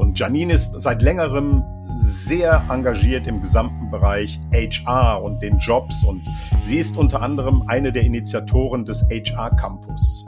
Und 0.00 0.18
Janine 0.18 0.54
ist 0.54 0.80
seit 0.80 1.02
längerem 1.02 1.62
sehr 1.92 2.64
engagiert 2.70 3.26
im 3.26 3.42
gesamten 3.42 3.90
Bereich 3.90 4.40
HR 4.50 5.22
und 5.22 5.42
den 5.42 5.58
Jobs. 5.58 6.04
Und 6.04 6.22
sie 6.62 6.78
ist 6.78 6.96
unter 6.96 7.20
anderem 7.20 7.64
eine 7.68 7.92
der 7.92 8.04
Initiatoren 8.04 8.86
des 8.86 9.06
HR 9.10 9.54
Campus. 9.56 10.24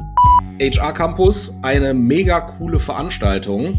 HR 0.61 0.93
Campus, 0.93 1.55
eine 1.63 1.95
mega 1.95 2.41
coole 2.41 2.79
Veranstaltung, 2.79 3.77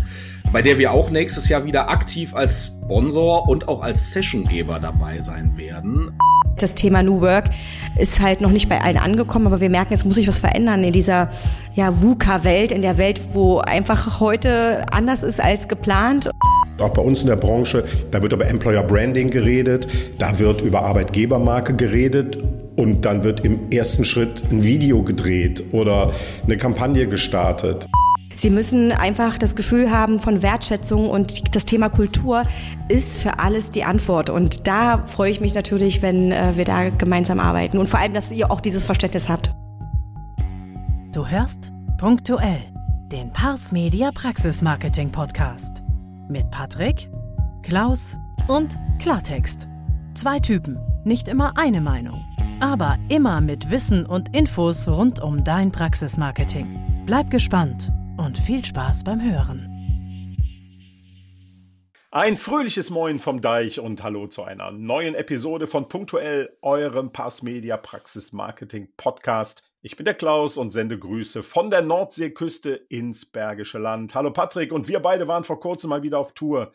bei 0.52 0.64
der 0.64 0.80
wir 0.80 0.92
auch 0.92 1.12
nächstes 1.12 1.48
Jahr 1.48 1.64
wieder 1.64 1.92
aktiv 1.92 2.34
als 2.34 2.76
Sponsor 2.84 3.48
und 3.48 3.68
auch 3.68 3.84
als 3.84 4.12
Sessiongeber 4.12 4.80
dabei 4.80 5.22
sein 5.22 5.56
werden. 5.58 6.12
Das 6.58 6.76
Thema 6.76 7.02
New 7.02 7.22
Work 7.22 7.50
ist 7.98 8.22
halt 8.22 8.42
noch 8.42 8.52
nicht 8.52 8.70
bei 8.70 8.80
allen 8.80 8.98
angekommen, 8.98 9.48
aber 9.48 9.60
wir 9.60 9.70
merken, 9.70 9.94
es 9.94 10.06
muss 10.06 10.16
sich 10.16 10.28
was 10.28 10.38
verändern 10.38 10.84
in 10.84 10.94
dieser 10.94 11.30
ja, 11.74 12.02
VUCA-Welt, 12.02 12.72
in 12.72 12.82
der 12.82 12.98
Welt, 12.98 13.22
wo 13.34 13.60
einfach 13.60 14.20
heute 14.20 14.86
anders 14.92 15.24
ist 15.24 15.42
als 15.42 15.68
geplant. 15.68 16.30
Auch 16.80 16.92
bei 16.92 17.02
uns 17.02 17.22
in 17.22 17.28
der 17.28 17.36
Branche, 17.36 17.86
da 18.12 18.22
wird 18.22 18.34
über 18.34 18.48
Employer 18.48 18.84
Branding 18.84 19.30
geredet, 19.30 19.88
da 20.20 20.38
wird 20.40 20.62
über 20.62 20.84
Arbeitgebermarke 20.84 21.76
geredet 21.76 22.38
und 22.76 23.06
dann 23.06 23.24
wird 23.24 23.42
im 23.42 23.72
ersten 23.72 24.06
Schritt 24.06 24.44
ein 24.52 24.64
Video 24.64 25.04
gedreht 25.04 25.64
oder 25.72 26.12
eine 26.44 26.58
Kampagne 26.58 27.08
gestartet. 27.08 27.88
Sie 28.36 28.50
müssen 28.50 28.92
einfach 28.92 29.38
das 29.38 29.56
Gefühl 29.56 29.92
haben 29.92 30.20
von 30.20 30.42
Wertschätzung 30.42 31.10
und 31.10 31.56
das 31.56 31.66
Thema 31.66 31.90
Kultur 31.90 32.44
ist 32.88 33.18
für 33.18 33.40
alles 33.40 33.72
die 33.72 33.84
Antwort. 33.84 34.30
Und 34.30 34.68
da 34.68 35.06
freue 35.06 35.32
ich 35.32 35.40
mich 35.40 35.54
natürlich, 35.54 36.02
wenn 36.02 36.32
äh, 36.32 36.54
wir 36.56 36.66
da 36.66 36.90
gemeinsam 36.90 37.40
arbeiten 37.40 37.78
und 37.78 37.88
vor 37.88 38.00
allem, 38.00 38.14
dass 38.14 38.32
ihr 38.32 38.52
auch 38.52 38.62
dieses 38.62 38.86
Verständnis 38.86 39.30
habt. 39.30 39.52
Du 41.12 41.28
hörst 41.28 41.72
punktuell 41.98 42.62
den 43.12 43.32
Pars 43.32 43.72
Media 43.72 44.10
Praxis 44.12 44.62
Marketing 44.62 45.12
Podcast 45.12 45.84
mit 46.28 46.50
Patrick, 46.50 47.10
Klaus 47.62 48.18
und 48.48 48.78
Klartext. 49.00 49.68
Zwei 50.16 50.40
Typen, 50.40 50.80
nicht 51.04 51.28
immer 51.28 51.58
eine 51.58 51.82
Meinung, 51.82 52.24
aber 52.60 52.98
immer 53.10 53.42
mit 53.42 53.70
Wissen 53.70 54.06
und 54.06 54.36
Infos 54.36 54.88
rund 54.88 55.22
um 55.22 55.44
dein 55.44 55.72
Praxismarketing. 55.72 57.04
Bleib 57.06 57.30
gespannt 57.30 57.92
und 58.24 58.38
viel 58.38 58.64
Spaß 58.64 59.04
beim 59.04 59.22
Hören. 59.22 59.70
Ein 62.12 62.38
fröhliches 62.38 62.90
Moin 62.90 63.20
vom 63.20 63.42
Deich 63.42 63.80
und 63.80 64.04
hallo 64.04 64.28
zu 64.28 64.44
einer 64.44 64.72
neuen 64.72 65.16
Episode 65.16 65.68
von 65.68 65.90
Punktuell, 65.90 66.56
eurem 66.62 67.12
Pass 67.12 67.42
Media 67.42 67.76
Praxis 67.76 68.32
Marketing 68.32 68.88
Podcast. 68.98 69.64
Ich 69.82 69.98
bin 69.98 70.06
der 70.06 70.14
Klaus 70.14 70.58
und 70.58 70.70
sende 70.70 70.98
Grüße 70.98 71.44
von 71.44 71.70
der 71.70 71.82
Nordseeküste 71.82 72.72
ins 72.88 73.26
Bergische 73.26 73.80
Land. 73.80 74.16
Hallo 74.16 74.32
Patrick 74.32 74.72
und 74.72 74.88
wir 74.88 75.00
beide 75.00 75.28
waren 75.28 75.44
vor 75.44 75.60
kurzem 75.60 75.90
mal 75.90 76.04
wieder 76.04 76.20
auf 76.20 76.34
Tour 76.34 76.72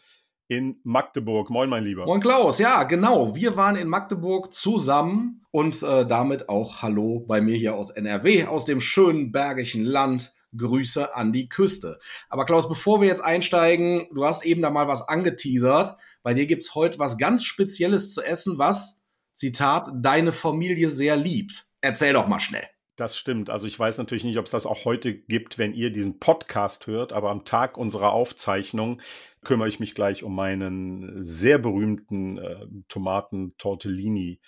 in 0.48 0.80
Magdeburg. 0.82 1.50
Moin, 1.50 1.70
mein 1.70 1.84
Lieber. 1.84 2.04
Moin, 2.04 2.20
Klaus. 2.20 2.58
Ja, 2.58 2.82
genau. 2.82 3.34
Wir 3.34 3.56
waren 3.56 3.76
in 3.76 3.88
Magdeburg 3.88 4.52
zusammen 4.52 5.46
und 5.50 5.82
äh, 5.82 6.04
damit 6.04 6.48
auch 6.48 6.82
Hallo 6.82 7.24
bei 7.26 7.40
mir 7.40 7.56
hier 7.56 7.74
aus 7.74 7.90
NRW, 7.90 8.46
aus 8.46 8.64
dem 8.64 8.80
schönen 8.80 9.30
Bergischen 9.30 9.84
Land. 9.84 10.32
Grüße 10.56 11.14
an 11.14 11.32
die 11.32 11.48
Küste. 11.48 11.98
Aber 12.28 12.46
Klaus, 12.46 12.68
bevor 12.68 13.00
wir 13.00 13.08
jetzt 13.08 13.24
einsteigen, 13.24 14.08
du 14.14 14.24
hast 14.24 14.44
eben 14.44 14.62
da 14.62 14.70
mal 14.70 14.88
was 14.88 15.08
angeteasert. 15.08 15.96
Bei 16.22 16.34
dir 16.34 16.46
gibt's 16.46 16.74
heute 16.74 16.98
was 16.98 17.18
ganz 17.18 17.44
Spezielles 17.44 18.14
zu 18.14 18.22
essen, 18.22 18.58
was, 18.58 19.02
Zitat, 19.34 19.88
deine 19.94 20.32
Familie 20.32 20.90
sehr 20.90 21.16
liebt. 21.16 21.66
Erzähl 21.80 22.12
doch 22.12 22.26
mal 22.26 22.40
schnell. 22.40 22.66
Das 22.96 23.16
stimmt. 23.16 23.48
Also 23.48 23.68
ich 23.68 23.78
weiß 23.78 23.98
natürlich 23.98 24.24
nicht, 24.24 24.38
ob 24.38 24.46
es 24.46 24.50
das 24.50 24.66
auch 24.66 24.84
heute 24.84 25.14
gibt, 25.14 25.56
wenn 25.56 25.72
ihr 25.72 25.90
diesen 25.90 26.18
Podcast 26.18 26.88
hört, 26.88 27.12
aber 27.12 27.30
am 27.30 27.44
Tag 27.44 27.78
unserer 27.78 28.10
Aufzeichnung 28.10 29.00
kümmere 29.44 29.68
ich 29.68 29.78
mich 29.78 29.94
gleich 29.94 30.24
um 30.24 30.34
meinen 30.34 31.22
sehr 31.22 31.58
berühmten 31.58 32.38
äh, 32.38 32.66
Tomaten-Tortellini. 32.88 34.40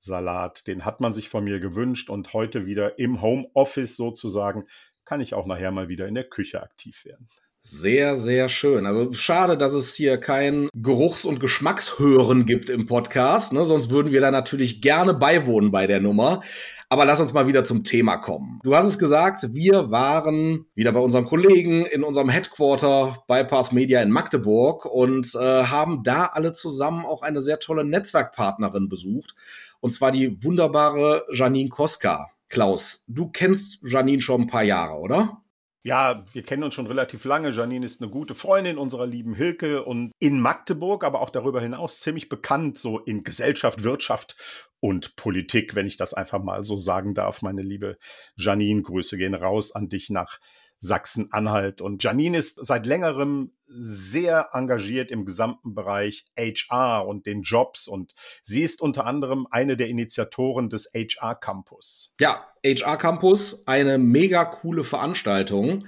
Salat, 0.00 0.66
den 0.66 0.84
hat 0.84 1.00
man 1.00 1.14
sich 1.14 1.30
von 1.30 1.44
mir 1.44 1.60
gewünscht 1.60 2.10
und 2.10 2.34
heute 2.34 2.66
wieder 2.66 2.98
im 2.98 3.22
Homeoffice 3.22 3.96
sozusagen 3.96 4.64
kann 5.04 5.20
ich 5.20 5.34
auch 5.34 5.46
nachher 5.46 5.70
mal 5.70 5.88
wieder 5.88 6.06
in 6.06 6.14
der 6.14 6.24
Küche 6.24 6.62
aktiv 6.62 7.04
werden. 7.04 7.28
Sehr, 7.66 8.14
sehr 8.14 8.50
schön. 8.50 8.84
Also 8.84 9.14
schade, 9.14 9.56
dass 9.56 9.72
es 9.72 9.94
hier 9.94 10.18
kein 10.18 10.68
Geruchs- 10.74 11.24
und 11.24 11.40
Geschmackshören 11.40 12.44
gibt 12.44 12.68
im 12.68 12.84
Podcast. 12.84 13.54
Ne? 13.54 13.64
Sonst 13.64 13.88
würden 13.88 14.12
wir 14.12 14.20
da 14.20 14.30
natürlich 14.30 14.82
gerne 14.82 15.14
beiwohnen 15.14 15.70
bei 15.70 15.86
der 15.86 16.00
Nummer. 16.00 16.42
Aber 16.90 17.06
lass 17.06 17.20
uns 17.20 17.32
mal 17.32 17.46
wieder 17.46 17.64
zum 17.64 17.82
Thema 17.82 18.18
kommen. 18.18 18.60
Du 18.64 18.76
hast 18.76 18.86
es 18.86 18.98
gesagt, 18.98 19.54
wir 19.54 19.90
waren 19.90 20.66
wieder 20.74 20.92
bei 20.92 21.00
unserem 21.00 21.24
Kollegen 21.24 21.86
in 21.86 22.04
unserem 22.04 22.28
Headquarter 22.28 23.24
Bypass 23.26 23.72
Media 23.72 24.02
in 24.02 24.10
Magdeburg 24.10 24.84
und 24.84 25.34
äh, 25.34 25.64
haben 25.64 26.02
da 26.02 26.26
alle 26.26 26.52
zusammen 26.52 27.06
auch 27.06 27.22
eine 27.22 27.40
sehr 27.40 27.58
tolle 27.60 27.84
Netzwerkpartnerin 27.84 28.90
besucht. 28.90 29.34
Und 29.80 29.88
zwar 29.90 30.12
die 30.12 30.44
wunderbare 30.44 31.24
Janine 31.32 31.70
Koska. 31.70 32.28
Klaus, 32.48 33.04
du 33.08 33.30
kennst 33.30 33.80
Janine 33.82 34.22
schon 34.22 34.42
ein 34.42 34.46
paar 34.46 34.62
Jahre, 34.62 34.98
oder? 34.98 35.44
Ja, 35.86 36.24
wir 36.32 36.42
kennen 36.42 36.62
uns 36.62 36.72
schon 36.72 36.86
relativ 36.86 37.26
lange. 37.26 37.50
Janine 37.50 37.84
ist 37.84 38.00
eine 38.00 38.10
gute 38.10 38.34
Freundin 38.34 38.78
unserer 38.78 39.06
lieben 39.06 39.34
Hilke 39.34 39.84
und 39.84 40.12
in 40.18 40.40
Magdeburg, 40.40 41.04
aber 41.04 41.20
auch 41.20 41.28
darüber 41.28 41.60
hinaus 41.60 42.00
ziemlich 42.00 42.30
bekannt, 42.30 42.78
so 42.78 42.98
in 43.00 43.22
Gesellschaft, 43.22 43.82
Wirtschaft 43.82 44.36
und 44.80 45.14
Politik, 45.16 45.74
wenn 45.74 45.86
ich 45.86 45.98
das 45.98 46.14
einfach 46.14 46.42
mal 46.42 46.64
so 46.64 46.78
sagen 46.78 47.12
darf. 47.12 47.42
Meine 47.42 47.60
liebe 47.60 47.98
Janine, 48.36 48.80
Grüße 48.80 49.18
gehen 49.18 49.34
raus 49.34 49.72
an 49.72 49.90
dich 49.90 50.08
nach 50.08 50.40
Sachsen-Anhalt. 50.84 51.80
Und 51.80 52.02
Janine 52.02 52.38
ist 52.38 52.64
seit 52.64 52.86
längerem 52.86 53.52
sehr 53.66 54.50
engagiert 54.52 55.10
im 55.10 55.24
gesamten 55.24 55.74
Bereich 55.74 56.26
HR 56.38 57.06
und 57.06 57.26
den 57.26 57.42
Jobs. 57.42 57.88
Und 57.88 58.14
sie 58.42 58.62
ist 58.62 58.80
unter 58.80 59.06
anderem 59.06 59.46
eine 59.50 59.76
der 59.76 59.88
Initiatoren 59.88 60.68
des 60.70 60.92
HR 60.94 61.34
Campus. 61.34 62.12
Ja, 62.20 62.46
HR 62.64 62.96
Campus, 62.98 63.66
eine 63.66 63.98
mega 63.98 64.44
coole 64.44 64.84
Veranstaltung, 64.84 65.84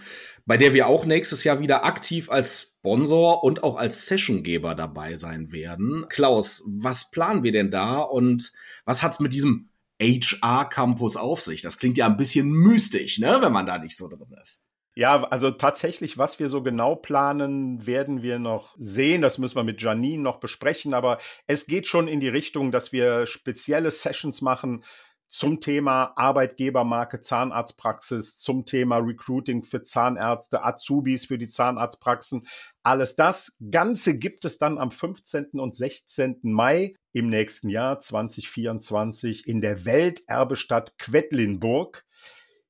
bei 0.46 0.56
der 0.56 0.72
wir 0.72 0.86
auch 0.86 1.04
nächstes 1.04 1.44
Jahr 1.44 1.60
wieder 1.60 1.84
aktiv 1.84 2.30
als 2.30 2.74
Sponsor 2.78 3.44
und 3.44 3.62
auch 3.62 3.76
als 3.76 4.06
Sessiongeber 4.06 4.74
dabei 4.74 5.16
sein 5.16 5.52
werden. 5.52 6.06
Klaus, 6.08 6.62
was 6.66 7.10
planen 7.10 7.42
wir 7.42 7.52
denn 7.52 7.70
da 7.70 8.00
und 8.00 8.52
was 8.84 9.02
hat's 9.02 9.20
mit 9.20 9.32
diesem 9.32 9.70
HR 10.00 10.68
Campus 10.68 11.16
auf 11.16 11.42
sich? 11.42 11.62
Das 11.62 11.78
klingt 11.78 11.98
ja 11.98 12.06
ein 12.06 12.16
bisschen 12.16 12.50
mystisch, 12.50 13.18
ne, 13.18 13.38
wenn 13.40 13.52
man 13.52 13.66
da 13.66 13.78
nicht 13.78 13.96
so 13.96 14.08
drin 14.08 14.34
ist. 14.40 14.65
Ja, 14.98 15.24
also 15.24 15.50
tatsächlich, 15.50 16.16
was 16.16 16.40
wir 16.40 16.48
so 16.48 16.62
genau 16.62 16.94
planen, 16.94 17.86
werden 17.86 18.22
wir 18.22 18.38
noch 18.38 18.74
sehen. 18.78 19.20
Das 19.20 19.36
müssen 19.36 19.56
wir 19.56 19.62
mit 19.62 19.82
Janine 19.82 20.22
noch 20.22 20.40
besprechen. 20.40 20.94
Aber 20.94 21.18
es 21.46 21.66
geht 21.66 21.86
schon 21.86 22.08
in 22.08 22.18
die 22.18 22.28
Richtung, 22.28 22.70
dass 22.70 22.92
wir 22.92 23.26
spezielle 23.26 23.90
Sessions 23.90 24.40
machen 24.40 24.84
zum 25.28 25.60
Thema 25.60 26.14
Arbeitgebermarke 26.16 27.20
Zahnarztpraxis, 27.20 28.38
zum 28.38 28.64
Thema 28.64 28.96
Recruiting 28.96 29.64
für 29.64 29.82
Zahnärzte, 29.82 30.64
Azubis 30.64 31.26
für 31.26 31.36
die 31.36 31.48
Zahnarztpraxen. 31.48 32.46
Alles 32.82 33.16
das 33.16 33.58
Ganze 33.70 34.16
gibt 34.16 34.46
es 34.46 34.56
dann 34.56 34.78
am 34.78 34.90
15. 34.90 35.60
und 35.60 35.74
16. 35.74 36.38
Mai 36.40 36.94
im 37.12 37.28
nächsten 37.28 37.68
Jahr 37.68 38.00
2024 38.00 39.46
in 39.46 39.60
der 39.60 39.84
Welterbestadt 39.84 40.96
Quedlinburg. 40.96 42.06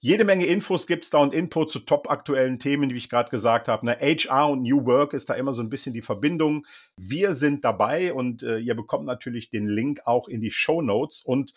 Jede 0.01 0.25
Menge 0.25 0.47
Infos 0.47 0.87
gibt 0.87 1.05
es 1.05 1.11
da 1.11 1.19
und 1.19 1.33
Input 1.33 1.71
zu 1.71 1.81
top 1.81 2.11
aktuellen 2.11 2.59
Themen, 2.59 2.91
wie 2.91 2.97
ich 2.97 3.09
gerade 3.09 3.31
gesagt 3.31 3.67
habe. 3.67 3.87
Ne? 3.87 3.99
HR 3.99 4.51
und 4.51 4.63
New 4.63 4.85
Work 4.85 5.15
ist 5.15 5.31
da 5.31 5.35
immer 5.35 5.53
so 5.53 5.63
ein 5.63 5.71
bisschen 5.71 5.95
die 5.95 6.03
Verbindung. 6.03 6.67
Wir 6.97 7.33
sind 7.33 7.65
dabei 7.65 8.13
und 8.13 8.43
äh, 8.43 8.59
ihr 8.59 8.75
bekommt 8.75 9.07
natürlich 9.07 9.49
den 9.49 9.67
Link 9.67 10.01
auch 10.05 10.29
in 10.29 10.41
die 10.41 10.51
Show 10.51 10.83
Notes 10.83 11.23
und 11.23 11.55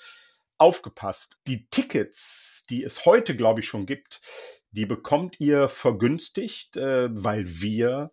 aufgepasst. 0.58 1.38
Die 1.48 1.68
Tickets, 1.70 2.66
die 2.70 2.84
es 2.84 3.06
heute, 3.06 3.36
glaube 3.36 3.60
ich, 3.60 3.68
schon 3.68 3.86
gibt, 3.86 4.22
die 4.72 4.86
bekommt 4.86 5.40
ihr 5.40 5.68
vergünstigt, 5.68 6.78
äh, 6.78 7.10
weil 7.12 7.44
wir 7.46 8.12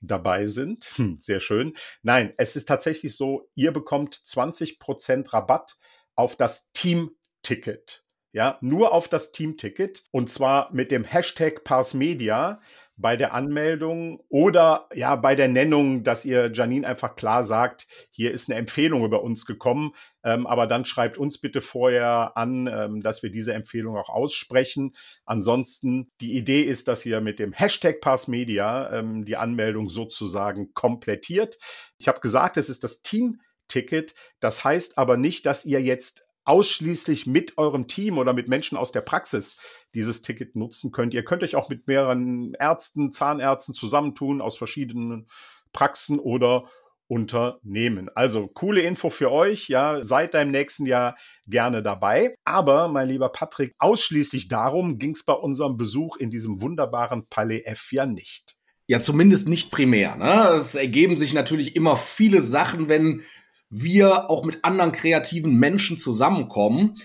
dabei 0.00 0.46
sind. 0.46 0.86
Hm, 0.96 1.18
sehr 1.20 1.40
schön. 1.40 1.74
Nein, 2.02 2.32
es 2.38 2.56
ist 2.56 2.66
tatsächlich 2.66 3.14
so, 3.16 3.50
ihr 3.54 3.72
bekommt 3.72 4.16
20% 4.24 5.32
Rabatt 5.32 5.76
auf 6.14 6.36
das 6.36 6.72
Team-Ticket 6.72 8.05
ja, 8.36 8.58
nur 8.60 8.92
auf 8.92 9.08
das 9.08 9.32
Teamticket 9.32 10.04
und 10.10 10.28
zwar 10.28 10.70
mit 10.70 10.90
dem 10.90 11.04
Hashtag 11.04 11.64
Parsmedia 11.64 12.60
bei 12.98 13.16
der 13.16 13.32
Anmeldung 13.32 14.22
oder 14.28 14.90
ja 14.92 15.16
bei 15.16 15.34
der 15.34 15.48
Nennung, 15.48 16.04
dass 16.04 16.26
ihr 16.26 16.52
Janine 16.52 16.86
einfach 16.86 17.16
klar 17.16 17.44
sagt, 17.44 17.86
hier 18.10 18.32
ist 18.32 18.50
eine 18.50 18.58
Empfehlung 18.58 19.06
über 19.06 19.22
uns 19.22 19.46
gekommen, 19.46 19.94
ähm, 20.22 20.46
aber 20.46 20.66
dann 20.66 20.84
schreibt 20.84 21.16
uns 21.16 21.40
bitte 21.40 21.62
vorher 21.62 22.36
an, 22.36 22.66
ähm, 22.66 23.00
dass 23.00 23.22
wir 23.22 23.30
diese 23.30 23.54
Empfehlung 23.54 23.96
auch 23.96 24.10
aussprechen. 24.10 24.94
Ansonsten 25.24 26.10
die 26.20 26.36
Idee 26.36 26.60
ist, 26.60 26.88
dass 26.88 27.06
ihr 27.06 27.22
mit 27.22 27.38
dem 27.38 27.54
Hashtag 27.54 28.02
Parsmedia 28.02 28.92
ähm, 28.92 29.24
die 29.24 29.38
Anmeldung 29.38 29.88
sozusagen 29.88 30.74
komplettiert. 30.74 31.56
Ich 31.96 32.06
habe 32.06 32.20
gesagt, 32.20 32.58
es 32.58 32.68
ist 32.68 32.84
das 32.84 33.00
Team 33.00 33.40
Ticket. 33.68 34.14
Das 34.40 34.64
heißt 34.64 34.98
aber 34.98 35.16
nicht, 35.16 35.46
dass 35.46 35.64
ihr 35.64 35.80
jetzt 35.82 36.25
ausschließlich 36.46 37.26
mit 37.26 37.58
eurem 37.58 37.88
Team 37.88 38.18
oder 38.18 38.32
mit 38.32 38.48
Menschen 38.48 38.78
aus 38.78 38.92
der 38.92 39.02
Praxis 39.02 39.58
dieses 39.94 40.22
Ticket 40.22 40.56
nutzen 40.56 40.92
könnt. 40.92 41.12
Ihr 41.12 41.24
könnt 41.24 41.42
euch 41.42 41.56
auch 41.56 41.68
mit 41.68 41.86
mehreren 41.86 42.54
Ärzten, 42.54 43.12
Zahnärzten 43.12 43.74
zusammentun 43.74 44.40
aus 44.40 44.56
verschiedenen 44.56 45.26
Praxen 45.72 46.18
oder 46.18 46.70
Unternehmen. 47.08 48.10
Also 48.14 48.48
coole 48.48 48.80
Info 48.80 49.10
für 49.10 49.30
euch, 49.30 49.68
ja, 49.68 50.02
seid 50.02 50.34
da 50.34 50.42
im 50.42 50.50
nächsten 50.50 50.86
Jahr 50.86 51.16
gerne 51.46 51.82
dabei. 51.82 52.34
Aber, 52.44 52.88
mein 52.88 53.08
lieber 53.08 53.28
Patrick, 53.28 53.74
ausschließlich 53.78 54.48
darum 54.48 54.98
ging 54.98 55.12
es 55.14 55.24
bei 55.24 55.32
unserem 55.34 55.76
Besuch 55.76 56.16
in 56.16 56.30
diesem 56.30 56.60
wunderbaren 56.60 57.26
Palais 57.28 57.62
F 57.64 57.92
ja 57.92 58.06
nicht. 58.06 58.56
Ja, 58.88 59.00
zumindest 59.00 59.48
nicht 59.48 59.70
primär. 59.70 60.16
Ne? 60.16 60.56
Es 60.56 60.74
ergeben 60.74 61.16
sich 61.16 61.34
natürlich 61.34 61.74
immer 61.76 61.96
viele 61.96 62.40
Sachen, 62.40 62.88
wenn 62.88 63.22
wir 63.70 64.30
auch 64.30 64.44
mit 64.44 64.64
anderen 64.64 64.92
kreativen 64.92 65.54
Menschen 65.54 65.96
zusammenkommen. 65.96 66.96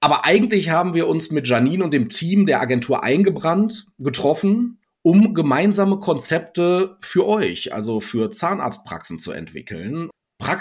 Aber 0.00 0.24
eigentlich 0.24 0.70
haben 0.70 0.94
wir 0.94 1.08
uns 1.08 1.30
mit 1.30 1.48
Janine 1.48 1.84
und 1.84 1.92
dem 1.92 2.08
Team 2.08 2.46
der 2.46 2.60
Agentur 2.60 3.04
eingebrannt, 3.04 3.86
getroffen 3.98 4.78
um 5.02 5.34
gemeinsame 5.34 5.98
Konzepte 5.98 6.96
für 7.00 7.26
euch, 7.26 7.72
also 7.72 8.00
für 8.00 8.30
Zahnarztpraxen 8.30 9.18
zu 9.18 9.32
entwickeln. 9.32 10.08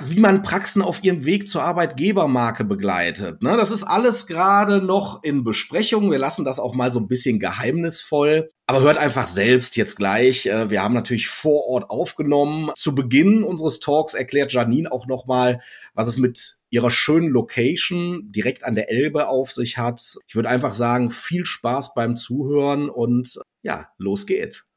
Wie 0.05 0.19
man 0.19 0.41
Praxen 0.41 0.81
auf 0.81 1.03
ihrem 1.03 1.25
Weg 1.25 1.47
zur 1.47 1.63
Arbeitgebermarke 1.63 2.63
begleitet. 2.63 3.41
Ne? 3.41 3.57
Das 3.57 3.71
ist 3.71 3.83
alles 3.83 4.27
gerade 4.27 4.81
noch 4.81 5.23
in 5.23 5.43
Besprechung. 5.43 6.11
Wir 6.11 6.19
lassen 6.19 6.45
das 6.45 6.59
auch 6.59 6.75
mal 6.75 6.91
so 6.91 6.99
ein 6.99 7.07
bisschen 7.07 7.39
geheimnisvoll. 7.39 8.51
Aber 8.67 8.81
hört 8.81 8.97
einfach 8.97 9.27
selbst 9.27 9.75
jetzt 9.75 9.97
gleich. 9.97 10.45
Äh, 10.45 10.69
wir 10.69 10.81
haben 10.81 10.93
natürlich 10.93 11.27
vor 11.27 11.65
Ort 11.67 11.89
aufgenommen. 11.89 12.71
Zu 12.75 12.95
Beginn 12.95 13.43
unseres 13.43 13.79
Talks 13.79 14.13
erklärt 14.13 14.53
Janine 14.53 14.91
auch 14.91 15.07
noch 15.07 15.25
mal, 15.25 15.61
was 15.93 16.07
es 16.07 16.17
mit 16.17 16.55
ihrer 16.69 16.89
schönen 16.89 17.29
Location 17.29 18.31
direkt 18.31 18.63
an 18.63 18.75
der 18.75 18.89
Elbe 18.89 19.27
auf 19.27 19.51
sich 19.51 19.77
hat. 19.77 20.15
Ich 20.27 20.35
würde 20.35 20.49
einfach 20.49 20.73
sagen, 20.73 21.11
viel 21.11 21.43
Spaß 21.45 21.93
beim 21.93 22.15
Zuhören 22.15 22.89
und 22.89 23.39
ja, 23.61 23.89
los 23.97 24.25
geht's. 24.25 24.70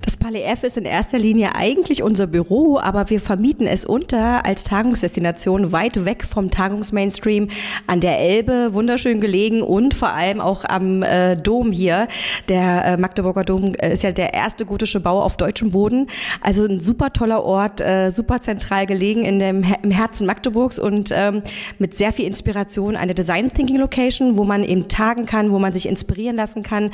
Das 0.00 0.16
Palais 0.16 0.42
F 0.42 0.64
ist 0.64 0.76
in 0.76 0.84
erster 0.84 1.18
Linie 1.18 1.54
eigentlich 1.54 2.02
unser 2.02 2.26
Büro, 2.26 2.78
aber 2.78 3.08
wir 3.08 3.20
vermieten 3.20 3.68
es 3.68 3.84
unter 3.84 4.44
als 4.44 4.64
Tagungsdestination 4.64 5.70
weit 5.70 6.04
weg 6.04 6.24
vom 6.24 6.50
Tagungsmainstream 6.50 7.48
an 7.86 8.00
der 8.00 8.18
Elbe, 8.18 8.74
wunderschön 8.74 9.20
gelegen 9.20 9.62
und 9.62 9.94
vor 9.94 10.08
allem 10.08 10.40
auch 10.40 10.64
am 10.64 11.04
äh, 11.04 11.36
Dom 11.36 11.70
hier. 11.70 12.08
Der 12.48 12.84
äh, 12.84 12.96
Magdeburger 12.96 13.44
Dom 13.44 13.74
äh, 13.76 13.92
ist 13.92 14.02
ja 14.02 14.10
der 14.10 14.34
erste 14.34 14.66
gotische 14.66 14.98
Bau 14.98 15.22
auf 15.22 15.36
deutschem 15.36 15.70
Boden. 15.70 16.08
Also 16.40 16.64
ein 16.64 16.80
super 16.80 17.12
toller 17.12 17.44
Ort, 17.44 17.80
äh, 17.80 18.10
super 18.10 18.40
zentral 18.40 18.86
gelegen 18.86 19.24
in 19.24 19.38
dem, 19.38 19.64
im 19.82 19.90
Herzen 19.92 20.26
Magdeburgs 20.26 20.80
und 20.80 21.10
ähm, 21.12 21.42
mit 21.78 21.94
sehr 21.94 22.12
viel 22.12 22.26
Inspiration 22.26 22.96
eine 22.96 23.14
Design 23.14 23.52
Thinking 23.52 23.78
Location, 23.78 24.36
wo 24.36 24.42
man 24.42 24.64
eben 24.64 24.88
tagen 24.88 25.26
kann, 25.26 25.52
wo 25.52 25.60
man 25.60 25.72
sich 25.72 25.88
inspirieren 25.88 26.34
lassen 26.34 26.64
kann. 26.64 26.90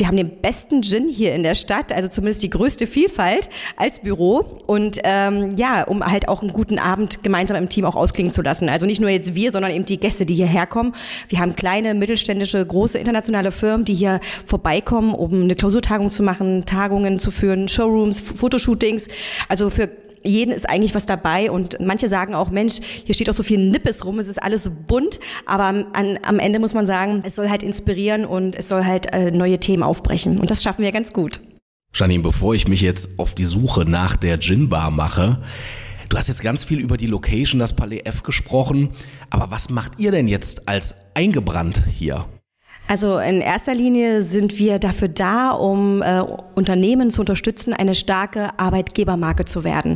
Wir 0.00 0.06
haben 0.06 0.16
den 0.16 0.40
besten 0.40 0.82
Gin 0.82 1.08
hier 1.08 1.34
in 1.34 1.42
der 1.42 1.54
Stadt, 1.54 1.92
also 1.92 2.08
zumindest 2.08 2.42
die 2.42 2.48
größte 2.48 2.86
Vielfalt 2.86 3.50
als 3.76 4.00
Büro 4.00 4.46
und 4.66 4.98
ähm, 5.04 5.50
ja, 5.58 5.82
um 5.82 6.02
halt 6.02 6.26
auch 6.26 6.40
einen 6.40 6.54
guten 6.54 6.78
Abend 6.78 7.22
gemeinsam 7.22 7.58
im 7.58 7.68
Team 7.68 7.84
auch 7.84 7.96
ausklingen 7.96 8.32
zu 8.32 8.40
lassen. 8.40 8.70
Also 8.70 8.86
nicht 8.86 9.02
nur 9.02 9.10
jetzt 9.10 9.34
wir, 9.34 9.52
sondern 9.52 9.72
eben 9.72 9.84
die 9.84 10.00
Gäste, 10.00 10.24
die 10.24 10.34
hierher 10.34 10.66
kommen. 10.66 10.94
Wir 11.28 11.38
haben 11.40 11.54
kleine, 11.54 11.92
mittelständische, 11.92 12.64
große 12.64 12.98
internationale 12.98 13.50
Firmen, 13.50 13.84
die 13.84 13.92
hier 13.94 14.20
vorbeikommen, 14.46 15.14
um 15.14 15.42
eine 15.42 15.54
Klausurtagung 15.54 16.10
zu 16.10 16.22
machen, 16.22 16.64
Tagungen 16.64 17.18
zu 17.18 17.30
führen, 17.30 17.68
Showrooms, 17.68 18.20
Fotoshootings. 18.20 19.06
Also 19.50 19.68
für 19.68 19.90
jeden 20.24 20.52
ist 20.52 20.68
eigentlich 20.68 20.94
was 20.94 21.06
dabei 21.06 21.50
und 21.50 21.78
manche 21.80 22.08
sagen 22.08 22.34
auch, 22.34 22.50
Mensch, 22.50 22.80
hier 23.04 23.14
steht 23.14 23.30
auch 23.30 23.34
so 23.34 23.42
viel 23.42 23.58
Nippes 23.58 24.04
rum, 24.04 24.18
es 24.18 24.28
ist 24.28 24.42
alles 24.42 24.64
so 24.64 24.70
bunt, 24.70 25.20
aber 25.46 25.86
an, 25.92 26.18
am 26.22 26.38
Ende 26.38 26.58
muss 26.58 26.74
man 26.74 26.86
sagen, 26.86 27.22
es 27.24 27.36
soll 27.36 27.48
halt 27.48 27.62
inspirieren 27.62 28.24
und 28.24 28.54
es 28.54 28.68
soll 28.68 28.84
halt 28.84 29.12
äh, 29.12 29.30
neue 29.30 29.58
Themen 29.58 29.82
aufbrechen 29.82 30.38
und 30.38 30.50
das 30.50 30.62
schaffen 30.62 30.82
wir 30.82 30.92
ganz 30.92 31.12
gut. 31.12 31.40
Janine, 31.94 32.22
bevor 32.22 32.54
ich 32.54 32.68
mich 32.68 32.82
jetzt 32.82 33.18
auf 33.18 33.34
die 33.34 33.44
Suche 33.44 33.84
nach 33.84 34.16
der 34.16 34.38
Gin 34.38 34.68
Bar 34.68 34.90
mache, 34.90 35.42
du 36.08 36.16
hast 36.16 36.28
jetzt 36.28 36.42
ganz 36.42 36.62
viel 36.64 36.78
über 36.78 36.96
die 36.96 37.06
Location, 37.06 37.58
das 37.58 37.74
Palais 37.74 38.02
F 38.04 38.22
gesprochen, 38.22 38.90
aber 39.30 39.50
was 39.50 39.70
macht 39.70 39.98
ihr 39.98 40.12
denn 40.12 40.28
jetzt 40.28 40.68
als 40.68 40.94
eingebrannt 41.14 41.84
hier? 41.86 42.26
Also 42.90 43.20
in 43.20 43.40
erster 43.40 43.72
Linie 43.72 44.24
sind 44.24 44.58
wir 44.58 44.80
dafür 44.80 45.06
da, 45.06 45.52
um 45.52 46.02
äh, 46.02 46.24
Unternehmen 46.56 47.10
zu 47.10 47.20
unterstützen, 47.20 47.72
eine 47.72 47.94
starke 47.94 48.48
Arbeitgebermarke 48.58 49.44
zu 49.44 49.62
werden. 49.62 49.94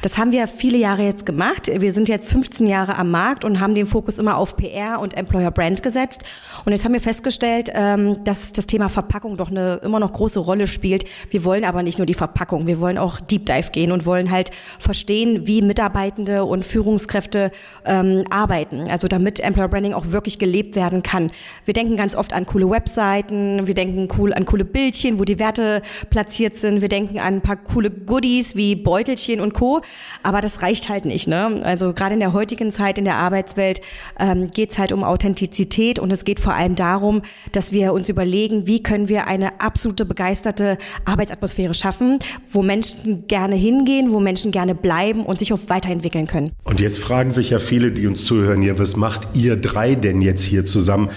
Das 0.00 0.16
haben 0.16 0.30
wir 0.30 0.46
viele 0.46 0.78
Jahre 0.78 1.02
jetzt 1.02 1.26
gemacht. 1.26 1.68
Wir 1.74 1.92
sind 1.92 2.08
jetzt 2.08 2.30
15 2.30 2.68
Jahre 2.68 2.98
am 2.98 3.10
Markt 3.10 3.44
und 3.44 3.58
haben 3.58 3.74
den 3.74 3.86
Fokus 3.86 4.18
immer 4.18 4.36
auf 4.36 4.56
PR 4.56 5.00
und 5.00 5.16
Employer 5.16 5.50
Brand 5.50 5.82
gesetzt. 5.82 6.22
Und 6.64 6.70
jetzt 6.70 6.84
haben 6.84 6.92
wir 6.92 7.00
festgestellt, 7.00 7.72
ähm, 7.74 8.22
dass 8.22 8.52
das 8.52 8.68
Thema 8.68 8.88
Verpackung 8.90 9.36
doch 9.36 9.50
eine 9.50 9.80
immer 9.82 9.98
noch 9.98 10.12
große 10.12 10.38
Rolle 10.38 10.68
spielt. 10.68 11.04
Wir 11.30 11.44
wollen 11.44 11.64
aber 11.64 11.82
nicht 11.82 11.98
nur 11.98 12.06
die 12.06 12.14
Verpackung, 12.14 12.68
wir 12.68 12.78
wollen 12.78 12.96
auch 12.96 13.18
Deep 13.18 13.46
Dive 13.46 13.72
gehen 13.72 13.90
und 13.90 14.06
wollen 14.06 14.30
halt 14.30 14.52
verstehen, 14.78 15.48
wie 15.48 15.62
Mitarbeitende 15.62 16.44
und 16.44 16.64
Führungskräfte 16.64 17.50
ähm, 17.84 18.22
arbeiten. 18.30 18.88
Also 18.88 19.08
damit 19.08 19.40
Employer 19.40 19.66
Branding 19.66 19.94
auch 19.94 20.12
wirklich 20.12 20.38
gelebt 20.38 20.76
werden 20.76 21.02
kann. 21.02 21.32
Wir 21.64 21.74
denken 21.74 21.96
ganz 21.96 22.14
oft 22.14 22.35
an 22.36 22.46
coole 22.46 22.70
Webseiten, 22.70 23.66
wir 23.66 23.74
denken 23.74 24.08
cool 24.18 24.32
an 24.32 24.44
coole 24.44 24.64
Bildchen, 24.64 25.18
wo 25.18 25.24
die 25.24 25.38
Werte 25.38 25.82
platziert 26.10 26.56
sind, 26.56 26.80
wir 26.80 26.88
denken 26.88 27.18
an 27.18 27.36
ein 27.36 27.40
paar 27.40 27.56
coole 27.56 27.90
Goodies 27.90 28.54
wie 28.54 28.76
Beutelchen 28.76 29.40
und 29.40 29.54
Co. 29.54 29.80
Aber 30.22 30.40
das 30.40 30.62
reicht 30.62 30.88
halt 30.88 31.04
nicht. 31.04 31.26
Ne? 31.26 31.60
Also 31.64 31.92
gerade 31.92 32.14
in 32.14 32.20
der 32.20 32.32
heutigen 32.32 32.70
Zeit 32.70 32.98
in 32.98 33.04
der 33.04 33.16
Arbeitswelt 33.16 33.80
ähm, 34.20 34.48
geht 34.48 34.72
es 34.72 34.78
halt 34.78 34.92
um 34.92 35.02
Authentizität 35.02 35.98
und 35.98 36.12
es 36.12 36.24
geht 36.24 36.40
vor 36.40 36.54
allem 36.54 36.74
darum, 36.74 37.22
dass 37.52 37.72
wir 37.72 37.92
uns 37.92 38.08
überlegen, 38.08 38.66
wie 38.66 38.82
können 38.82 39.08
wir 39.08 39.26
eine 39.26 39.60
absolute 39.60 40.04
begeisterte 40.04 40.78
Arbeitsatmosphäre 41.04 41.74
schaffen, 41.74 42.18
wo 42.50 42.62
Menschen 42.62 43.26
gerne 43.26 43.56
hingehen, 43.56 44.10
wo 44.10 44.20
Menschen 44.20 44.52
gerne 44.52 44.74
bleiben 44.74 45.24
und 45.24 45.38
sich 45.38 45.52
auch 45.52 45.60
weiterentwickeln 45.68 46.26
können. 46.26 46.52
Und 46.64 46.80
jetzt 46.80 46.98
fragen 46.98 47.30
sich 47.30 47.50
ja 47.50 47.58
viele, 47.58 47.90
die 47.90 48.06
uns 48.06 48.24
zuhören 48.24 48.62
hier, 48.62 48.78
was 48.78 48.96
macht 48.96 49.36
ihr 49.36 49.56
drei 49.56 49.94
denn 49.94 50.20
jetzt 50.20 50.42
hier 50.42 50.64
zusammen? 50.64 51.10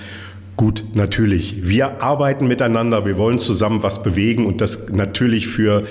Gut, 0.59 0.83
natürlich. 0.94 1.69
Wir 1.69 2.03
arbeiten 2.03 2.50
miteinander, 2.50 3.06
wir 3.06 3.17
wollen 3.17 3.39
zusammen 3.39 3.81
was 3.81 4.03
bewegen 4.03 4.45
und 4.45 4.59
das 4.59 4.89
natürlich 4.89 5.47
für 5.47 5.85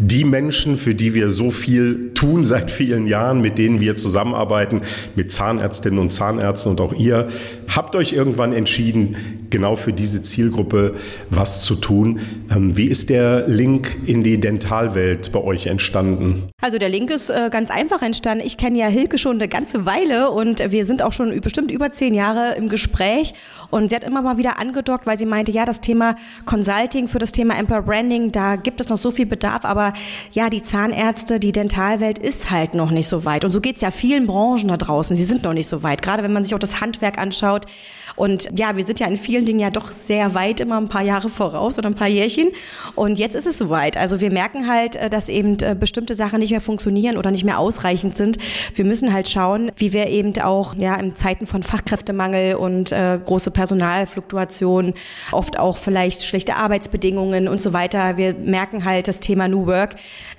die 0.00 0.24
Menschen, 0.24 0.78
für 0.78 0.94
die 0.94 1.12
wir 1.14 1.28
so 1.28 1.50
viel 1.50 2.12
tun 2.14 2.42
seit 2.42 2.70
vielen 2.70 3.06
Jahren, 3.06 3.42
mit 3.42 3.58
denen 3.58 3.80
wir 3.80 3.96
zusammenarbeiten, 3.96 4.80
mit 5.14 5.30
Zahnärztinnen 5.30 5.98
und 5.98 6.08
Zahnärzten 6.08 6.72
und 6.72 6.80
auch 6.80 6.94
ihr, 6.94 7.28
habt 7.68 7.94
euch 7.94 8.14
irgendwann 8.14 8.54
entschieden, 8.54 9.16
genau 9.50 9.76
für 9.76 9.92
diese 9.92 10.22
Zielgruppe 10.22 10.94
was 11.28 11.64
zu 11.64 11.74
tun. 11.74 12.20
Ähm, 12.50 12.76
wie 12.76 12.86
ist 12.86 13.10
der 13.10 13.46
Link 13.48 13.98
in 14.06 14.22
die 14.22 14.40
Dentalwelt 14.40 15.32
bei 15.32 15.40
euch 15.40 15.66
entstanden? 15.66 16.48
Also 16.62 16.78
der 16.78 16.88
Link 16.88 17.10
ist 17.10 17.28
äh, 17.28 17.50
ganz 17.50 17.70
einfach 17.70 18.00
entstanden. 18.00 18.46
Ich 18.46 18.56
kenne 18.56 18.78
ja 18.78 18.86
Hilke 18.86 19.18
schon 19.18 19.36
eine 19.36 19.48
ganze 19.48 19.84
Weile 19.84 20.30
und 20.30 20.62
wir 20.70 20.86
sind 20.86 21.02
auch 21.02 21.12
schon 21.12 21.38
bestimmt 21.40 21.70
über 21.70 21.92
zehn 21.92 22.14
Jahre 22.14 22.54
im 22.54 22.68
Gespräch 22.68 23.34
und 23.70 23.90
sie 23.90 23.96
hat 23.96 24.04
immer 24.04 24.22
mal 24.22 24.38
wieder 24.38 24.58
angedockt, 24.58 25.06
weil 25.06 25.18
sie 25.18 25.26
meinte, 25.26 25.52
ja, 25.52 25.64
das 25.64 25.80
Thema 25.80 26.16
Consulting 26.46 27.08
für 27.08 27.18
das 27.18 27.32
Thema 27.32 27.58
Employer 27.58 27.82
Branding, 27.82 28.32
da 28.32 28.56
gibt 28.56 28.80
es 28.80 28.88
noch 28.88 28.98
so 28.98 29.10
viel 29.10 29.26
Bedarf, 29.26 29.64
aber 29.64 29.89
ja, 30.32 30.50
die 30.50 30.62
Zahnärzte, 30.62 31.40
die 31.40 31.52
Dentalwelt 31.52 32.18
ist 32.18 32.50
halt 32.50 32.74
noch 32.74 32.90
nicht 32.90 33.08
so 33.08 33.24
weit 33.24 33.44
und 33.44 33.50
so 33.50 33.60
geht 33.60 33.76
es 33.76 33.82
ja 33.82 33.90
vielen 33.90 34.26
Branchen 34.26 34.68
da 34.68 34.76
draußen. 34.76 35.16
Sie 35.16 35.24
sind 35.24 35.42
noch 35.42 35.52
nicht 35.52 35.68
so 35.68 35.82
weit, 35.82 36.02
gerade 36.02 36.22
wenn 36.22 36.32
man 36.32 36.44
sich 36.44 36.54
auch 36.54 36.58
das 36.58 36.80
Handwerk 36.80 37.18
anschaut 37.18 37.66
und 38.20 38.50
ja, 38.54 38.76
wir 38.76 38.84
sind 38.84 39.00
ja 39.00 39.06
in 39.06 39.16
vielen 39.16 39.46
Dingen 39.46 39.60
ja 39.60 39.70
doch 39.70 39.90
sehr 39.92 40.34
weit, 40.34 40.60
immer 40.60 40.76
ein 40.76 40.88
paar 40.88 41.02
Jahre 41.02 41.30
voraus 41.30 41.78
oder 41.78 41.88
ein 41.88 41.94
paar 41.94 42.06
Jährchen. 42.06 42.50
Und 42.94 43.18
jetzt 43.18 43.34
ist 43.34 43.46
es 43.46 43.56
soweit. 43.56 43.96
Also 43.96 44.20
wir 44.20 44.30
merken 44.30 44.68
halt, 44.68 44.96
äh, 44.96 45.08
dass 45.08 45.30
eben 45.30 45.56
äh, 45.62 45.74
bestimmte 45.74 46.14
Sachen 46.14 46.40
nicht 46.40 46.50
mehr 46.50 46.60
funktionieren 46.60 47.16
oder 47.16 47.30
nicht 47.30 47.44
mehr 47.44 47.58
ausreichend 47.58 48.16
sind. 48.16 48.36
Wir 48.74 48.84
müssen 48.84 49.14
halt 49.14 49.30
schauen, 49.30 49.72
wie 49.76 49.94
wir 49.94 50.08
eben 50.08 50.38
auch 50.42 50.74
ja 50.76 50.96
in 50.96 51.14
Zeiten 51.14 51.46
von 51.46 51.62
Fachkräftemangel 51.62 52.56
und 52.56 52.92
äh, 52.92 53.18
große 53.24 53.52
Personalfluktuation, 53.52 54.92
oft 55.32 55.58
auch 55.58 55.78
vielleicht 55.78 56.22
schlechte 56.22 56.56
Arbeitsbedingungen 56.56 57.48
und 57.48 57.60
so 57.60 57.72
weiter. 57.72 58.18
Wir 58.18 58.34
merken 58.34 58.84
halt, 58.84 59.08
das 59.08 59.20
Thema 59.20 59.48
New 59.48 59.66
Work 59.66 59.79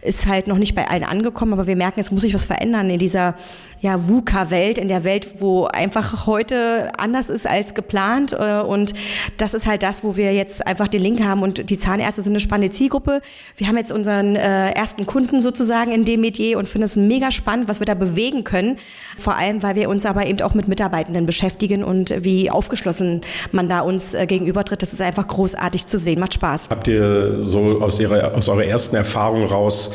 ist 0.01 0.27
halt 0.27 0.47
noch 0.47 0.57
nicht 0.57 0.75
bei 0.75 0.87
allen 0.87 1.03
angekommen, 1.03 1.53
aber 1.53 1.67
wir 1.67 1.75
merken, 1.75 1.99
es 1.99 2.11
muss 2.11 2.21
sich 2.21 2.33
was 2.33 2.43
verändern 2.43 2.89
in 2.89 2.99
dieser 2.99 3.35
ja, 3.81 4.07
VUCA-Welt, 4.07 4.77
in 4.77 4.87
der 4.87 5.03
Welt, 5.03 5.39
wo 5.39 5.65
einfach 5.65 6.27
heute 6.27 6.91
anders 6.97 7.29
ist 7.29 7.47
als 7.47 7.73
geplant. 7.73 8.31
Äh, 8.31 8.61
und 8.61 8.93
das 9.37 9.53
ist 9.53 9.65
halt 9.65 9.81
das, 9.81 10.03
wo 10.03 10.15
wir 10.15 10.33
jetzt 10.33 10.65
einfach 10.65 10.87
den 10.87 11.01
Link 11.01 11.21
haben. 11.23 11.41
Und 11.41 11.69
die 11.69 11.77
Zahnärzte 11.77 12.21
sind 12.21 12.33
eine 12.33 12.39
spannende 12.39 12.71
Zielgruppe. 12.71 13.21
Wir 13.57 13.67
haben 13.67 13.77
jetzt 13.77 13.91
unseren 13.91 14.35
äh, 14.35 14.71
ersten 14.71 15.07
Kunden 15.07 15.41
sozusagen 15.41 15.91
in 15.91 16.05
dem 16.05 16.21
Metier 16.21 16.59
und 16.59 16.69
finden 16.69 16.85
es 16.85 16.95
mega 16.95 17.31
spannend, 17.31 17.67
was 17.67 17.79
wir 17.79 17.85
da 17.85 17.95
bewegen 17.95 18.43
können. 18.43 18.77
Vor 19.17 19.35
allem, 19.35 19.63
weil 19.63 19.75
wir 19.75 19.89
uns 19.89 20.05
aber 20.05 20.27
eben 20.27 20.41
auch 20.41 20.53
mit 20.53 20.67
Mitarbeitenden 20.67 21.25
beschäftigen 21.25 21.83
und 21.83 22.13
wie 22.23 22.51
aufgeschlossen 22.51 23.21
man 23.51 23.67
da 23.67 23.81
uns 23.81 24.13
äh, 24.13 24.27
gegenübertritt. 24.27 24.83
Das 24.83 24.93
ist 24.93 25.01
einfach 25.01 25.27
großartig 25.27 25.87
zu 25.87 25.97
sehen. 25.97 26.19
Macht 26.19 26.35
Spaß. 26.35 26.69
Habt 26.69 26.87
ihr 26.87 27.43
so 27.43 27.81
aus, 27.81 27.99
ihrer, 27.99 28.35
aus 28.35 28.47
eurer 28.47 28.65
ersten 28.65 28.95
Erfahrung 28.95 29.45
raus 29.45 29.91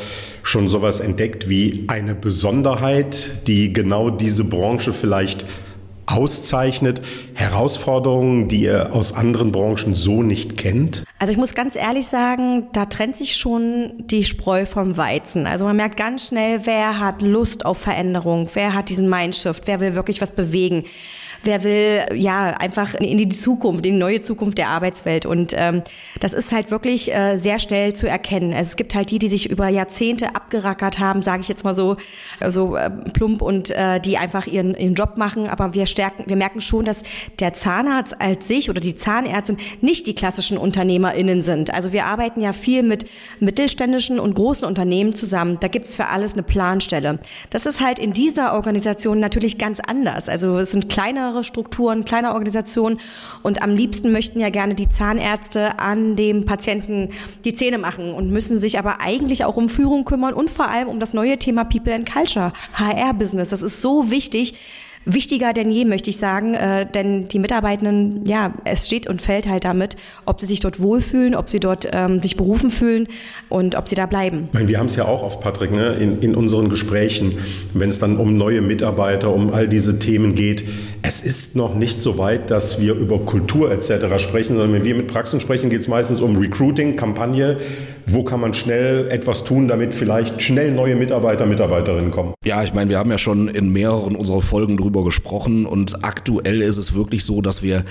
schon 0.47 0.69
sowas 0.69 1.01
entdeckt 1.01 1.49
wie 1.49 1.83
eine 1.87 2.15
Besonderheit, 2.15 3.47
die 3.47 3.73
genau 3.77 4.09
diese 4.09 4.43
Branche 4.43 4.91
vielleicht 4.91 5.45
auszeichnet? 6.07 7.01
Herausforderungen, 7.35 8.47
die 8.47 8.63
ihr 8.63 8.93
aus 8.93 9.13
anderen 9.13 9.51
Branchen 9.51 9.93
so 9.93 10.23
nicht 10.23 10.57
kennt? 10.57 11.03
Also 11.19 11.31
ich 11.31 11.37
muss 11.37 11.53
ganz 11.53 11.75
ehrlich 11.75 12.07
sagen, 12.07 12.67
da 12.73 12.85
trennt 12.85 13.17
sich 13.17 13.35
schon 13.35 13.93
die 13.97 14.23
Spreu 14.23 14.65
vom 14.65 14.97
Weizen. 14.97 15.45
Also 15.45 15.65
man 15.65 15.75
merkt 15.75 15.97
ganz 15.97 16.29
schnell, 16.29 16.61
wer 16.63 16.99
hat 16.99 17.21
Lust 17.21 17.65
auf 17.65 17.77
Veränderung, 17.77 18.49
wer 18.53 18.73
hat 18.73 18.89
diesen 18.89 19.09
Mindshift, 19.09 19.67
wer 19.67 19.79
will 19.79 19.93
wirklich 19.93 20.21
was 20.21 20.31
bewegen 20.31 20.83
wer 21.43 21.63
will 21.63 22.05
ja 22.15 22.51
einfach 22.51 22.93
in 22.95 23.17
die 23.17 23.29
Zukunft, 23.29 23.85
in 23.85 23.93
die 23.93 23.99
neue 23.99 24.21
Zukunft 24.21 24.57
der 24.57 24.69
Arbeitswelt. 24.69 25.25
Und 25.25 25.53
ähm, 25.55 25.83
das 26.19 26.33
ist 26.33 26.51
halt 26.51 26.71
wirklich 26.71 27.13
äh, 27.13 27.37
sehr 27.37 27.59
schnell 27.59 27.93
zu 27.93 28.07
erkennen. 28.07 28.53
Also 28.53 28.69
es 28.69 28.75
gibt 28.75 28.95
halt 28.95 29.11
die, 29.11 29.19
die 29.19 29.29
sich 29.29 29.49
über 29.49 29.67
Jahrzehnte 29.69 30.35
abgerackert 30.35 30.99
haben, 30.99 31.21
sage 31.21 31.41
ich 31.41 31.47
jetzt 31.47 31.63
mal 31.63 31.75
so, 31.75 31.97
so 32.47 32.75
äh, 32.75 32.89
plump 32.89 33.41
und 33.41 33.71
äh, 33.71 33.99
die 33.99 34.17
einfach 34.17 34.47
ihren, 34.47 34.75
ihren 34.75 34.95
Job 34.95 35.17
machen. 35.17 35.47
Aber 35.47 35.73
wir 35.73 35.85
stärken, 35.97 36.23
wir 36.27 36.35
merken 36.35 36.61
schon, 36.61 36.85
dass 36.85 37.01
der 37.39 37.53
Zahnarzt 37.53 38.21
als 38.21 38.47
sich 38.47 38.69
oder 38.69 38.79
die 38.79 38.95
Zahnärztin 38.95 39.57
nicht 39.81 40.05
die 40.07 40.15
klassischen 40.15 40.57
UnternehmerInnen 40.57 41.41
sind. 41.41 41.73
Also 41.73 41.91
wir 41.91 42.05
arbeiten 42.05 42.39
ja 42.39 42.53
viel 42.53 42.83
mit 42.83 43.05
mittelständischen 43.39 44.19
und 44.19 44.35
großen 44.35 44.67
Unternehmen 44.67 45.15
zusammen. 45.15 45.57
Da 45.59 45.67
gibt's 45.67 45.95
für 45.95 46.05
alles 46.07 46.33
eine 46.33 46.43
Planstelle. 46.43 47.19
Das 47.49 47.65
ist 47.65 47.81
halt 47.81 47.99
in 47.99 48.13
dieser 48.13 48.53
Organisation 48.53 49.19
natürlich 49.19 49.57
ganz 49.57 49.79
anders. 49.79 50.29
Also 50.29 50.57
es 50.59 50.71
sind 50.71 50.87
kleine 50.87 51.07
kleinere 51.07 51.43
Strukturen, 51.43 52.05
kleine 52.05 52.33
Organisationen 52.33 52.99
und 53.41 53.63
am 53.63 53.75
liebsten 53.75 54.11
möchten 54.11 54.39
ja 54.39 54.49
gerne 54.49 54.75
die 54.75 54.87
Zahnärzte 54.87 55.79
an 55.79 56.15
dem 56.15 56.45
Patienten 56.45 57.09
die 57.43 57.53
Zähne 57.53 57.77
machen 57.77 58.13
und 58.13 58.29
müssen 58.29 58.59
sich 58.59 58.77
aber 58.77 59.01
eigentlich 59.01 59.45
auch 59.45 59.57
um 59.57 59.67
Führung 59.67 60.05
kümmern 60.05 60.33
und 60.33 60.51
vor 60.51 60.69
allem 60.69 60.89
um 60.89 60.99
das 60.99 61.13
neue 61.13 61.37
Thema 61.37 61.63
People 61.63 61.93
and 61.93 62.11
Culture, 62.11 62.53
HR-Business. 62.73 63.49
Das 63.49 63.61
ist 63.61 63.81
so 63.81 64.11
wichtig, 64.11 64.55
wichtiger 65.07 65.53
denn 65.53 65.71
je, 65.71 65.85
möchte 65.85 66.09
ich 66.09 66.17
sagen, 66.17 66.53
äh, 66.53 66.85
denn 66.85 67.27
die 67.27 67.39
Mitarbeitenden, 67.39 68.25
ja, 68.25 68.53
es 68.65 68.85
steht 68.85 69.07
und 69.07 69.21
fällt 69.21 69.47
halt 69.47 69.63
damit, 69.63 69.95
ob 70.25 70.39
sie 70.39 70.45
sich 70.45 70.59
dort 70.59 70.81
wohlfühlen, 70.81 71.33
ob 71.33 71.49
sie 71.49 71.59
dort 71.59 71.87
ähm, 71.93 72.21
sich 72.21 72.35
berufen 72.35 72.69
fühlen 72.69 73.07
und 73.49 73.75
ob 73.75 73.87
sie 73.87 73.95
da 73.95 74.05
bleiben. 74.05 74.45
Ich 74.47 74.53
meine, 74.53 74.67
wir 74.67 74.79
haben 74.79 74.87
es 74.87 74.95
ja 74.95 75.05
auch 75.05 75.23
oft, 75.23 75.39
Patrick, 75.39 75.71
ne, 75.71 75.93
in, 75.93 76.21
in 76.21 76.35
unseren 76.35 76.69
Gesprächen, 76.69 77.37
wenn 77.73 77.89
es 77.89 77.99
dann 77.99 78.17
um 78.17 78.37
neue 78.37 78.61
Mitarbeiter, 78.61 79.33
um 79.33 79.53
all 79.53 79.67
diese 79.67 79.99
Themen 79.99 80.35
geht. 80.35 80.65
Es 81.01 81.21
ist 81.21 81.55
noch 81.55 81.73
nicht 81.73 81.97
so 81.99 82.17
weit, 82.17 82.51
dass 82.51 82.81
wir 82.81 82.93
über 82.93 83.19
Kultur 83.19 83.71
etc. 83.71 84.17
sprechen, 84.17 84.55
sondern 84.55 84.73
wenn 84.73 84.83
wir 84.83 84.95
mit 84.95 85.07
Praxen 85.07 85.39
sprechen, 85.39 85.69
geht 85.69 85.79
es 85.79 85.87
meistens 85.87 86.19
um 86.19 86.35
Recruiting, 86.35 86.95
Kampagne. 86.95 87.57
Wo 88.09 88.23
kann 88.23 88.39
man 88.39 88.53
schnell 88.53 89.09
etwas 89.09 89.43
tun, 89.43 89.67
damit 89.67 89.93
vielleicht 89.93 90.41
schnell 90.41 90.71
neue 90.71 90.95
Mitarbeiter, 90.95 91.45
Mitarbeiterinnen 91.45 92.11
kommen? 92.11 92.33
Ja, 92.45 92.63
ich 92.63 92.73
meine, 92.73 92.89
wir 92.89 92.99
haben 92.99 93.11
ja 93.11 93.17
schon 93.17 93.49
in 93.49 93.69
mehreren 93.73 94.15
unserer 94.15 94.41
Folgen 94.41 94.77
drüber 94.97 95.05
gesprochen 95.05 95.65
und 95.65 96.03
aktuell 96.03 96.61
ist 96.61 96.77
es 96.77 96.93
wirklich 96.93 97.23
so, 97.23 97.41
dass 97.41 97.61
wir 97.61 97.85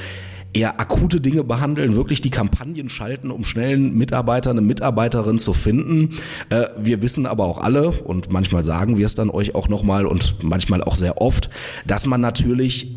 eher 0.52 0.80
akute 0.80 1.20
Dinge 1.20 1.44
behandeln, 1.44 1.96
wirklich 1.96 2.20
die 2.22 2.30
Kampagnen 2.30 2.88
schalten, 2.88 3.30
um 3.30 3.44
schnell 3.44 3.74
einen 3.74 3.96
Mitarbeiter, 3.96 4.50
eine 4.50 4.62
Mitarbeiterin 4.62 5.38
zu 5.38 5.52
finden. 5.52 6.16
Äh, 6.48 6.66
wir 6.78 7.02
wissen 7.02 7.26
aber 7.26 7.44
auch 7.44 7.58
alle 7.58 7.90
und 7.90 8.32
manchmal 8.32 8.64
sagen 8.64 8.96
wir 8.96 9.04
es 9.04 9.14
dann 9.14 9.28
euch 9.28 9.54
auch 9.54 9.68
nochmal 9.68 10.06
und 10.06 10.42
manchmal 10.42 10.82
auch 10.82 10.94
sehr 10.94 11.20
oft, 11.20 11.50
dass 11.86 12.06
man 12.06 12.22
natürlich 12.22 12.88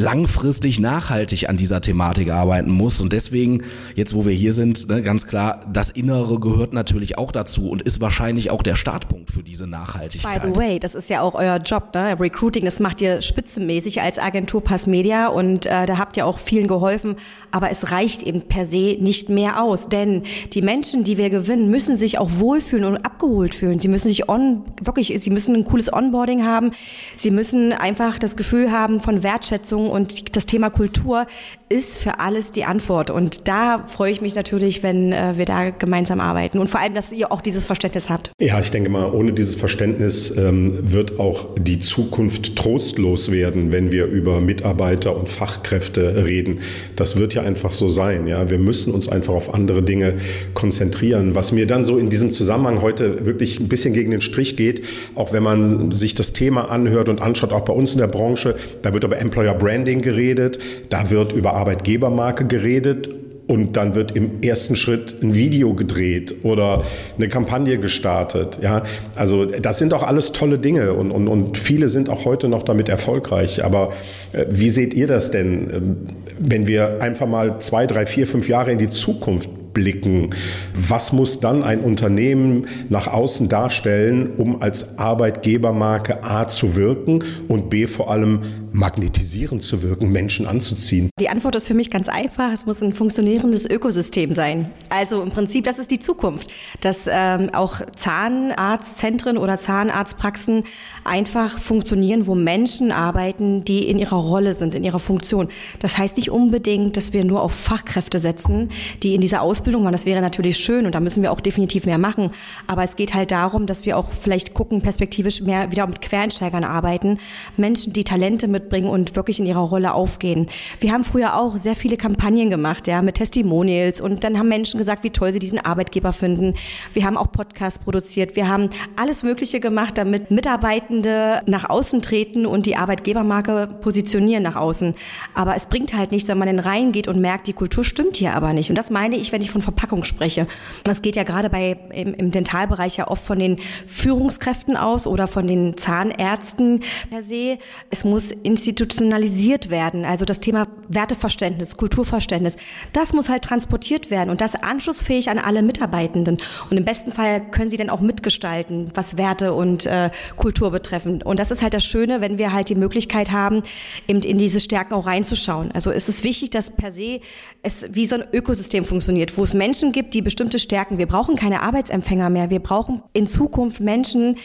langfristig 0.00 0.80
nachhaltig 0.80 1.48
an 1.48 1.56
dieser 1.56 1.80
Thematik 1.80 2.30
arbeiten 2.30 2.70
muss. 2.70 3.00
Und 3.00 3.12
deswegen, 3.12 3.62
jetzt 3.94 4.14
wo 4.14 4.24
wir 4.24 4.32
hier 4.32 4.52
sind, 4.52 4.88
ne, 4.88 5.02
ganz 5.02 5.26
klar, 5.26 5.60
das 5.72 5.90
Innere 5.90 6.40
gehört 6.40 6.72
natürlich 6.72 7.18
auch 7.18 7.32
dazu 7.32 7.68
und 7.68 7.82
ist 7.82 8.00
wahrscheinlich 8.00 8.50
auch 8.50 8.62
der 8.62 8.74
Startpunkt 8.74 9.30
für 9.30 9.42
diese 9.42 9.66
Nachhaltigkeit. 9.66 10.42
By 10.42 10.48
the 10.48 10.56
way, 10.56 10.78
das 10.78 10.94
ist 10.94 11.10
ja 11.10 11.20
auch 11.20 11.34
euer 11.34 11.58
Job, 11.58 11.90
ne? 11.94 12.18
Recruiting, 12.18 12.64
das 12.64 12.80
macht 12.80 13.00
ihr 13.00 13.20
spitzenmäßig 13.20 14.00
als 14.00 14.18
Agentur 14.18 14.64
Pass 14.64 14.86
Media 14.86 15.28
und 15.28 15.66
äh, 15.66 15.86
da 15.86 15.98
habt 15.98 16.16
ihr 16.16 16.26
auch 16.26 16.38
vielen 16.38 16.66
geholfen. 16.66 17.16
Aber 17.50 17.70
es 17.70 17.90
reicht 17.90 18.22
eben 18.22 18.42
per 18.42 18.66
se 18.66 18.96
nicht 19.00 19.28
mehr 19.28 19.62
aus, 19.62 19.88
denn 19.88 20.22
die 20.52 20.62
Menschen, 20.62 21.04
die 21.04 21.18
wir 21.18 21.30
gewinnen, 21.30 21.70
müssen 21.70 21.96
sich 21.96 22.18
auch 22.18 22.30
wohlfühlen 22.38 22.84
und 22.84 22.96
abgeholt 23.04 23.54
fühlen. 23.54 23.78
Sie 23.78 23.88
müssen 23.88 24.08
sich 24.08 24.28
on, 24.28 24.62
wirklich, 24.82 25.14
sie 25.18 25.30
müssen 25.30 25.54
ein 25.54 25.64
cooles 25.64 25.92
Onboarding 25.92 26.44
haben. 26.44 26.72
Sie 27.16 27.30
müssen 27.30 27.72
einfach 27.72 28.18
das 28.18 28.36
Gefühl 28.36 28.72
haben 28.72 29.00
von 29.00 29.22
Wertschätzung 29.22 29.89
Und 29.90 30.36
das 30.36 30.46
Thema 30.46 30.70
Kultur 30.70 31.26
ist 31.68 31.98
für 31.98 32.18
alles 32.18 32.50
die 32.50 32.64
Antwort. 32.64 33.10
Und 33.10 33.46
da 33.46 33.84
freue 33.86 34.10
ich 34.10 34.20
mich 34.20 34.34
natürlich, 34.34 34.82
wenn 34.82 35.12
äh, 35.12 35.34
wir 35.36 35.44
da 35.44 35.70
gemeinsam 35.70 36.18
arbeiten. 36.18 36.58
Und 36.58 36.68
vor 36.68 36.80
allem, 36.80 36.94
dass 36.94 37.12
ihr 37.12 37.30
auch 37.30 37.40
dieses 37.40 37.64
Verständnis 37.66 38.10
habt. 38.10 38.32
Ja, 38.40 38.58
ich 38.58 38.70
denke 38.70 38.90
mal, 38.90 39.10
ohne 39.12 39.32
dieses 39.32 39.54
Verständnis 39.54 40.36
ähm, 40.36 40.78
wird 40.82 41.20
auch 41.20 41.54
die 41.56 41.78
Zukunft 41.78 42.56
trostlos 42.56 43.30
werden, 43.30 43.70
wenn 43.70 43.92
wir 43.92 44.06
über 44.06 44.40
Mitarbeiter 44.40 45.16
und 45.16 45.28
Fachkräfte 45.28 46.24
reden. 46.24 46.58
Das 46.96 47.18
wird 47.18 47.34
ja 47.34 47.42
einfach 47.42 47.72
so 47.72 47.88
sein. 47.88 48.26
Ja, 48.26 48.50
wir 48.50 48.58
müssen 48.58 48.92
uns 48.92 49.08
einfach 49.08 49.34
auf 49.34 49.54
andere 49.54 49.82
Dinge 49.82 50.14
konzentrieren. 50.54 51.36
Was 51.36 51.52
mir 51.52 51.68
dann 51.68 51.84
so 51.84 51.98
in 51.98 52.10
diesem 52.10 52.32
Zusammenhang 52.32 52.82
heute 52.82 53.26
wirklich 53.26 53.60
ein 53.60 53.68
bisschen 53.68 53.94
gegen 53.94 54.10
den 54.10 54.22
Strich 54.22 54.56
geht, 54.56 54.84
auch 55.14 55.32
wenn 55.32 55.44
man 55.44 55.92
sich 55.92 56.16
das 56.16 56.32
Thema 56.32 56.68
anhört 56.70 57.08
und 57.08 57.22
anschaut, 57.22 57.52
auch 57.52 57.64
bei 57.64 57.72
uns 57.72 57.92
in 57.92 57.98
der 57.98 58.08
Branche, 58.08 58.56
da 58.82 58.92
wird 58.92 59.04
über 59.04 59.18
Employer 59.18 59.54
Branding 59.70 60.00
geredet, 60.00 60.58
da 60.88 61.10
wird 61.10 61.32
über 61.32 61.54
Arbeitgebermarke 61.54 62.44
geredet 62.44 63.08
und 63.46 63.76
dann 63.76 63.94
wird 63.94 64.16
im 64.16 64.42
ersten 64.42 64.74
Schritt 64.74 65.22
ein 65.22 65.34
Video 65.36 65.74
gedreht 65.74 66.34
oder 66.42 66.82
eine 67.16 67.28
Kampagne 67.28 67.78
gestartet. 67.78 68.58
Ja, 68.62 68.82
also 69.14 69.44
das 69.44 69.78
sind 69.78 69.94
auch 69.94 70.02
alles 70.02 70.32
tolle 70.32 70.58
Dinge 70.58 70.94
und, 70.94 71.12
und, 71.12 71.28
und 71.28 71.56
viele 71.56 71.88
sind 71.88 72.10
auch 72.10 72.24
heute 72.24 72.48
noch 72.48 72.64
damit 72.64 72.88
erfolgreich. 72.88 73.64
Aber 73.64 73.92
äh, 74.32 74.46
wie 74.48 74.70
seht 74.70 74.92
ihr 74.92 75.06
das 75.06 75.30
denn, 75.30 75.70
ähm, 75.72 75.96
wenn 76.40 76.66
wir 76.66 77.00
einfach 77.00 77.28
mal 77.28 77.60
zwei, 77.60 77.86
drei, 77.86 78.06
vier, 78.06 78.26
fünf 78.26 78.48
Jahre 78.48 78.72
in 78.72 78.78
die 78.78 78.90
Zukunft 78.90 79.50
blicken. 79.72 80.30
Was 80.74 81.12
muss 81.12 81.40
dann 81.40 81.62
ein 81.62 81.80
Unternehmen 81.80 82.66
nach 82.88 83.08
außen 83.08 83.48
darstellen, 83.48 84.30
um 84.36 84.62
als 84.62 84.98
Arbeitgebermarke 84.98 86.24
A 86.24 86.46
zu 86.48 86.76
wirken 86.76 87.24
und 87.48 87.70
B 87.70 87.86
vor 87.86 88.10
allem 88.10 88.40
magnetisierend 88.72 89.62
zu 89.62 89.82
wirken, 89.82 90.12
Menschen 90.12 90.46
anzuziehen? 90.46 91.10
Die 91.20 91.28
Antwort 91.28 91.56
ist 91.56 91.66
für 91.66 91.74
mich 91.74 91.90
ganz 91.90 92.08
einfach. 92.08 92.52
Es 92.52 92.66
muss 92.66 92.82
ein 92.82 92.92
funktionierendes 92.92 93.68
Ökosystem 93.68 94.32
sein. 94.32 94.70
Also 94.88 95.22
im 95.22 95.30
Prinzip, 95.30 95.64
das 95.64 95.78
ist 95.78 95.90
die 95.90 95.98
Zukunft, 95.98 96.50
dass 96.80 97.08
ähm, 97.10 97.50
auch 97.52 97.80
Zahnarztzentren 97.96 99.36
oder 99.38 99.58
Zahnarztpraxen 99.58 100.64
einfach 101.04 101.58
funktionieren, 101.58 102.26
wo 102.26 102.34
Menschen 102.34 102.92
arbeiten, 102.92 103.64
die 103.64 103.88
in 103.88 103.98
ihrer 103.98 104.16
Rolle 104.16 104.54
sind, 104.54 104.74
in 104.74 104.84
ihrer 104.84 104.98
Funktion. 104.98 105.48
Das 105.80 105.98
heißt 105.98 106.16
nicht 106.16 106.30
unbedingt, 106.30 106.96
dass 106.96 107.12
wir 107.12 107.24
nur 107.24 107.42
auf 107.42 107.52
Fachkräfte 107.52 108.18
setzen, 108.18 108.70
die 109.02 109.14
in 109.14 109.20
dieser 109.20 109.42
Ausbildung 109.42 109.84
waren. 109.84 109.92
Das 109.92 110.06
wäre 110.06 110.20
natürlich 110.20 110.58
schön 110.58 110.86
und 110.86 110.94
da 110.94 111.00
müssen 111.00 111.22
wir 111.22 111.32
auch 111.32 111.40
definitiv 111.40 111.86
mehr 111.86 111.98
machen. 111.98 112.30
Aber 112.66 112.84
es 112.84 112.96
geht 112.96 113.14
halt 113.14 113.30
darum, 113.30 113.66
dass 113.66 113.86
wir 113.86 113.96
auch 113.96 114.12
vielleicht 114.12 114.54
gucken, 114.54 114.80
perspektivisch 114.82 115.42
mehr 115.42 115.70
wieder 115.70 115.86
mit 115.86 116.00
Quereinsteigern 116.00 116.64
arbeiten, 116.64 117.18
Menschen, 117.56 117.92
die 117.92 118.04
Talente 118.04 118.48
mit 118.48 118.59
mitbringen 118.60 118.88
und 118.88 119.16
wirklich 119.16 119.40
in 119.40 119.46
ihrer 119.46 119.60
Rolle 119.60 119.94
aufgehen. 119.94 120.46
Wir 120.78 120.92
haben 120.92 121.04
früher 121.04 121.36
auch 121.36 121.56
sehr 121.56 121.74
viele 121.74 121.96
Kampagnen 121.96 122.50
gemacht, 122.50 122.86
ja, 122.86 123.02
mit 123.02 123.16
Testimonials 123.16 124.00
und 124.00 124.24
dann 124.24 124.38
haben 124.38 124.48
Menschen 124.48 124.78
gesagt, 124.78 125.02
wie 125.02 125.10
toll 125.10 125.32
sie 125.32 125.38
diesen 125.38 125.58
Arbeitgeber 125.58 126.12
finden. 126.12 126.54
Wir 126.92 127.04
haben 127.04 127.16
auch 127.16 127.32
Podcasts 127.32 127.78
produziert. 127.78 128.36
Wir 128.36 128.48
haben 128.48 128.70
alles 128.96 129.22
Mögliche 129.22 129.60
gemacht, 129.60 129.96
damit 129.98 130.30
Mitarbeitende 130.30 131.40
nach 131.46 131.68
außen 131.68 132.02
treten 132.02 132.46
und 132.46 132.66
die 132.66 132.76
Arbeitgebermarke 132.76 133.68
positionieren 133.80 134.42
nach 134.42 134.56
außen. 134.56 134.94
Aber 135.34 135.56
es 135.56 135.66
bringt 135.66 135.94
halt 135.94 136.12
nichts, 136.12 136.28
wenn 136.28 136.38
man 136.38 136.48
in 136.48 136.58
Reihen 136.58 136.92
geht 136.92 137.08
und 137.08 137.20
merkt, 137.20 137.46
die 137.46 137.52
Kultur 137.52 137.84
stimmt 137.84 138.16
hier 138.16 138.34
aber 138.34 138.52
nicht. 138.52 138.70
Und 138.70 138.76
das 138.76 138.90
meine 138.90 139.16
ich, 139.16 139.32
wenn 139.32 139.42
ich 139.42 139.50
von 139.50 139.62
Verpackung 139.62 140.04
spreche. 140.04 140.46
Das 140.84 141.02
geht 141.02 141.16
ja 141.16 141.22
gerade 141.22 141.50
bei, 141.50 141.76
im, 141.92 142.14
im 142.14 142.30
Dentalbereich 142.30 142.96
ja 142.96 143.08
oft 143.08 143.24
von 143.24 143.38
den 143.38 143.58
Führungskräften 143.86 144.76
aus 144.76 145.06
oder 145.06 145.26
von 145.26 145.46
den 145.46 145.76
Zahnärzten 145.76 146.82
per 147.10 147.22
se. 147.22 147.58
Es 147.90 148.04
muss 148.04 148.32
institutionalisiert 148.50 149.70
werden. 149.70 150.04
Also 150.04 150.24
das 150.24 150.40
Thema 150.40 150.66
Werteverständnis, 150.88 151.76
Kulturverständnis, 151.76 152.56
das 152.92 153.12
muss 153.12 153.28
halt 153.28 153.42
transportiert 153.42 154.10
werden 154.10 154.30
und 154.30 154.40
das 154.40 154.56
anschlussfähig 154.56 155.30
an 155.30 155.38
alle 155.38 155.62
Mitarbeitenden. 155.62 156.36
Und 156.68 156.76
im 156.76 156.84
besten 156.84 157.12
Fall 157.12 157.40
können 157.50 157.70
sie 157.70 157.76
dann 157.76 157.90
auch 157.90 158.00
mitgestalten, 158.00 158.90
was 158.94 159.16
Werte 159.16 159.54
und 159.54 159.86
äh, 159.86 160.10
Kultur 160.36 160.70
betreffen. 160.70 161.22
Und 161.22 161.38
das 161.38 161.50
ist 161.50 161.62
halt 161.62 161.74
das 161.74 161.84
Schöne, 161.84 162.20
wenn 162.20 162.38
wir 162.38 162.52
halt 162.52 162.68
die 162.68 162.74
Möglichkeit 162.74 163.30
haben, 163.30 163.62
eben 164.08 164.20
in 164.20 164.38
diese 164.38 164.58
Stärken 164.58 164.94
auch 164.94 165.06
reinzuschauen. 165.06 165.70
Also 165.72 165.92
es 165.92 166.08
ist 166.08 166.24
wichtig, 166.24 166.50
dass 166.50 166.70
per 166.70 166.90
se 166.90 167.20
es 167.62 167.86
wie 167.92 168.06
so 168.06 168.16
ein 168.16 168.24
Ökosystem 168.32 168.84
funktioniert, 168.84 169.36
wo 169.38 169.44
es 169.44 169.54
Menschen 169.54 169.92
gibt, 169.92 170.14
die 170.14 170.22
bestimmte 170.22 170.58
Stärken. 170.58 170.98
Wir 170.98 171.06
brauchen 171.06 171.36
keine 171.36 171.62
Arbeitsempfänger 171.62 172.30
mehr. 172.30 172.50
Wir 172.50 172.60
brauchen 172.60 173.02
in 173.12 173.26
Zukunft 173.26 173.80
Menschen, 173.80 174.36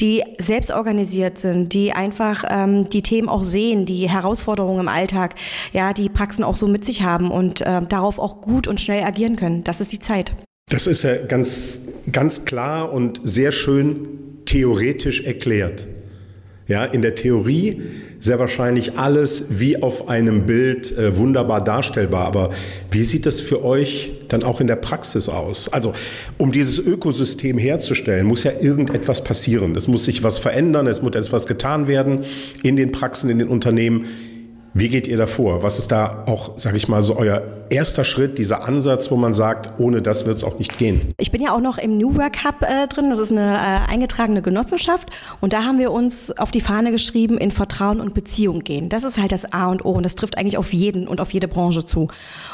die 0.00 0.24
selbst 0.38 0.72
organisiert 0.72 1.38
sind, 1.38 1.72
die 1.72 1.92
einfach 1.92 2.44
ähm, 2.48 2.88
die 2.88 3.02
Themen 3.02 3.28
auch 3.28 3.44
sehen, 3.52 3.86
die 3.86 4.08
Herausforderungen 4.08 4.80
im 4.80 4.88
Alltag, 4.88 5.36
ja, 5.72 5.92
die 5.92 6.08
Praxen 6.08 6.42
auch 6.42 6.56
so 6.56 6.66
mit 6.66 6.84
sich 6.84 7.02
haben 7.02 7.30
und 7.30 7.60
äh, 7.60 7.82
darauf 7.88 8.18
auch 8.18 8.40
gut 8.40 8.66
und 8.66 8.80
schnell 8.80 9.04
agieren 9.04 9.36
können. 9.36 9.62
Das 9.62 9.80
ist 9.80 9.92
die 9.92 10.00
Zeit. 10.00 10.32
Das 10.68 10.86
ist 10.86 11.04
ja 11.04 11.16
ganz, 11.16 11.82
ganz 12.10 12.44
klar 12.44 12.92
und 12.92 13.20
sehr 13.22 13.52
schön 13.52 14.08
theoretisch 14.46 15.22
erklärt. 15.22 15.86
Ja, 16.66 16.84
in 16.84 17.02
der 17.02 17.14
Theorie 17.14 17.82
sehr 18.22 18.38
wahrscheinlich 18.38 18.98
alles 18.98 19.46
wie 19.50 19.82
auf 19.82 20.08
einem 20.08 20.46
Bild 20.46 20.96
äh, 20.96 21.16
wunderbar 21.18 21.62
darstellbar. 21.62 22.24
Aber 22.24 22.50
wie 22.90 23.02
sieht 23.02 23.26
das 23.26 23.40
für 23.40 23.64
euch 23.64 24.12
dann 24.28 24.44
auch 24.44 24.60
in 24.60 24.68
der 24.68 24.76
Praxis 24.76 25.28
aus? 25.28 25.72
Also, 25.72 25.92
um 26.38 26.52
dieses 26.52 26.78
Ökosystem 26.78 27.58
herzustellen, 27.58 28.24
muss 28.26 28.44
ja 28.44 28.52
irgendetwas 28.60 29.24
passieren. 29.24 29.74
Es 29.74 29.88
muss 29.88 30.04
sich 30.04 30.22
was 30.22 30.38
verändern, 30.38 30.86
es 30.86 31.02
muss 31.02 31.16
etwas 31.16 31.48
getan 31.48 31.88
werden 31.88 32.20
in 32.62 32.76
den 32.76 32.92
Praxen, 32.92 33.28
in 33.28 33.40
den 33.40 33.48
Unternehmen. 33.48 34.06
Wie 34.74 34.88
geht 34.88 35.06
ihr 35.06 35.18
da 35.18 35.26
vor? 35.26 35.62
Was 35.62 35.78
ist 35.78 35.92
da 35.92 36.24
auch, 36.26 36.52
sage 36.56 36.78
ich 36.78 36.88
mal, 36.88 37.02
so 37.02 37.16
euer 37.16 37.42
erster 37.68 38.04
Schritt, 38.04 38.38
dieser 38.38 38.64
Ansatz, 38.64 39.10
wo 39.10 39.16
man 39.16 39.34
sagt, 39.34 39.78
ohne 39.78 40.00
das 40.00 40.24
wird 40.24 40.38
es 40.38 40.44
auch 40.44 40.58
nicht 40.58 40.78
gehen? 40.78 41.12
Ich 41.18 41.30
bin 41.30 41.42
ja 41.42 41.54
auch 41.54 41.60
noch 41.60 41.76
im 41.76 41.98
New 41.98 42.16
Work 42.16 42.42
Hub 42.44 42.62
äh, 42.62 42.86
drin. 42.86 43.10
Das 43.10 43.18
ist 43.18 43.32
eine 43.32 43.54
äh, 43.54 43.90
eingetragene 43.90 44.40
Genossenschaft. 44.40 45.10
Und 45.42 45.52
da 45.52 45.64
haben 45.64 45.78
wir 45.78 45.92
uns 45.92 46.30
auf 46.38 46.50
die 46.50 46.62
Fahne 46.62 46.90
geschrieben, 46.90 47.36
in 47.36 47.50
Vertrauen 47.50 48.00
und 48.00 48.14
Beziehung 48.14 48.60
gehen. 48.60 48.88
Das 48.88 49.04
ist 49.04 49.18
halt 49.18 49.32
das 49.32 49.52
A 49.52 49.70
und 49.70 49.84
O. 49.84 49.90
Und 49.90 50.04
das 50.04 50.14
trifft 50.14 50.38
eigentlich 50.38 50.56
auf 50.56 50.72
jeden 50.72 51.06
und 51.06 51.20
auf 51.20 51.32
jede 51.32 51.48
Branche 51.48 51.84
zu. 51.84 52.08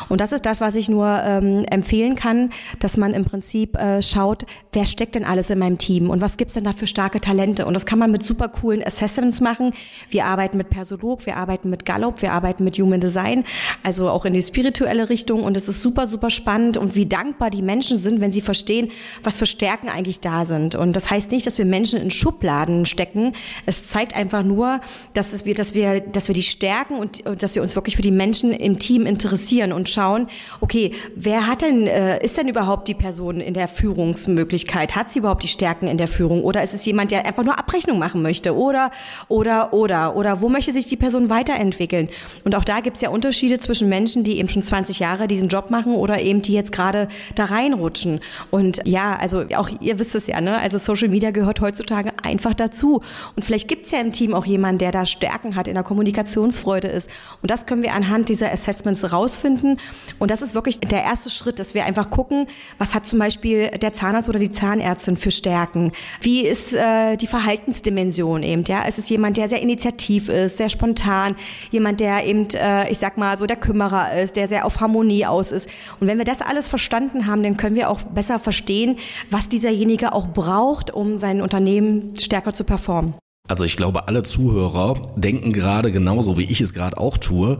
Und 0.09 0.21
das 0.21 0.33
ist 0.33 0.45
das, 0.45 0.61
was 0.61 0.75
ich 0.75 0.89
nur 0.89 1.07
ähm, 1.25 1.65
empfehlen 1.71 2.17
kann, 2.17 2.51
dass 2.81 2.97
man 2.97 3.15
im 3.15 3.25
Prinzip 3.25 3.77
äh, 3.77 4.03
schaut, 4.03 4.45
wer 4.73 4.87
steckt 4.87 5.15
denn 5.15 5.25
alles 5.25 5.51
in 5.51 5.59
meinem 5.61 5.79
Team 5.79 6.11
und 6.11 6.21
was 6.21 6.37
gibt's 6.37 6.55
denn 6.55 6.65
da 6.65 6.73
für 6.73 6.89
starke 6.89 7.21
Talente? 7.21 7.65
Und 7.65 7.75
das 7.75 7.87
kann 7.87 8.01
man 8.01 8.11
mit 8.11 8.25
super 8.25 8.49
coolen 8.49 8.85
Assessments 8.85 9.41
machen. 9.41 9.73
Wir 10.11 10.25
arbeiten 10.25 10.59
mit 10.59 10.71
Persolog, 10.71 11.25
wir 11.25 11.37
arbeiten 11.37 11.71
mit 11.71 11.85
Gallo 11.85 12.08
Globe. 12.09 12.23
Wir 12.23 12.33
arbeiten 12.33 12.65
mit 12.65 12.79
Human 12.79 13.01
Design, 13.01 13.45
also 13.83 14.09
auch 14.09 14.25
in 14.25 14.33
die 14.33 14.43
spirituelle 14.43 15.09
Richtung. 15.09 15.43
Und 15.43 15.57
es 15.57 15.69
ist 15.69 15.83
super, 15.83 16.07
super 16.07 16.31
spannend 16.31 16.77
und 16.77 16.97
wie 16.97 17.07
dankbar 17.07 17.51
die 17.51 17.63
Menschen 17.63 17.99
sind, 17.99 18.21
wenn 18.21 18.33
sie 18.33 18.41
verstehen, 18.41 18.91
was 19.23 19.37
für 19.37 19.47
Stärken 19.47 19.89
eigentlich 19.89 20.21
da 20.21 20.45
sind. 20.45 20.75
Und 20.75 20.95
das 20.95 21.11
heißt 21.11 21.31
nicht, 21.31 21.47
dass 21.47 21.59
wir 21.59 21.65
Menschen 21.65 22.01
in 22.01 22.11
Schubladen 22.11 22.87
stecken. 22.87 23.35
Es 23.67 23.85
zeigt 23.85 24.17
einfach 24.17 24.43
nur, 24.43 24.81
dass, 25.15 25.33
es 25.33 25.45
wir, 25.45 25.55
dass, 25.55 25.75
wir, 25.75 26.01
dass 26.01 26.29
wir 26.29 26.35
die 26.35 26.43
Stärken 26.43 26.97
und, 26.97 27.27
und 27.27 27.43
dass 27.43 27.55
wir 27.55 27.63
uns 27.63 27.75
wirklich 27.77 27.97
für 27.97 28.03
die 28.03 28.11
Menschen 28.11 28.53
im 28.53 28.79
Team 28.79 29.07
interessieren 29.07 29.73
und 29.73 29.89
schauen, 29.89 30.29
okay, 30.61 30.93
wer 31.15 31.47
hat 31.47 31.63
denn, 31.63 31.87
äh, 31.87 32.25
ist 32.25 32.39
denn 32.39 32.49
überhaupt 32.49 32.89
die 32.89 32.95
Person 32.95 33.41
in 33.41 33.55
der 33.55 33.69
Führungsmöglichkeit? 33.69 34.97
Hat 34.97 35.11
sie 35.11 35.21
überhaupt 35.21 35.43
die 35.43 35.49
Stärken 35.49 35.89
in 35.89 35.99
der 35.99 36.09
Führung? 36.09 36.43
Oder 36.43 36.63
ist 36.63 36.75
es 36.75 36.85
jemand, 36.85 37.11
der 37.11 37.27
einfach 37.27 37.45
nur 37.45 37.59
Abrechnung 37.59 37.99
machen 37.99 38.23
möchte? 38.23 38.57
Oder, 38.57 38.91
oder, 39.29 39.73
oder, 39.73 40.17
oder 40.17 40.41
wo 40.41 40.49
möchte 40.49 40.73
sich 40.73 40.87
die 40.87 40.97
Person 40.97 41.31
weiterentwickeln? 41.31 41.98
Entwickeln. 41.99 42.09
Und 42.45 42.55
auch 42.55 42.65
da 42.65 42.81
gibt 42.81 42.97
es 42.97 43.03
ja 43.03 43.11
Unterschiede 43.11 43.59
zwischen 43.59 43.89
Menschen, 43.89 44.25
die 44.25 44.39
eben 44.39 44.49
schon 44.49 44.63
20 44.63 44.99
Jahre 44.99 45.29
diesen 45.29 45.49
Job 45.49 45.71
machen 45.71 45.95
oder 45.95 46.21
eben 46.21 46.43
die 46.43 46.53
jetzt 46.53 46.73
gerade 46.73 47.09
da 47.35 47.47
reinrutschen. 47.47 48.21
Und 48.51 48.81
ja, 48.85 49.17
also 49.17 49.45
auch 49.57 49.71
ihr 49.81 49.99
wisst 49.99 50.15
es 50.15 50.27
ja, 50.27 50.41
ne? 50.41 50.59
Also 50.59 50.79
Social 50.79 51.09
Media 51.09 51.31
gehört 51.31 51.61
heutzutage 51.61 52.13
einfach 52.23 52.55
dazu. 52.55 53.03
Und 53.37 53.45
vielleicht 53.45 53.69
gibt 53.69 53.87
es 53.87 53.91
ja 53.91 54.01
im 54.01 54.13
Team 54.13 54.35
auch 54.35 54.47
jemanden, 54.47 54.79
der 54.79 54.93
da 54.93 55.07
Stärken 55.07 55.57
hat, 55.57 55.69
in 55.69 55.75
der 55.75 55.83
Kommunikationsfreude 55.83 56.89
ist. 56.89 57.11
Und 57.43 57.51
das 57.51 57.67
können 57.67 57.83
wir 57.83 57.95
anhand 57.95 58.29
dieser 58.29 58.53
Assessments 58.53 59.13
rausfinden. 59.13 59.79
Und 60.19 60.31
das 60.31 60.43
ist 60.43 60.55
wirklich 60.55 60.81
der 60.81 61.03
erste 61.03 61.31
Schritt, 61.31 61.59
dass 61.59 61.75
wir 61.75 61.85
einfach 61.85 62.11
gucken, 62.11 62.47
was 62.79 62.95
hat 62.95 63.07
zum 63.07 63.19
Beispiel 63.19 63.69
der 63.69 63.93
Zahnarzt 63.93 64.29
oder 64.29 64.39
die 64.39 64.53
Zahnärztin 64.53 65.17
für 65.17 65.31
Stärken? 65.31 65.93
Wie 66.21 66.47
ist 66.47 66.75
äh, 66.75 67.17
die 67.17 67.27
Verhaltensdimension 67.27 68.43
eben? 68.43 68.65
Ja, 68.65 68.83
ist 68.83 68.99
es 68.99 69.09
jemand, 69.09 69.37
der 69.37 69.49
sehr 69.49 69.61
initiativ 69.61 70.29
ist, 70.29 70.59
sehr 70.59 70.69
spontan, 70.69 71.35
jemand, 71.71 71.88
jemand, 71.89 72.01
der 72.01 72.27
eben, 72.27 72.49
äh, 72.55 72.91
ich 72.91 72.99
sag 72.99 73.17
mal, 73.17 73.39
so 73.39 73.47
der 73.47 73.57
Kümmerer 73.57 74.21
ist, 74.21 74.37
der 74.37 74.49
sehr 74.49 74.65
auf 74.65 74.81
Harmonie 74.81 75.27
aus 75.27 75.53
ist. 75.53 75.69
Und 76.01 76.07
wenn 76.07 76.19
wir 76.19 76.25
das 76.25 76.43
alles 76.43 76.69
verstanden 76.69 77.27
haben, 77.27 77.43
dann 77.43 77.57
können 77.57 77.77
wir 77.77 77.91
auch 77.91 78.03
besser 78.03 78.39
verstehen, 78.39 78.97
was 79.31 79.49
dieserjenige 79.49 80.13
auch 80.13 80.29
braucht, 80.29 80.93
um 80.93 81.19
sein 81.19 81.41
Unternehmen 81.41 82.15
stärker 82.19 82.55
zu 82.55 82.65
performen. 82.65 83.15
Also 83.51 83.65
ich 83.65 83.79
glaube, 83.79 84.09
alle 84.09 84.23
Zuhörer 84.25 85.03
denken 85.17 85.55
gerade 85.55 85.91
genauso, 85.91 86.37
wie 86.37 86.45
ich 86.45 86.61
es 86.61 86.75
gerade 86.75 86.99
auch 86.99 87.17
tue, 87.17 87.59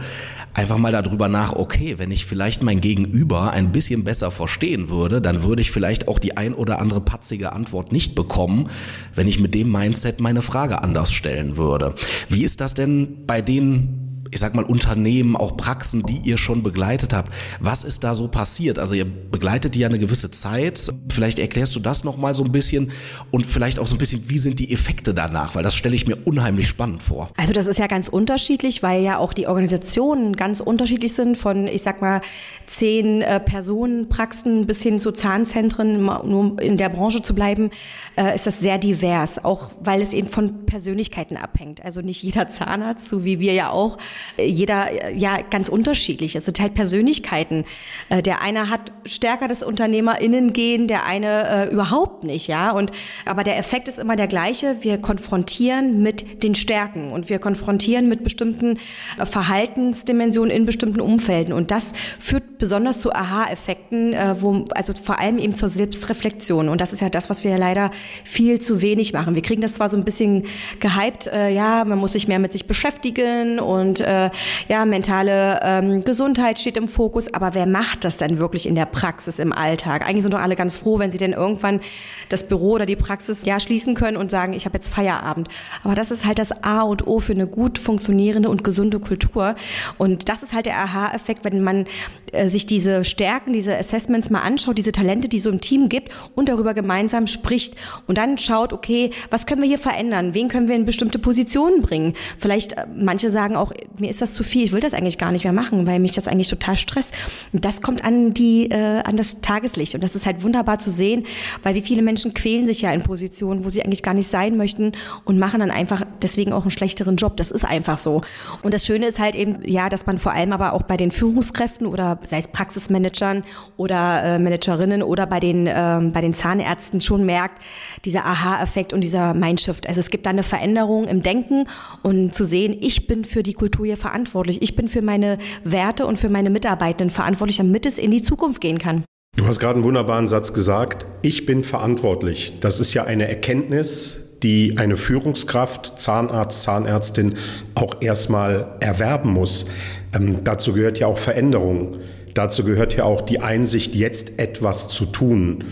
einfach 0.53 0.77
mal 0.77 0.93
darüber 0.93 1.29
nach, 1.29 1.55
okay, 1.55 1.95
wenn 1.97 2.11
ich 2.11 2.27
vielleicht 2.27 2.63
mein 2.63 2.83
Gegenüber 2.83 3.53
ein 3.53 3.73
bisschen 3.73 4.05
besser 4.05 4.31
verstehen 4.31 4.91
würde, 4.91 5.23
dann 5.23 5.43
würde 5.43 5.63
ich 5.63 5.71
vielleicht 5.71 6.07
auch 6.07 6.19
die 6.19 6.37
ein 6.37 6.53
oder 6.53 6.79
andere 6.79 7.01
patzige 7.01 7.55
Antwort 7.55 7.91
nicht 7.91 8.15
bekommen, 8.15 8.69
wenn 9.15 9.29
ich 9.29 9.41
mit 9.41 9.55
dem 9.55 9.73
Mindset 9.73 10.21
meine 10.21 10.43
Frage 10.43 10.83
anders 10.83 11.11
stellen 11.11 11.57
würde. 11.57 11.95
Wie 12.29 12.45
ist 12.45 12.61
das 12.61 12.75
denn 12.75 13.25
bei 13.27 13.41
den 13.41 14.08
ich 14.31 14.41
sag 14.41 14.55
mal, 14.55 14.65
Unternehmen, 14.65 15.37
auch 15.37 15.57
Praxen, 15.57 16.03
die 16.03 16.19
ihr 16.19 16.39
schon 16.39 16.63
begleitet 16.63 17.13
habt. 17.13 17.33
Was 17.61 17.85
ist 17.85 18.05
da 18.05 18.15
so 18.15 18.29
passiert? 18.29 18.79
Also 18.79 18.95
ihr 18.95 19.05
begleitet 19.05 19.75
die 19.75 19.81
ja 19.81 19.89
eine 19.89 19.99
gewisse 19.99 20.31
Zeit. 20.31 20.93
Vielleicht 21.11 21.39
erklärst 21.39 21.75
du 21.77 21.81
das 21.81 22.05
nochmal 22.05 22.35
so 22.35 22.45
ein 22.45 22.53
bisschen 22.53 22.93
und 23.31 23.47
vielleicht 23.47 23.79
auch 23.79 23.87
so 23.87 23.95
ein 23.95 23.99
bisschen, 23.99 24.29
wie 24.29 24.39
sind 24.39 24.59
die 24.59 24.73
Effekte 24.73 25.15
danach? 25.15 25.55
Weil 25.55 25.63
das 25.63 25.75
stelle 25.75 25.95
ich 25.95 26.07
mir 26.07 26.17
unheimlich 26.25 26.69
spannend 26.69 27.03
vor. 27.03 27.31
Also 27.37 27.53
das 27.53 27.67
ist 27.67 27.79
ja 27.79 27.87
ganz 27.87 28.09
unterschiedlich, 28.09 28.83
weil 28.83 29.03
ja 29.03 29.19
auch 29.19 29.33
die 29.33 29.47
Organisationen 29.47 30.37
ganz 30.37 30.61
unterschiedlich 30.61 31.13
sind 31.13 31.37
von, 31.37 31.67
ich 31.67 31.83
sag 31.83 32.01
mal, 32.01 32.21
zehn 32.67 33.23
äh, 33.23 33.41
Personenpraxen 33.41 34.67
bis 34.67 34.83
hin 34.83 35.01
zu 35.01 35.13
Zahnzentren, 35.13 36.03
nur 36.05 36.61
in 36.61 36.77
der 36.77 36.89
Branche 36.89 37.23
zu 37.23 37.35
bleiben, 37.35 37.71
äh, 38.17 38.35
ist 38.35 38.47
das 38.47 38.61
sehr 38.61 38.79
divers. 38.79 39.45
Auch 39.45 39.71
weil 39.81 40.03
es 40.03 40.13
eben 40.13 40.29
von 40.29 40.67
Persönlichkeiten 40.67 41.37
abhängt. 41.37 41.85
Also 41.85 42.01
nicht 42.01 42.23
jeder 42.23 42.49
Zahnarzt, 42.49 43.09
so 43.09 43.25
wie 43.25 43.41
wir 43.41 43.53
ja 43.53 43.71
auch, 43.71 43.99
jeder 44.39 45.13
ja 45.13 45.39
ganz 45.51 45.69
unterschiedlich. 45.69 46.37
Es 46.37 46.45
sind 46.45 46.61
halt 46.61 46.75
Persönlichkeiten. 46.75 47.65
Äh, 48.09 48.23
der 48.23 48.43
eine 48.43 48.71
hat 48.71 48.93
stärker 49.05 49.49
das 49.49 49.63
Unternehmerinnen 49.63 50.53
gehen, 50.53 50.89
der 50.89 51.05
eine 51.05 51.69
äh, 51.69 51.73
überhaupt 51.73 52.25
nicht, 52.25 52.47
ja. 52.47 52.71
Und 52.71 52.93
aber 53.25 53.45
der 53.45 53.59
Effekt 53.59 53.89
ist 53.89 53.99
immer 53.99 54.17
der 54.17 54.27
gleiche. 54.27 54.79
Wir 54.81 54.99
konfrontieren 54.99 56.03
mit 56.03 56.43
den 56.43 56.55
Stärken 56.55 57.11
und 57.11 57.29
wir 57.29 57.39
konfrontieren 57.39 58.09
mit 58.09 58.25
bestimmten 58.25 58.79
äh, 59.19 59.27
Verhaltensdimensionen 59.27 60.55
in 60.55 60.65
bestimmten 60.65 61.01
Umfelden. 61.01 61.53
Und 61.53 61.71
das 61.71 61.93
führt 62.19 62.59
besonders 62.59 62.99
zu 63.01 63.13
Aha-Effekten, 63.13 64.13
äh, 64.13 64.35
wo 64.41 64.65
also 64.75 64.93
vor 65.03 65.19
allem 65.19 65.39
eben 65.39 65.55
zur 65.55 65.69
Selbstreflexion. 65.69 66.69
Und 66.69 66.81
das 66.81 66.93
ist 66.93 67.01
ja 67.01 67.09
das, 67.09 67.31
was 67.31 67.45
wir 67.45 67.57
leider 67.57 67.91
viel 68.25 68.61
zu 68.61 68.83
wenig 68.83 69.13
machen. 69.13 69.35
Wir 69.35 69.43
kriegen 69.43 69.63
das 69.63 69.75
zwar 69.75 69.89
so 69.89 69.97
ein 69.97 70.05
bisschen 70.05 70.45
gehypt, 70.81 71.27
äh, 71.29 71.51
ja, 71.51 71.85
man 71.85 71.99
muss 71.99 72.13
sich 72.13 72.29
mehr 72.29 72.39
mit 72.39 72.53
sich 72.53 72.67
beschäftigen 72.67 73.61
und 73.61 74.01
äh, 74.09 74.31
ja, 74.69 74.85
mentale 74.85 75.61
ähm, 75.63 76.01
Gesundheit 76.01 76.59
steht 76.59 76.77
im 76.77 76.89
Fokus. 76.89 77.33
Aber 77.33 77.55
wer 77.55 77.67
macht 77.67 78.05
das 78.05 78.17
denn 78.17 78.39
wirklich 78.39 78.67
in 78.67 78.75
der 78.75 78.87
Praxis, 78.87 79.39
im 79.39 79.53
Alltag? 79.53 80.07
Eigentlich 80.07 80.23
sind 80.23 80.35
doch 80.35 80.41
alle 80.41 80.57
ganz 80.57 80.77
froh, 80.77 80.99
wenn 80.99 81.11
sie 81.11 81.19
denn 81.19 81.33
irgendwann 81.33 81.81
das 82.29 82.49
Büro 82.49 82.73
oder 82.73 82.87
die 82.87 82.97
Praxis 82.97 83.45
ja 83.45 83.61
schließen 83.61 83.95
können 83.95 84.17
und 84.17 84.31
sagen, 84.31 84.53
ich 84.53 84.65
habe 84.65 84.77
jetzt 84.77 84.89
Feierabend. 84.89 85.49
Aber 85.85 85.95
das 85.95 86.11
ist 86.11 86.25
halt 86.25 86.39
das 86.39 86.65
A 86.65 86.83
und 86.83 87.07
O 87.07 87.21
für 87.21 87.33
eine 87.33 87.47
gut 87.47 87.79
funktionierende 87.79 88.49
und 88.49 88.65
gesunde 88.65 89.01
Kultur. 89.01 89.55
Und 89.99 90.29
das 90.29 90.43
ist 90.43 90.55
halt 90.55 90.67
der 90.67 90.79
Aha-Effekt, 90.79 91.45
wenn 91.45 91.63
man 91.63 91.87
äh, 92.33 92.49
sich 92.49 92.67
diese 92.67 93.05
Stärken, 93.05 93.53
diese 93.53 93.77
Assessments 93.77 94.31
mal 94.31 94.41
anschaut, 94.41 94.79
diese 94.79 94.93
Talente, 94.93 95.29
die 95.29 95.39
so 95.39 95.51
im 95.51 95.61
Team 95.61 95.89
gibt 95.89 96.13
und 96.35 96.49
darüber 96.49 96.75
gemeinsam 96.75 97.27
spricht 97.27 97.75
und 98.07 98.19
dann 98.19 98.39
schaut, 98.39 98.73
okay, 98.73 99.11
was 99.31 99.47
können 99.47 99.63
wir 99.63 99.69
hier 99.69 99.79
verändern? 99.79 100.35
Wen 100.35 100.49
können 100.49 100.69
wir 100.69 100.75
in 100.75 100.85
bestimmte 100.85 101.19
Positionen 101.19 101.81
bringen? 101.83 102.15
Vielleicht 102.39 102.75
äh, 102.75 102.87
manche 102.95 103.31
sagen 103.31 103.57
auch, 103.57 103.73
mir 104.01 104.11
ist 104.11 104.21
das 104.21 104.35
zu 104.35 104.43
viel, 104.43 104.65
ich 104.65 104.73
will 104.73 104.81
das 104.81 104.95
eigentlich 104.95 105.19
gar 105.19 105.33
nicht 105.33 105.45
mehr 105.45 105.53
machen, 105.53 105.87
weil 105.87 105.99
mich 105.99 106.13
das 106.13 106.29
eigentlich 106.29 106.49
total 106.49 106.77
stresst. 106.77 107.15
Das 107.53 107.83
kommt 107.83 108.05
an 108.05 108.35
die 108.35 108.71
äh, 108.71 109.03
an 109.03 109.17
das 109.17 109.41
Tageslicht 109.41 109.95
und 109.95 110.03
das 110.03 110.15
ist 110.17 110.27
halt 110.27 110.43
wunderbar 110.43 110.79
zu 110.79 110.91
sehen, 110.91 111.25
weil 111.63 111.75
wie 111.75 111.83
viele 111.83 112.03
Menschen 112.03 112.35
quälen 112.35 112.67
sich 112.67 112.83
ja 112.83 112.93
in 112.93 113.03
Positionen, 113.03 113.65
wo 113.65 113.71
sie 113.71 113.83
eigentlich 113.83 114.03
gar 114.03 114.15
nicht 114.15 114.29
sein 114.29 114.57
möchten 114.57 114.93
und 115.25 115.39
machen 115.39 115.61
dann 115.61 115.71
einfach 115.71 116.03
deswegen 116.23 116.53
auch 116.53 116.63
einen 116.63 116.71
schlechteren 116.71 117.17
Job. 117.17 117.37
Das 117.37 117.51
ist 117.51 117.65
einfach 117.65 117.99
so. 117.99 118.23
Und 118.63 118.75
das 118.75 118.87
Schöne 118.87 119.07
ist 119.07 119.19
halt 119.19 119.35
eben, 119.35 119.59
ja, 119.65 119.89
dass 119.89 120.07
man 120.07 120.19
vor 120.19 120.33
allem 120.33 120.53
aber 120.53 120.73
auch 120.73 120.83
bei 120.83 120.97
den 120.97 121.11
Führungskräften 121.11 121.87
oder 121.87 122.19
sei 122.27 122.39
es 122.39 122.49
Praxismanagern 122.49 123.45
oder 123.77 124.23
äh, 124.25 124.39
Managerinnen 124.39 125.03
oder 125.03 125.27
bei 125.27 125.41
den, 125.41 125.69
ähm, 125.73 126.13
bei 126.13 126.21
den 126.21 126.35
Zahnärzten 126.35 127.01
schon 127.01 127.25
merkt, 127.25 127.63
dieser 128.05 128.25
Aha-Effekt 128.25 128.93
und 128.93 129.03
dieser 129.03 129.35
Mindshift. 129.35 129.89
Also 129.89 130.01
es 130.01 130.11
gibt 130.11 130.27
da 130.27 130.31
eine 130.31 130.43
Veränderung 130.43 131.07
im 131.07 131.23
Denken 131.23 131.67
und 132.03 132.35
zu 132.35 132.45
sehen, 132.45 132.77
ich 132.81 133.07
bin 133.07 133.25
für 133.25 133.43
die 133.43 133.55
Kultur 133.55 133.87
hier 133.89 133.97
verantwortlich. 133.97 134.61
Ich 134.63 134.77
bin 134.77 134.89
für 134.89 135.03
meine 135.03 135.39
Werte 135.65 136.07
und 136.07 136.19
für 136.19 136.29
meine 136.29 136.51
Mitarbeitenden 136.51 137.11
verantwortlich, 137.11 137.57
damit 137.57 137.87
es 137.87 137.99
in 137.99 138.11
die 138.11 138.23
Zukunft 138.23 138.61
gehen 138.61 138.79
kann. 138.79 139.05
Du 139.37 139.47
hast 139.47 139.61
gerade 139.61 139.75
einen 139.75 139.85
wunderbaren 139.85 140.27
Satz 140.27 140.53
gesagt. 140.53 141.07
Ich 141.23 141.47
bin 141.47 141.65
verantwortlich. 141.65 142.55
Das 142.61 142.81
ist 142.81 142.93
ja 142.93 143.05
eine 143.05 143.29
Erkenntnis, 143.29 144.39
die 144.43 144.77
eine 144.77 144.97
Führungskraft, 144.97 145.99
Zahnarzt, 145.99 146.63
Zahnärztin 146.63 147.35
auch 147.75 147.97
erstmal 148.01 148.77
erwerben 148.81 149.33
muss. 149.33 149.67
Ähm, 150.15 150.41
dazu 150.45 150.73
gehört 150.73 150.99
ja 150.99 151.07
auch 151.07 151.19
Veränderung. 151.19 151.97
Dazu 152.35 152.63
gehört 152.65 152.97
ja 152.97 153.05
auch 153.05 153.23
die 153.23 153.41
Einsicht, 153.41 153.95
jetzt 153.95 154.39
etwas 154.39 154.89
zu 154.89 155.07
tun. 155.07 155.65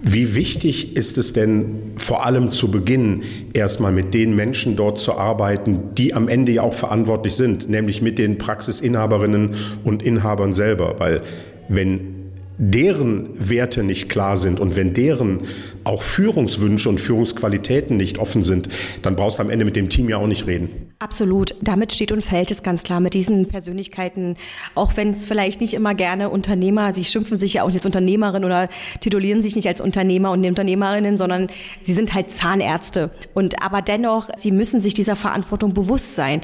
Wie 0.00 0.34
wichtig 0.34 0.96
ist 0.96 1.18
es 1.18 1.32
denn 1.32 1.92
vor 1.96 2.24
allem 2.24 2.50
zu 2.50 2.70
Beginn 2.70 3.22
erstmal 3.52 3.90
mit 3.90 4.14
den 4.14 4.36
Menschen 4.36 4.76
dort 4.76 5.00
zu 5.00 5.18
arbeiten, 5.18 5.94
die 5.96 6.14
am 6.14 6.28
Ende 6.28 6.52
ja 6.52 6.62
auch 6.62 6.74
verantwortlich 6.74 7.34
sind, 7.34 7.68
nämlich 7.68 8.00
mit 8.00 8.18
den 8.18 8.38
Praxisinhaberinnen 8.38 9.50
und 9.82 10.02
Inhabern 10.02 10.52
selber? 10.52 10.94
Weil 10.98 11.22
wenn 11.68 12.17
deren 12.58 13.28
Werte 13.38 13.84
nicht 13.84 14.08
klar 14.08 14.36
sind 14.36 14.58
und 14.58 14.76
wenn 14.76 14.92
deren 14.92 15.42
auch 15.84 16.02
Führungswünsche 16.02 16.88
und 16.88 17.00
Führungsqualitäten 17.00 17.96
nicht 17.96 18.18
offen 18.18 18.42
sind, 18.42 18.68
dann 19.02 19.16
brauchst 19.16 19.38
du 19.38 19.42
am 19.42 19.50
Ende 19.50 19.64
mit 19.64 19.76
dem 19.76 19.88
Team 19.88 20.08
ja 20.08 20.18
auch 20.18 20.26
nicht 20.26 20.46
reden. 20.46 20.88
Absolut. 21.00 21.54
Damit 21.62 21.92
steht 21.92 22.10
und 22.10 22.24
fällt 22.24 22.50
es 22.50 22.64
ganz 22.64 22.82
klar 22.82 22.98
mit 22.98 23.14
diesen 23.14 23.46
Persönlichkeiten. 23.46 24.36
Auch 24.74 24.96
wenn 24.96 25.10
es 25.10 25.26
vielleicht 25.26 25.60
nicht 25.60 25.74
immer 25.74 25.94
gerne 25.94 26.28
Unternehmer, 26.28 26.92
sie 26.92 27.04
schimpfen 27.04 27.38
sich 27.38 27.54
ja 27.54 27.62
auch 27.62 27.68
nicht 27.68 27.76
als 27.76 27.86
Unternehmerin 27.86 28.44
oder 28.44 28.68
titulieren 29.00 29.40
sich 29.40 29.54
nicht 29.54 29.68
als 29.68 29.80
Unternehmer 29.80 30.32
und 30.32 30.44
Unternehmerinnen, 30.44 31.16
sondern 31.16 31.46
sie 31.84 31.92
sind 31.92 32.14
halt 32.14 32.30
Zahnärzte. 32.30 33.10
Und 33.32 33.62
aber 33.62 33.80
dennoch, 33.80 34.28
sie 34.36 34.50
müssen 34.50 34.80
sich 34.80 34.92
dieser 34.92 35.14
Verantwortung 35.14 35.72
bewusst 35.72 36.16
sein. 36.16 36.40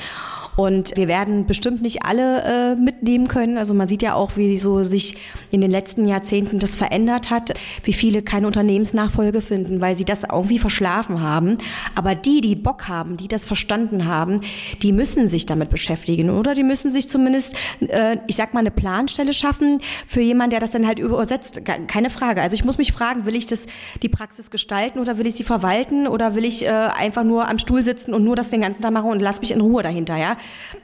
Und 0.57 0.97
wir 0.97 1.09
werden 1.09 1.47
bestimmt 1.47 1.83
nicht 1.83 2.05
alle 2.05 2.43
äh, 2.43 2.77
mitnehmen 2.77 3.29
können. 3.29 3.59
Also 3.59 3.75
man 3.75 3.89
sieht 3.89 4.03
ja 4.03 4.15
auch, 4.15 4.37
wie 4.37 4.59
so 4.59 4.85
sich 4.85 5.17
in 5.51 5.61
den 5.61 5.71
letzten 5.71 6.07
Jahrzehnten 6.07 6.59
das 6.59 6.75
verändert 6.75 7.31
hat, 7.31 7.55
wie 7.83 7.93
viele 7.93 8.23
keine 8.23 8.47
Unternehmensnachfolge 8.47 9.41
finden, 9.41 9.81
weil 9.81 9.97
sie 9.97 10.05
das 10.05 10.23
irgendwie 10.25 10.59
verschlafen 10.59 11.21
haben. 11.21 11.59
Aber 11.95 12.15
die, 12.15 12.41
die 12.41 12.55
Bock 12.55 12.89
haben, 12.89 13.17
die 13.17 13.29
das 13.29 13.45
verstanden 13.45 14.07
haben, 14.07 14.41
die 14.83 14.93
müssen 14.93 15.29
sich 15.29 15.47
damit 15.47 15.71
beschäftigen 15.71 16.31
oder 16.31 16.55
die 16.55 16.63
müssen 16.63 16.93
sich 16.93 17.09
zumindest, 17.09 17.57
äh, 17.81 18.19
ich 18.27 18.37
sag 18.37 18.55
mal, 18.55 18.61
eine 18.61 18.71
Planstelle 18.71 19.33
schaffen 19.33 19.81
für 20.07 20.21
jemanden, 20.21 20.51
der 20.51 20.61
das 20.61 20.71
dann 20.71 20.87
halt 20.87 20.99
übersetzt. 20.99 21.63
Keine 21.65 22.11
Frage. 22.11 22.43
Also 22.43 22.55
ich 22.55 22.65
muss 22.65 22.79
mich 22.79 22.93
fragen, 22.93 23.27
will 23.27 23.35
ich 23.35 23.47
das 23.47 23.67
die 24.03 24.09
Praxis 24.09 24.51
gestalten 24.51 25.01
oder 25.01 25.19
will 25.19 25.27
ich 25.27 25.35
sie 25.35 25.45
verwalten 25.45 26.07
oder 26.07 26.35
will 26.35 26.45
ich 26.45 26.65
äh, 26.65 26.69
einfach 26.69 27.25
nur 27.25 27.49
am 27.49 27.59
Stuhl 27.59 27.83
sitzen 27.83 28.15
und 28.15 28.25
nur 28.25 28.37
das 28.37 28.51
den 28.51 28.61
ganzen 28.61 28.83
Tag 28.83 28.93
machen 28.93 29.11
und 29.11 29.21
lass 29.21 29.41
mich 29.41 29.51
in 29.51 29.61
Ruhe 29.61 29.83
dahinter, 29.83 30.17
ja? 30.17 30.37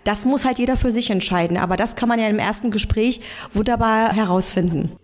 Das 0.04 0.24
muss 0.24 0.44
halt 0.44 0.58
jeder 0.58 0.76
für 0.76 0.90
sich 0.90 1.10
entscheiden. 1.10 1.56
Aber 1.56 1.76
das 1.76 1.96
kann 1.96 2.08
man 2.08 2.18
ja 2.18 2.28
im 2.28 2.38
ersten 2.38 2.70
Gespräch 2.70 3.20
wunderbar 3.52 4.12
herausfinden. 4.14 4.96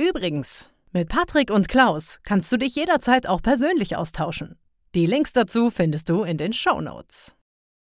Übrigens, 0.00 0.70
mit 0.92 1.08
Patrick 1.08 1.50
und 1.50 1.68
Klaus 1.68 2.18
kannst 2.24 2.50
du 2.52 2.56
dich 2.56 2.74
jederzeit 2.74 3.26
auch 3.26 3.42
persönlich 3.42 3.96
austauschen. 3.96 4.56
Die 4.94 5.06
Links 5.06 5.32
dazu 5.32 5.70
findest 5.70 6.08
du 6.08 6.22
in 6.22 6.36
den 6.36 6.52
Show 6.52 6.80
Notes. 6.80 7.32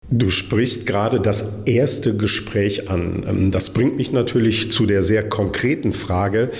Du 0.08 0.28
sprichst 0.30 0.86
gerade 0.86 1.20
das 1.20 1.62
erste 1.64 2.16
Gespräch 2.16 2.90
an. 2.90 3.24
Ähm, 3.28 3.50
das 3.50 3.72
bringt 3.72 3.96
mich 3.96 4.12
natürlich 4.12 4.70
zu 4.70 4.86
der 4.86 5.02
sehr 5.02 5.28
konkreten 5.28 5.92
Frage, 5.92 6.50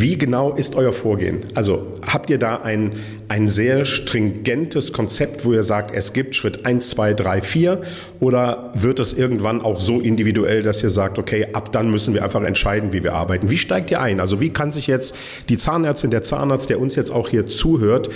wie 0.00 0.16
genau 0.16 0.52
ist 0.52 0.76
euer 0.76 0.92
Vorgehen? 0.92 1.42
Also 1.54 1.88
habt 2.06 2.30
ihr 2.30 2.38
da 2.38 2.58
ein, 2.58 2.92
ein 3.26 3.48
sehr 3.48 3.84
stringentes 3.84 4.92
Konzept, 4.92 5.44
wo 5.44 5.52
ihr 5.52 5.64
sagt, 5.64 5.92
es 5.92 6.12
gibt 6.12 6.36
Schritt 6.36 6.64
1, 6.64 6.90
2, 6.90 7.14
3, 7.14 7.42
4 7.42 7.80
oder 8.20 8.72
wird 8.74 9.00
es 9.00 9.12
irgendwann 9.12 9.60
auch 9.60 9.80
so 9.80 9.98
individuell, 10.00 10.62
dass 10.62 10.84
ihr 10.84 10.90
sagt, 10.90 11.18
okay, 11.18 11.48
ab 11.52 11.72
dann 11.72 11.90
müssen 11.90 12.14
wir 12.14 12.22
einfach 12.22 12.42
entscheiden, 12.42 12.92
wie 12.92 13.02
wir 13.02 13.14
arbeiten? 13.14 13.50
Wie 13.50 13.58
steigt 13.58 13.90
ihr 13.90 14.00
ein? 14.00 14.20
Also 14.20 14.40
wie 14.40 14.50
kann 14.50 14.70
sich 14.70 14.86
jetzt 14.86 15.16
die 15.48 15.56
Zahnärztin, 15.56 16.12
der 16.12 16.22
Zahnarzt, 16.22 16.70
der 16.70 16.80
uns 16.80 16.94
jetzt 16.94 17.10
auch 17.10 17.28
hier 17.28 17.48
zuhört, 17.48 18.08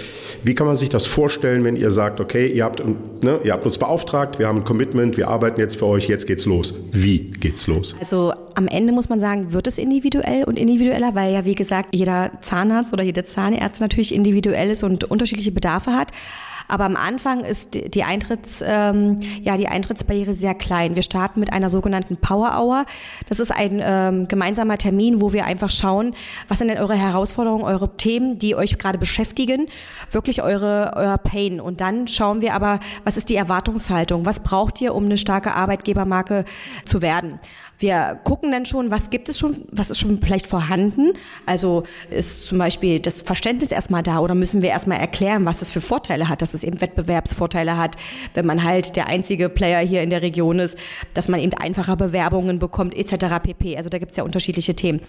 wie 0.44 0.54
kann 0.54 0.68
man 0.68 0.76
sich 0.76 0.88
das 0.88 1.06
vorstellen, 1.06 1.64
wenn 1.64 1.74
ihr 1.74 1.90
sagt, 1.90 2.20
okay, 2.20 2.46
ihr 2.46 2.64
habt, 2.64 2.80
ne, 3.24 3.40
ihr 3.42 3.52
habt 3.52 3.66
uns 3.66 3.78
beauftragt, 3.78 4.38
wir 4.38 4.46
haben 4.46 4.58
ein 4.58 4.64
Commitment, 4.64 5.16
wir 5.16 5.26
arbeiten 5.26 5.58
jetzt 5.58 5.78
für 5.78 5.86
euch, 5.86 6.06
jetzt 6.06 6.28
geht's 6.28 6.46
los. 6.46 6.74
Wie 6.92 7.30
geht's 7.40 7.66
los? 7.66 7.96
Also 7.98 8.32
am 8.54 8.68
Ende 8.68 8.92
muss 8.92 9.08
man 9.08 9.20
sagen, 9.20 9.52
wird 9.52 9.66
es 9.66 9.78
individuell 9.78 10.44
und 10.44 10.58
individueller, 10.58 11.14
weil 11.14 11.32
ja, 11.32 11.44
wie 11.44 11.54
gesagt, 11.54 11.94
jeder 11.94 12.30
Zahnarzt 12.40 12.92
oder 12.92 13.02
jede 13.02 13.24
Zahnärztin 13.24 13.84
natürlich 13.84 14.14
individuell 14.14 14.70
ist 14.70 14.82
und 14.82 15.04
unterschiedliche 15.04 15.52
Bedarfe 15.52 15.92
hat. 15.92 16.12
Aber 16.68 16.84
am 16.84 16.96
Anfang 16.96 17.44
ist 17.44 17.94
die 17.94 18.02
Eintritts, 18.02 18.64
ähm, 18.66 19.20
ja, 19.42 19.58
die 19.58 19.68
Eintrittsbarriere 19.68 20.32
sehr 20.32 20.54
klein. 20.54 20.94
Wir 20.94 21.02
starten 21.02 21.38
mit 21.40 21.52
einer 21.52 21.68
sogenannten 21.68 22.16
Power 22.16 22.58
Hour. 22.58 22.86
Das 23.28 23.40
ist 23.40 23.50
ein 23.50 23.80
ähm, 23.84 24.26
gemeinsamer 24.26 24.78
Termin, 24.78 25.20
wo 25.20 25.34
wir 25.34 25.44
einfach 25.44 25.70
schauen, 25.70 26.14
was 26.48 26.58
sind 26.58 26.68
denn 26.68 26.78
eure 26.78 26.94
Herausforderungen, 26.94 27.64
eure 27.64 27.96
Themen, 27.98 28.38
die 28.38 28.56
euch 28.56 28.78
gerade 28.78 28.96
beschäftigen, 28.96 29.66
wirklich 30.10 30.42
eure, 30.42 30.92
euer 30.96 31.18
Pain. 31.18 31.60
Und 31.60 31.82
dann 31.82 32.08
schauen 32.08 32.40
wir 32.40 32.54
aber, 32.54 32.80
was 33.04 33.18
ist 33.18 33.28
die 33.28 33.36
Erwartungshaltung? 33.36 34.24
Was 34.24 34.40
braucht 34.40 34.80
ihr, 34.80 34.94
um 34.94 35.04
eine 35.04 35.18
starke 35.18 35.54
Arbeitgebermarke 35.54 36.46
zu 36.86 37.02
werden? 37.02 37.38
Wir 37.82 38.20
gucken 38.22 38.52
dann 38.52 38.64
schon, 38.64 38.92
was 38.92 39.10
gibt 39.10 39.28
es 39.28 39.40
schon, 39.40 39.64
was 39.72 39.90
ist 39.90 39.98
schon 39.98 40.22
vielleicht 40.22 40.46
vorhanden. 40.46 41.14
Also 41.46 41.82
ist 42.10 42.46
zum 42.46 42.58
Beispiel 42.58 43.00
das 43.00 43.22
Verständnis 43.22 43.72
erstmal 43.72 44.04
da 44.04 44.20
oder 44.20 44.36
müssen 44.36 44.62
wir 44.62 44.68
erstmal 44.68 45.00
erklären, 45.00 45.44
was 45.46 45.58
das 45.58 45.72
für 45.72 45.80
Vorteile 45.80 46.28
hat, 46.28 46.42
dass 46.42 46.54
es 46.54 46.62
eben 46.62 46.80
Wettbewerbsvorteile 46.80 47.76
hat, 47.76 47.96
wenn 48.34 48.46
man 48.46 48.62
halt 48.62 48.94
der 48.94 49.08
einzige 49.08 49.48
Player 49.48 49.80
hier 49.84 50.02
in 50.02 50.10
der 50.10 50.22
Region 50.22 50.60
ist, 50.60 50.78
dass 51.12 51.28
man 51.28 51.40
eben 51.40 51.54
einfacher 51.54 51.96
Bewerbungen 51.96 52.60
bekommt 52.60 52.96
etc. 52.96 53.42
pp. 53.42 53.76
Also 53.76 53.90
da 53.90 53.98
gibt 53.98 54.12
es 54.12 54.16
ja 54.16 54.22
unterschiedliche 54.22 54.74
Themen. 54.74 55.00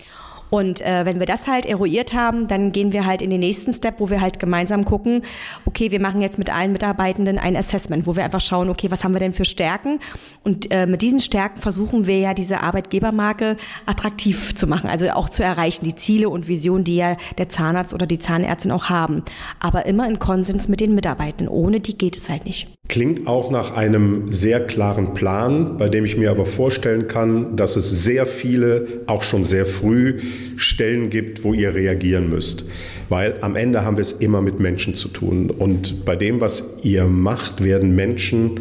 Und 0.53 0.81
äh, 0.81 1.03
wenn 1.03 1.17
wir 1.17 1.25
das 1.25 1.47
halt 1.47 1.65
eruiert 1.65 2.13
haben, 2.13 2.47
dann 2.47 2.71
gehen 2.71 2.93
wir 2.93 3.07
halt 3.07 3.23
in 3.23 3.31
den 3.31 3.39
nächsten 3.39 3.73
Step, 3.73 3.95
wo 3.97 4.11
wir 4.11 4.21
halt 4.21 4.37
gemeinsam 4.37 4.85
gucken, 4.85 5.23
okay, 5.65 5.89
wir 5.89 5.99
machen 5.99 6.21
jetzt 6.21 6.37
mit 6.37 6.53
allen 6.53 6.71
Mitarbeitenden 6.71 7.39
ein 7.39 7.57
Assessment, 7.57 8.05
wo 8.05 8.15
wir 8.15 8.23
einfach 8.23 8.39
schauen, 8.39 8.69
okay, 8.69 8.91
was 8.91 9.03
haben 9.03 9.13
wir 9.13 9.19
denn 9.19 9.33
für 9.33 9.45
Stärken? 9.45 9.99
Und 10.43 10.69
äh, 10.69 10.85
mit 10.85 11.01
diesen 11.01 11.17
Stärken 11.17 11.59
versuchen 11.59 12.05
wir 12.05 12.19
ja 12.19 12.35
diese 12.35 12.61
Arbeitgebermarke 12.61 13.57
attraktiv 13.87 14.53
zu 14.53 14.67
machen, 14.67 14.91
also 14.91 15.09
auch 15.09 15.27
zu 15.29 15.41
erreichen, 15.41 15.85
die 15.85 15.95
Ziele 15.95 16.29
und 16.29 16.47
Visionen, 16.47 16.83
die 16.83 16.97
ja 16.97 17.17
der 17.39 17.49
Zahnarzt 17.49 17.95
oder 17.95 18.05
die 18.05 18.19
Zahnärztin 18.19 18.69
auch 18.69 18.91
haben. 18.91 19.23
Aber 19.59 19.87
immer 19.87 20.07
in 20.07 20.19
Konsens 20.19 20.67
mit 20.67 20.81
den 20.81 20.93
Mitarbeitenden. 20.93 21.47
Ohne 21.47 21.79
die 21.79 21.97
geht 21.97 22.15
es 22.15 22.29
halt 22.29 22.45
nicht. 22.45 22.67
Klingt 22.89 23.27
auch 23.27 23.49
nach 23.49 23.75
einem 23.75 24.31
sehr 24.31 24.59
klaren 24.59 25.13
Plan, 25.13 25.77
bei 25.77 25.87
dem 25.87 26.03
ich 26.03 26.17
mir 26.17 26.29
aber 26.29 26.45
vorstellen 26.45 27.07
kann, 27.07 27.55
dass 27.55 27.75
es 27.75 28.03
sehr 28.03 28.25
viele, 28.25 29.01
auch 29.07 29.23
schon 29.23 29.45
sehr 29.45 29.65
früh, 29.65 30.19
Stellen 30.57 31.09
gibt, 31.09 31.43
wo 31.43 31.53
ihr 31.53 31.73
reagieren 31.73 32.29
müsst. 32.29 32.65
Weil 33.09 33.35
am 33.41 33.55
Ende 33.55 33.83
haben 33.83 33.97
wir 33.97 34.01
es 34.01 34.11
immer 34.11 34.41
mit 34.41 34.59
Menschen 34.59 34.95
zu 34.95 35.07
tun. 35.07 35.49
Und 35.49 36.05
bei 36.05 36.15
dem, 36.15 36.41
was 36.41 36.77
ihr 36.83 37.05
macht, 37.05 37.63
werden 37.63 37.95
Menschen 37.95 38.59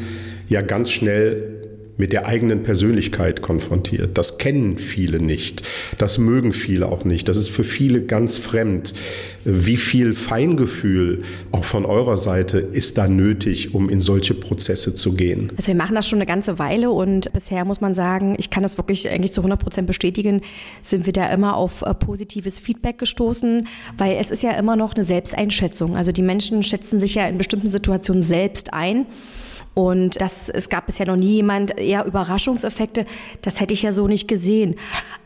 ja 0.48 0.62
ganz 0.62 0.92
schnell 0.92 1.51
mit 2.02 2.12
der 2.12 2.26
eigenen 2.26 2.64
Persönlichkeit 2.64 3.42
konfrontiert. 3.42 4.18
Das 4.18 4.36
kennen 4.36 4.76
viele 4.76 5.20
nicht. 5.20 5.62
Das 5.98 6.18
mögen 6.18 6.52
viele 6.52 6.88
auch 6.88 7.04
nicht. 7.04 7.28
Das 7.28 7.36
ist 7.36 7.48
für 7.48 7.62
viele 7.62 8.02
ganz 8.02 8.38
fremd. 8.38 8.92
Wie 9.44 9.76
viel 9.76 10.12
Feingefühl 10.12 11.22
auch 11.52 11.62
von 11.62 11.86
eurer 11.86 12.16
Seite 12.16 12.58
ist 12.58 12.98
da 12.98 13.06
nötig, 13.06 13.72
um 13.72 13.88
in 13.88 14.00
solche 14.00 14.34
Prozesse 14.34 14.96
zu 14.96 15.14
gehen? 15.14 15.52
Also 15.56 15.68
wir 15.68 15.76
machen 15.76 15.94
das 15.94 16.08
schon 16.08 16.18
eine 16.18 16.26
ganze 16.26 16.58
Weile 16.58 16.90
und 16.90 17.32
bisher 17.34 17.64
muss 17.64 17.80
man 17.80 17.94
sagen, 17.94 18.34
ich 18.36 18.50
kann 18.50 18.64
das 18.64 18.78
wirklich 18.78 19.08
eigentlich 19.08 19.32
zu 19.32 19.42
100 19.42 19.60
Prozent 19.60 19.86
bestätigen, 19.86 20.40
sind 20.82 21.06
wir 21.06 21.12
da 21.12 21.32
immer 21.32 21.56
auf 21.56 21.82
äh, 21.82 21.94
positives 21.94 22.58
Feedback 22.58 22.98
gestoßen, 22.98 23.68
weil 23.96 24.16
es 24.16 24.32
ist 24.32 24.42
ja 24.42 24.50
immer 24.58 24.74
noch 24.74 24.96
eine 24.96 25.04
Selbsteinschätzung. 25.04 25.96
Also 25.96 26.10
die 26.10 26.22
Menschen 26.22 26.64
schätzen 26.64 26.98
sich 26.98 27.14
ja 27.14 27.28
in 27.28 27.38
bestimmten 27.38 27.68
Situationen 27.68 28.24
selbst 28.24 28.74
ein. 28.74 29.06
Und 29.74 30.20
das, 30.20 30.48
es 30.50 30.68
gab 30.68 30.86
bisher 30.86 31.06
noch 31.06 31.16
nie 31.16 31.36
jemand, 31.36 31.78
eher 31.78 32.04
Überraschungseffekte, 32.04 33.06
das 33.40 33.60
hätte 33.60 33.72
ich 33.72 33.82
ja 33.82 33.92
so 33.92 34.06
nicht 34.06 34.28
gesehen. 34.28 34.76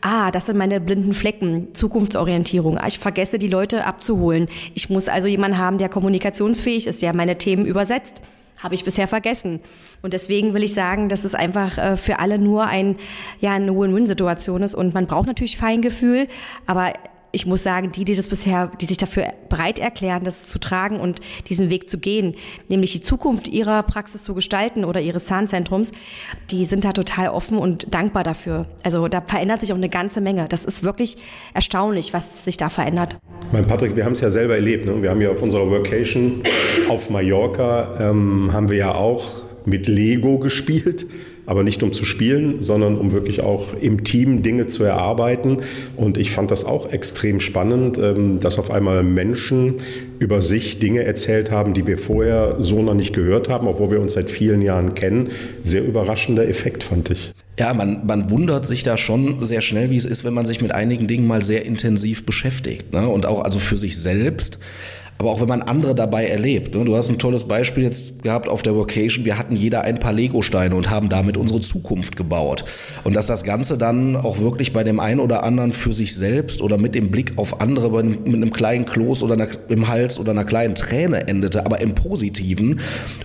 Ah, 0.01 0.31
das 0.31 0.45
sind 0.45 0.57
meine 0.57 0.79
blinden 0.79 1.13
Flecken, 1.13 1.73
Zukunftsorientierung. 1.73 2.77
Ah, 2.77 2.87
ich 2.87 2.99
vergesse 2.99 3.39
die 3.39 3.47
Leute 3.47 3.85
abzuholen. 3.85 4.47
Ich 4.73 4.89
muss 4.89 5.09
also 5.09 5.27
jemanden 5.27 5.57
haben, 5.57 5.77
der 5.77 5.89
kommunikationsfähig 5.89 6.87
ist, 6.87 7.01
der 7.01 7.13
meine 7.13 7.37
Themen 7.37 7.65
übersetzt. 7.65 8.21
Habe 8.59 8.73
ich 8.73 8.83
bisher 8.83 9.07
vergessen. 9.07 9.59
Und 10.01 10.13
deswegen 10.13 10.53
will 10.53 10.63
ich 10.63 10.73
sagen, 10.73 11.09
dass 11.09 11.25
es 11.25 11.35
einfach 11.35 11.77
äh, 11.77 11.97
für 11.97 12.19
alle 12.19 12.39
nur 12.39 12.65
ein, 12.65 12.95
ja, 13.39 13.51
eine 13.53 13.77
Win-Win-Situation 13.77 14.63
ist. 14.63 14.73
Und 14.73 14.95
man 14.95 15.05
braucht 15.05 15.27
natürlich 15.27 15.57
Feingefühl, 15.57 16.27
aber 16.65 16.93
ich 17.37 17.45
muss 17.45 17.61
sagen, 17.61 17.91
die, 17.91 18.03
die 18.03 18.15
das 18.15 18.27
bisher, 18.27 18.71
die 18.81 18.85
sich 18.85 18.97
dafür 18.97 19.27
bereit 19.47 19.77
erklären, 19.77 20.23
das 20.23 20.47
zu 20.47 20.57
tragen 20.57 20.99
und 20.99 21.19
diesen 21.49 21.69
Weg 21.69 21.87
zu 21.87 21.99
gehen, 21.99 22.33
nämlich 22.67 22.93
die 22.93 23.01
Zukunft 23.01 23.47
ihrer 23.47 23.83
Praxis 23.83 24.23
zu 24.23 24.33
gestalten 24.33 24.83
oder 24.83 25.01
ihres 25.01 25.27
Zahnzentrums, 25.27 25.91
die 26.49 26.65
sind 26.65 26.83
da 26.83 26.93
total 26.93 27.29
offen 27.29 27.59
und 27.59 27.93
dankbar 27.93 28.23
dafür. 28.23 28.65
Also 28.81 29.07
da 29.07 29.21
verändert 29.21 29.61
sich 29.61 29.71
auch 29.71 29.77
eine 29.77 29.87
ganze 29.87 30.19
Menge. 30.19 30.47
Das 30.49 30.65
ist 30.65 30.83
wirklich 30.83 31.17
erstaunlich, 31.53 32.11
was 32.11 32.43
sich 32.43 32.57
da 32.57 32.69
verändert. 32.69 33.17
Mein 33.51 33.67
Patrick, 33.67 33.95
wir 33.95 34.03
haben 34.03 34.13
es 34.13 34.21
ja 34.21 34.31
selber 34.31 34.55
erlebt. 34.55 34.87
Ne? 34.87 34.99
Wir 35.03 35.11
haben 35.11 35.21
ja 35.21 35.29
auf 35.29 35.43
unserer 35.43 35.69
Workation 35.69 36.41
auf 36.89 37.11
Mallorca, 37.11 37.97
ähm, 37.99 38.49
haben 38.51 38.71
wir 38.71 38.77
ja 38.77 38.95
auch 38.95 39.43
mit 39.63 39.85
Lego 39.85 40.39
gespielt 40.39 41.05
aber 41.47 41.63
nicht 41.63 41.81
um 41.81 41.93
zu 41.93 42.05
spielen, 42.05 42.61
sondern 42.61 42.97
um 42.97 43.13
wirklich 43.13 43.41
auch 43.41 43.73
im 43.73 44.03
Team 44.03 44.43
Dinge 44.43 44.67
zu 44.67 44.83
erarbeiten. 44.83 45.61
Und 45.95 46.17
ich 46.17 46.29
fand 46.29 46.51
das 46.51 46.65
auch 46.65 46.91
extrem 46.91 47.39
spannend, 47.39 47.97
ähm, 47.97 48.39
dass 48.41 48.59
auf 48.59 48.69
einmal 48.69 49.01
Menschen 49.01 49.75
über 50.19 50.41
sich 50.41 50.77
Dinge 50.79 51.03
erzählt 51.03 51.49
haben, 51.49 51.73
die 51.73 51.87
wir 51.87 51.97
vorher 51.97 52.57
so 52.59 52.83
noch 52.83 52.93
nicht 52.93 53.15
gehört 53.15 53.47
haben, 53.47 53.67
obwohl 53.67 53.91
wir 53.91 54.01
uns 54.01 54.13
seit 54.13 54.29
vielen 54.29 54.61
Jahren 54.61 54.93
kennen. 54.93 55.29
Sehr 55.63 55.85
überraschender 55.85 56.47
Effekt, 56.47 56.83
fand 56.83 57.09
ich. 57.11 57.31
Ja, 57.57 57.73
man, 57.73 58.05
man 58.05 58.29
wundert 58.29 58.65
sich 58.65 58.83
da 58.83 58.97
schon 58.97 59.43
sehr 59.43 59.61
schnell, 59.61 59.89
wie 59.89 59.95
es 59.95 60.05
ist, 60.05 60.25
wenn 60.25 60.33
man 60.33 60.45
sich 60.45 60.61
mit 60.61 60.73
einigen 60.73 61.07
Dingen 61.07 61.27
mal 61.27 61.41
sehr 61.41 61.65
intensiv 61.65 62.25
beschäftigt. 62.25 62.91
Ne? 62.93 63.07
Und 63.07 63.25
auch 63.25 63.41
also 63.41 63.57
für 63.57 63.77
sich 63.77 63.97
selbst 63.97 64.59
aber 65.19 65.31
auch 65.31 65.41
wenn 65.41 65.47
man 65.47 65.61
andere 65.61 65.95
dabei 65.95 66.27
erlebt. 66.27 66.75
Ne? 66.75 66.85
Du 66.85 66.95
hast 66.95 67.09
ein 67.09 67.17
tolles 67.17 67.45
Beispiel 67.45 67.83
jetzt 67.83 68.23
gehabt 68.23 68.47
auf 68.47 68.61
der 68.61 68.75
Vocation. 68.75 69.25
Wir 69.25 69.37
hatten 69.37 69.55
jeder 69.55 69.83
ein 69.83 69.99
paar 69.99 70.13
Lego-Steine 70.13 70.75
und 70.75 70.89
haben 70.89 71.09
damit 71.09 71.37
unsere 71.37 71.59
Zukunft 71.59 72.15
gebaut. 72.15 72.65
Und 73.03 73.15
dass 73.15 73.25
das 73.25 73.43
Ganze 73.43 73.77
dann 73.77 74.15
auch 74.15 74.39
wirklich 74.39 74.73
bei 74.73 74.83
dem 74.83 74.99
einen 74.99 75.19
oder 75.19 75.43
anderen 75.43 75.71
für 75.71 75.93
sich 75.93 76.15
selbst 76.15 76.61
oder 76.61 76.77
mit 76.77 76.93
dem 76.93 77.09
Blick 77.09 77.37
auf 77.37 77.61
andere 77.61 77.87
mit 78.03 78.27
einem 78.27 78.51
kleinen 78.51 78.85
Kloß 78.85 79.23
oder 79.23 79.33
einer, 79.33 79.47
im 79.69 79.87
Hals 79.87 80.19
oder 80.19 80.31
einer 80.31 80.45
kleinen 80.45 80.75
Träne 80.75 81.27
endete, 81.27 81.65
aber 81.65 81.81
im 81.81 81.95
Positiven, 81.95 82.79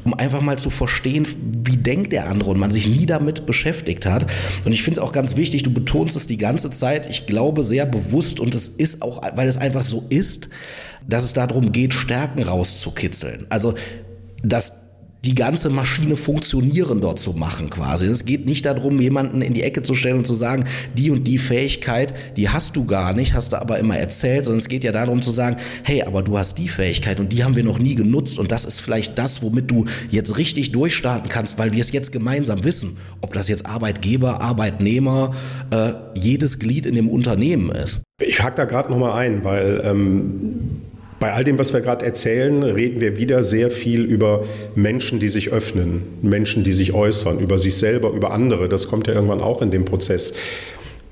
um 0.04 0.14
einfach 0.14 0.40
mal 0.40 0.58
zu 0.58 0.70
verstehen, 0.70 1.26
wie 1.64 1.76
denkt 1.76 2.12
der 2.12 2.28
andere 2.28 2.50
und 2.50 2.58
man 2.58 2.70
sich 2.70 2.88
nie 2.88 3.06
damit 3.06 3.44
beschäftigt 3.44 4.06
hat. 4.06 4.26
Und 4.64 4.72
ich 4.72 4.82
finde 4.82 5.00
es 5.00 5.06
auch 5.06 5.12
ganz 5.12 5.36
wichtig, 5.36 5.62
du 5.62 5.72
betonst 5.72 6.16
es 6.16 6.26
die 6.26 6.38
ganze 6.38 6.70
Zeit, 6.70 7.08
ich 7.08 7.26
glaube 7.26 7.64
sehr 7.64 7.86
bewusst 7.86 8.40
und 8.40 8.54
es 8.54 8.68
ist 8.68 9.02
auch, 9.02 9.22
weil 9.34 9.48
es 9.48 9.58
einfach 9.58 9.82
so 9.82 10.04
ist, 10.08 10.48
dass 11.08 11.24
es 11.24 11.32
darum 11.32 11.72
geht, 11.72 11.94
Stärken 11.94 12.42
rauszukitzeln. 12.42 13.46
Also, 13.48 13.74
dass 14.42 14.82
die 15.24 15.36
ganze 15.36 15.70
Maschine 15.70 16.16
funktionieren 16.16 17.00
dort 17.00 17.18
zu 17.20 17.32
machen 17.32 17.70
quasi. 17.70 18.06
Es 18.06 18.24
geht 18.24 18.44
nicht 18.44 18.66
darum, 18.66 19.00
jemanden 19.00 19.40
in 19.40 19.54
die 19.54 19.62
Ecke 19.62 19.82
zu 19.82 19.94
stellen 19.94 20.18
und 20.18 20.26
zu 20.26 20.34
sagen, 20.34 20.64
die 20.94 21.10
und 21.10 21.28
die 21.28 21.38
Fähigkeit, 21.38 22.12
die 22.36 22.48
hast 22.48 22.74
du 22.74 22.86
gar 22.86 23.12
nicht, 23.12 23.32
hast 23.34 23.52
du 23.52 23.60
aber 23.60 23.78
immer 23.78 23.96
erzählt, 23.96 24.44
sondern 24.44 24.58
es 24.58 24.68
geht 24.68 24.82
ja 24.82 24.90
darum 24.90 25.22
zu 25.22 25.30
sagen, 25.30 25.58
hey, 25.84 26.02
aber 26.02 26.22
du 26.22 26.38
hast 26.38 26.58
die 26.58 26.68
Fähigkeit 26.68 27.20
und 27.20 27.32
die 27.32 27.44
haben 27.44 27.54
wir 27.54 27.62
noch 27.62 27.78
nie 27.78 27.94
genutzt 27.94 28.38
und 28.38 28.50
das 28.50 28.64
ist 28.64 28.80
vielleicht 28.80 29.16
das, 29.16 29.42
womit 29.42 29.70
du 29.70 29.84
jetzt 30.10 30.38
richtig 30.38 30.72
durchstarten 30.72 31.28
kannst, 31.28 31.56
weil 31.56 31.72
wir 31.72 31.80
es 31.80 31.92
jetzt 31.92 32.10
gemeinsam 32.10 32.64
wissen, 32.64 32.96
ob 33.20 33.32
das 33.32 33.48
jetzt 33.48 33.66
Arbeitgeber, 33.66 34.40
Arbeitnehmer, 34.40 35.36
äh, 35.70 35.92
jedes 36.14 36.58
Glied 36.58 36.84
in 36.84 36.96
dem 36.96 37.08
Unternehmen 37.08 37.70
ist. 37.70 38.02
Ich 38.20 38.42
hake 38.42 38.56
da 38.56 38.64
gerade 38.64 38.90
nochmal 38.90 39.12
ein, 39.12 39.44
weil 39.44 39.82
ähm 39.84 40.71
bei 41.22 41.32
all 41.34 41.44
dem, 41.44 41.56
was 41.56 41.72
wir 41.72 41.80
gerade 41.80 42.04
erzählen, 42.04 42.64
reden 42.64 43.00
wir 43.00 43.16
wieder 43.16 43.44
sehr 43.44 43.70
viel 43.70 44.02
über 44.02 44.42
Menschen, 44.74 45.20
die 45.20 45.28
sich 45.28 45.52
öffnen, 45.52 46.02
Menschen, 46.20 46.64
die 46.64 46.72
sich 46.72 46.94
äußern, 46.94 47.38
über 47.38 47.58
sich 47.58 47.76
selber, 47.76 48.10
über 48.10 48.32
andere. 48.32 48.68
Das 48.68 48.88
kommt 48.88 49.06
ja 49.06 49.14
irgendwann 49.14 49.40
auch 49.40 49.62
in 49.62 49.70
dem 49.70 49.84
Prozess. 49.84 50.34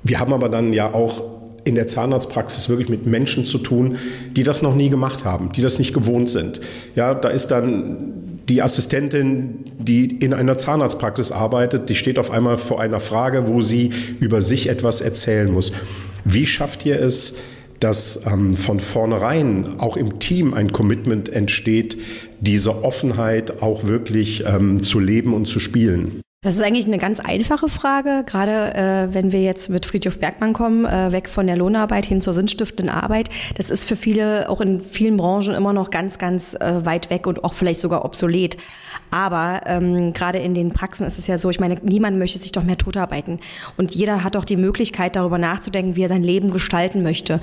Wir 0.03 0.19
haben 0.19 0.33
aber 0.33 0.49
dann 0.49 0.73
ja 0.73 0.93
auch 0.93 1.23
in 1.63 1.77
der 1.77 1.87
Zahnarztpraxis 1.87 2.69
wirklich 2.69 2.89
mit 2.89 3.07
Menschen 3.07 3.45
zu 3.45 3.59
tun, 3.59 3.99
die 4.33 4.43
das 4.43 4.63
noch 4.63 4.75
nie 4.75 4.89
gemacht 4.89 5.25
haben, 5.25 5.53
die 5.53 5.63
das 5.63 5.79
nicht 5.79 5.95
gewohnt 5.95 6.29
sind. 6.29 6.61
Ja, 6.97 7.15
da 7.15 7.29
ist 7.29 7.53
dann 7.53 8.41
die 8.49 8.63
Assistentin, 8.63 9.61
die 9.79 10.07
in 10.07 10.35
einer 10.35 10.59
Zahnarztpraxis 10.59 11.31
arbeitet, 11.31 11.89
die 11.89 11.95
steht 11.95 12.19
auf 12.19 12.33
einmal 12.33 12.57
vor 12.57 12.81
einer 12.81 12.99
Frage, 12.99 13.47
wo 13.47 13.61
sie 13.61 13.91
über 14.19 14.43
sich 14.43 14.71
etwas 14.71 15.03
erzählen 15.03 15.53
muss. 15.53 15.71
Wie 16.25 16.47
schafft 16.47 16.85
ihr 16.85 17.01
es, 17.01 17.37
dass 17.81 18.27
ähm, 18.27 18.55
von 18.55 18.79
vornherein 18.79 19.81
auch 19.81 19.97
im 19.97 20.19
Team 20.19 20.55
ein 20.55 20.73
Commitment 20.73 21.29
entsteht, 21.29 21.99
diese 22.41 22.85
Offenheit 22.85 23.63
auch 23.63 23.87
wirklich 23.87 24.45
ähm, 24.47 24.83
zu 24.83 25.01
leben 25.01 25.35
und 25.35 25.47
zu 25.47 25.61
spielen. 25.61 26.23
Das 26.43 26.57
ist 26.57 26.63
eigentlich 26.63 26.87
eine 26.87 26.97
ganz 26.97 27.21
einfache 27.21 27.69
Frage, 27.69 28.25
gerade 28.25 28.75
äh, 28.75 29.13
wenn 29.13 29.31
wir 29.31 29.43
jetzt 29.43 29.69
mit 29.69 29.85
Friedhof 29.85 30.19
Bergmann 30.19 30.55
kommen, 30.55 30.87
äh, 30.87 31.13
weg 31.13 31.29
von 31.29 31.47
der 31.47 31.55
Lohnarbeit 31.55 32.07
hin 32.07 32.23
zur 32.23 32.33
sinnstiftenden 32.33 32.89
Arbeit. 32.89 33.29
Das 33.57 33.69
ist 33.69 33.87
für 33.87 33.95
viele, 33.95 34.49
auch 34.49 34.63
in 34.63 34.81
vielen 34.81 35.19
Branchen 35.19 35.55
immer 35.55 35.75
noch 35.75 35.91
ganz, 35.91 36.17
ganz 36.17 36.55
äh, 36.55 36.87
weit 36.87 37.11
weg 37.11 37.27
und 37.27 37.45
auch 37.45 37.53
vielleicht 37.53 37.81
sogar 37.81 38.07
obsolet. 38.07 38.57
Aber 39.11 39.63
ähm, 39.67 40.13
gerade 40.13 40.39
in 40.39 40.55
den 40.55 40.73
Praxen 40.73 41.07
ist 41.07 41.19
es 41.19 41.27
ja 41.27 41.37
so, 41.37 41.51
ich 41.51 41.61
meine, 41.61 41.77
niemand 41.83 42.19
möchte 42.19 42.39
sich 42.39 42.53
doch 42.53 42.63
mehr 42.63 42.79
totarbeiten. 42.79 43.41
Und 43.77 43.95
jeder 43.95 44.25
hat 44.25 44.35
doch 44.35 44.45
die 44.45 44.57
Möglichkeit, 44.57 45.17
darüber 45.17 45.39
nachzudenken, 45.39 45.97
wie 45.97 46.03
er 46.03 46.09
sein 46.09 46.23
Leben 46.23 46.51
gestalten 46.51 47.03
möchte. 47.03 47.41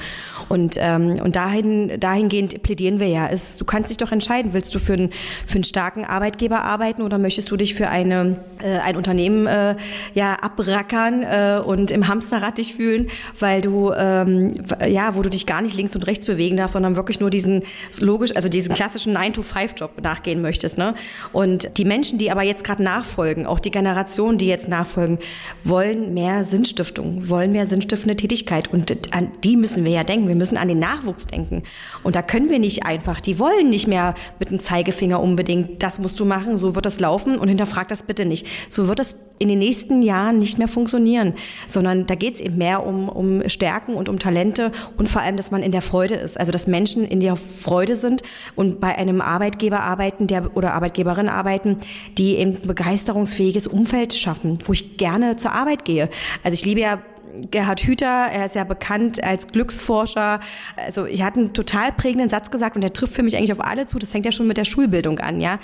Und, 0.50 0.78
ähm, 0.80 1.20
und 1.22 1.36
dahin, 1.36 2.00
dahingehend 2.00 2.64
plädieren 2.64 3.00
wir 3.00 3.08
ja. 3.08 3.28
Es, 3.28 3.58
du 3.58 3.66
kannst 3.66 3.90
dich 3.90 3.98
doch 3.98 4.12
entscheiden, 4.12 4.54
willst 4.54 4.74
du 4.74 4.80
für, 4.80 4.94
einen 4.94 5.10
für 5.46 5.56
einen 5.56 5.66
starken 5.66 6.06
Arbeitgeber 6.06 6.64
arbeiten 6.64 7.02
oder 7.02 7.18
möchtest 7.18 7.52
du 7.52 7.58
dich 7.58 7.76
für 7.76 7.90
eine, 7.90 8.38
äh, 8.64 8.87
ein 8.88 8.96
Unternehmen 8.96 9.48
äh, 9.48 9.76
ja, 10.14 10.36
abrackern 10.36 11.24
äh, 11.24 11.62
und 11.64 11.92
im 11.92 12.08
Hamsterrad 12.08 12.58
dich 12.58 12.76
fühlen, 12.76 13.08
weil 13.40 13.62
du, 13.62 13.92
ähm, 13.92 14.64
ja, 14.88 15.16
wo 15.16 15.22
du 15.22 15.30
dich 15.30 15.46
gar 15.46 15.62
nicht 15.62 15.76
links 15.76 15.96
und 15.96 16.08
rechts 16.08 16.26
bewegen 16.26 16.58
darfst, 16.58 16.74
sondern 16.74 16.96
wirklich 16.96 17.20
nur 17.20 17.30
diesen 17.30 17.64
logisch, 18.00 18.36
also 18.36 18.50
diesen 18.50 18.74
klassischen 18.74 19.16
9-to-5-Job 19.16 20.02
nachgehen 20.02 20.42
möchtest. 20.42 20.78
Ne? 20.78 20.96
Und 21.34 21.78
die 21.78 21.86
Menschen, 21.86 22.18
die 22.18 22.32
aber 22.32 22.44
jetzt 22.44 22.64
gerade 22.64 22.82
nachfolgen, 22.82 23.46
auch 23.46 23.60
die 23.60 23.72
Generationen, 23.72 24.38
die 24.38 24.48
jetzt 24.48 24.70
nachfolgen, 24.70 25.20
wollen 25.64 26.14
mehr 26.14 26.46
Sinnstiftung, 26.46 27.28
wollen 27.30 27.52
mehr 27.52 27.68
sinnstiftende 27.68 28.16
Tätigkeit. 28.16 28.70
Und 28.72 29.14
an 29.14 29.32
die 29.44 29.58
müssen 29.58 29.84
wir 29.84 29.92
ja 29.92 30.04
denken. 30.04 30.28
Wir 30.28 30.36
müssen 30.36 30.58
an 30.58 30.70
den 30.70 30.80
Nachwuchs 30.80 31.28
denken. 31.28 31.64
Und 32.04 32.16
da 32.16 32.22
können 32.22 32.50
wir 32.50 32.60
nicht 32.60 32.86
einfach, 32.86 33.20
die 33.20 33.38
wollen 33.40 33.70
nicht 33.70 33.88
mehr 33.88 34.16
mit 34.40 34.52
dem 34.52 34.60
Zeigefinger 34.60 35.22
unbedingt, 35.22 35.84
das 35.84 36.00
musst 36.00 36.20
du 36.20 36.26
machen, 36.26 36.58
so 36.58 36.76
wird 36.76 36.86
das 36.86 37.00
laufen 37.00 37.38
und 37.38 37.50
hinterfrag 37.50 37.88
das 37.90 38.04
bitte 38.04 38.26
nicht. 38.26 38.48
So 38.78 38.88
wird 38.88 39.00
es 39.00 39.16
in 39.40 39.50
den 39.50 39.58
nächsten 39.58 40.04
Jahren 40.04 40.38
nicht 40.38 40.60
mehr 40.60 40.68
funktionieren, 40.68 41.34
sondern 41.66 42.06
da 42.06 42.14
geht 42.14 42.36
es 42.36 42.42
eben 42.42 42.60
mehr 42.60 42.86
um, 42.86 43.10
um 43.10 43.50
Stärken 43.50 43.96
und 43.96 44.08
um 44.08 44.20
Talente 44.20 44.72
und 44.98 45.10
vor 45.10 45.24
allem, 45.24 45.36
dass 45.36 45.50
man 45.50 45.64
in 45.64 45.72
der 45.72 45.82
Freude 45.82 46.14
ist. 46.14 46.40
Also 46.40 46.52
dass 46.52 46.68
Menschen 46.68 47.04
in 47.04 47.20
der 47.20 47.36
Freude 47.36 47.96
sind 47.96 48.22
und 48.56 48.80
bei 48.80 48.96
einem 48.96 49.20
Arbeitgeber 49.20 49.80
arbeiten, 49.80 50.28
der 50.28 50.56
oder 50.56 50.76
Arbeitgeberin 50.76 51.28
arbeiten, 51.28 51.78
die 52.20 52.36
eben 52.36 52.58
ein 52.58 52.68
begeisterungsfähiges 52.68 53.66
Umfeld 53.66 54.14
schaffen, 54.14 54.60
wo 54.66 54.74
ich 54.74 54.98
gerne 54.98 55.38
zur 55.38 55.54
Arbeit 55.54 55.84
gehe. 55.84 56.10
Also 56.44 56.54
ich 56.54 56.64
liebe 56.64 56.82
ja 56.82 57.02
Gerhard 57.50 57.82
Hüther, 57.82 58.28
er 58.32 58.46
ist 58.46 58.54
ja 58.54 58.64
bekannt 58.64 59.24
als 59.24 59.48
Glücksforscher. 59.48 60.40
Also 60.76 61.06
ich 61.06 61.24
hatte 61.24 61.40
einen 61.40 61.54
total 61.54 61.92
prägenden 61.92 62.30
Satz 62.30 62.52
gesagt 62.52 62.76
und 62.76 62.82
der 62.82 62.94
trifft 62.94 63.14
für 63.14 63.24
mich 63.24 63.38
eigentlich 63.38 63.54
auf 63.54 63.64
alle 63.64 63.88
zu. 63.88 63.98
Das 63.98 64.12
fängt 64.12 64.26
ja 64.26 64.32
schon 64.32 64.48
mit 64.48 64.58
der 64.58 64.66
Schulbildung 64.66 65.20
an, 65.20 65.42
ja. 65.42 65.58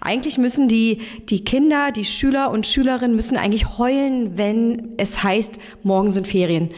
Eigentlich 0.00 0.38
müssen 0.38 0.68
die, 0.68 1.00
die 1.28 1.44
Kinder, 1.44 1.90
die 1.90 2.04
Schüler 2.04 2.50
und 2.50 2.66
Schülerinnen 2.66 3.16
müssen 3.16 3.36
eigentlich 3.36 3.78
heulen, 3.78 4.36
wenn 4.36 4.90
es 4.96 5.22
heißt, 5.22 5.58
morgen 5.82 6.12
sind 6.12 6.28
Ferien. 6.28 6.70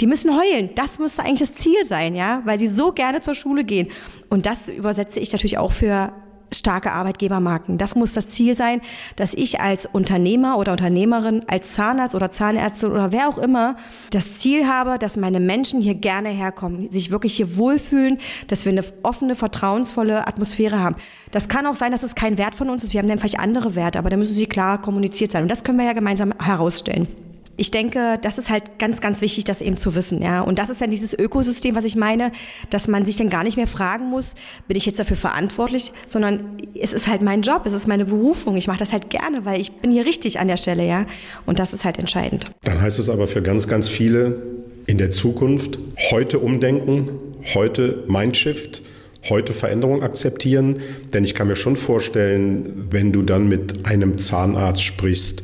Die 0.00 0.06
müssen 0.06 0.36
heulen. 0.36 0.70
Das 0.74 0.98
müsste 0.98 1.22
eigentlich 1.22 1.48
das 1.48 1.54
Ziel 1.54 1.84
sein, 1.84 2.14
ja, 2.14 2.42
weil 2.44 2.58
sie 2.58 2.66
so 2.66 2.92
gerne 2.92 3.20
zur 3.20 3.34
Schule 3.34 3.64
gehen. 3.64 3.88
Und 4.28 4.46
das 4.46 4.68
übersetze 4.68 5.20
ich 5.20 5.32
natürlich 5.32 5.58
auch 5.58 5.72
für 5.72 6.12
starke 6.52 6.92
Arbeitgebermarken. 6.92 7.78
Das 7.78 7.94
muss 7.94 8.12
das 8.12 8.30
Ziel 8.30 8.54
sein, 8.54 8.80
dass 9.16 9.34
ich 9.34 9.60
als 9.60 9.86
Unternehmer 9.86 10.58
oder 10.58 10.72
Unternehmerin, 10.72 11.42
als 11.48 11.74
Zahnarzt 11.74 12.14
oder 12.14 12.30
Zahnärztin 12.30 12.90
oder 12.90 13.12
wer 13.12 13.28
auch 13.28 13.38
immer 13.38 13.76
das 14.10 14.36
Ziel 14.36 14.66
habe, 14.66 14.98
dass 14.98 15.16
meine 15.16 15.40
Menschen 15.40 15.80
hier 15.80 15.94
gerne 15.94 16.28
herkommen, 16.28 16.90
sich 16.90 17.10
wirklich 17.10 17.36
hier 17.36 17.56
wohlfühlen, 17.56 18.18
dass 18.46 18.64
wir 18.64 18.72
eine 18.72 18.84
offene, 19.02 19.34
vertrauensvolle 19.34 20.26
Atmosphäre 20.26 20.78
haben. 20.78 20.96
Das 21.30 21.48
kann 21.48 21.66
auch 21.66 21.76
sein, 21.76 21.92
dass 21.92 22.02
es 22.02 22.14
kein 22.14 22.38
Wert 22.38 22.54
von 22.54 22.70
uns 22.70 22.84
ist. 22.84 22.92
Wir 22.92 23.00
haben 23.00 23.08
dann 23.08 23.18
vielleicht 23.18 23.40
andere 23.40 23.74
Werte, 23.74 23.98
aber 23.98 24.10
da 24.10 24.16
müssen 24.16 24.34
sie 24.34 24.46
klar 24.46 24.80
kommuniziert 24.80 25.32
sein. 25.32 25.42
Und 25.42 25.50
das 25.50 25.64
können 25.64 25.78
wir 25.78 25.86
ja 25.86 25.92
gemeinsam 25.92 26.32
herausstellen 26.38 27.08
ich 27.56 27.70
denke, 27.70 28.18
das 28.22 28.38
ist 28.38 28.50
halt 28.50 28.78
ganz, 28.78 29.00
ganz 29.00 29.20
wichtig, 29.20 29.44
das 29.44 29.60
eben 29.60 29.76
zu 29.76 29.94
wissen, 29.94 30.22
ja. 30.22 30.40
Und 30.40 30.58
das 30.58 30.70
ist 30.70 30.80
dann 30.80 30.90
dieses 30.90 31.16
Ökosystem, 31.16 31.74
was 31.74 31.84
ich 31.84 31.96
meine, 31.96 32.32
dass 32.70 32.88
man 32.88 33.04
sich 33.04 33.16
dann 33.16 33.30
gar 33.30 33.44
nicht 33.44 33.56
mehr 33.56 33.66
fragen 33.66 34.10
muss, 34.10 34.34
bin 34.66 34.76
ich 34.76 34.86
jetzt 34.86 34.98
dafür 34.98 35.16
verantwortlich, 35.16 35.92
sondern 36.08 36.56
es 36.80 36.92
ist 36.92 37.08
halt 37.08 37.22
mein 37.22 37.42
Job, 37.42 37.62
es 37.66 37.72
ist 37.72 37.86
meine 37.86 38.04
Berufung. 38.04 38.56
Ich 38.56 38.66
mache 38.66 38.78
das 38.78 38.92
halt 38.92 39.10
gerne, 39.10 39.44
weil 39.44 39.60
ich 39.60 39.72
bin 39.72 39.90
hier 39.90 40.04
richtig 40.04 40.40
an 40.40 40.48
der 40.48 40.56
Stelle, 40.56 40.86
ja. 40.86 41.06
Und 41.46 41.58
das 41.58 41.72
ist 41.72 41.84
halt 41.84 41.98
entscheidend. 41.98 42.50
Dann 42.64 42.80
heißt 42.80 42.98
es 42.98 43.08
aber 43.08 43.26
für 43.26 43.42
ganz, 43.42 43.68
ganz 43.68 43.88
viele 43.88 44.42
in 44.86 44.98
der 44.98 45.10
Zukunft 45.10 45.78
heute 46.10 46.40
umdenken, 46.40 47.08
heute 47.54 48.04
Mindshift, 48.08 48.82
heute 49.28 49.52
Veränderung 49.52 50.02
akzeptieren. 50.02 50.80
Denn 51.12 51.24
ich 51.24 51.34
kann 51.34 51.48
mir 51.48 51.56
schon 51.56 51.76
vorstellen, 51.76 52.88
wenn 52.90 53.12
du 53.12 53.22
dann 53.22 53.48
mit 53.48 53.86
einem 53.86 54.18
Zahnarzt 54.18 54.82
sprichst, 54.82 55.42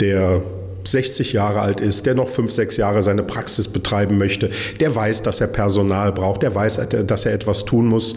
der 0.00 0.42
60 0.84 1.32
Jahre 1.32 1.60
alt 1.60 1.80
ist, 1.80 2.06
der 2.06 2.14
noch 2.14 2.28
fünf, 2.28 2.52
sechs 2.52 2.76
Jahre 2.76 3.02
seine 3.02 3.22
Praxis 3.22 3.68
betreiben 3.68 4.18
möchte, 4.18 4.50
der 4.80 4.94
weiß, 4.94 5.22
dass 5.22 5.40
er 5.40 5.46
Personal 5.46 6.12
braucht, 6.12 6.42
der 6.42 6.54
weiß, 6.54 6.80
dass 7.06 7.26
er 7.26 7.32
etwas 7.32 7.64
tun 7.64 7.86
muss. 7.86 8.16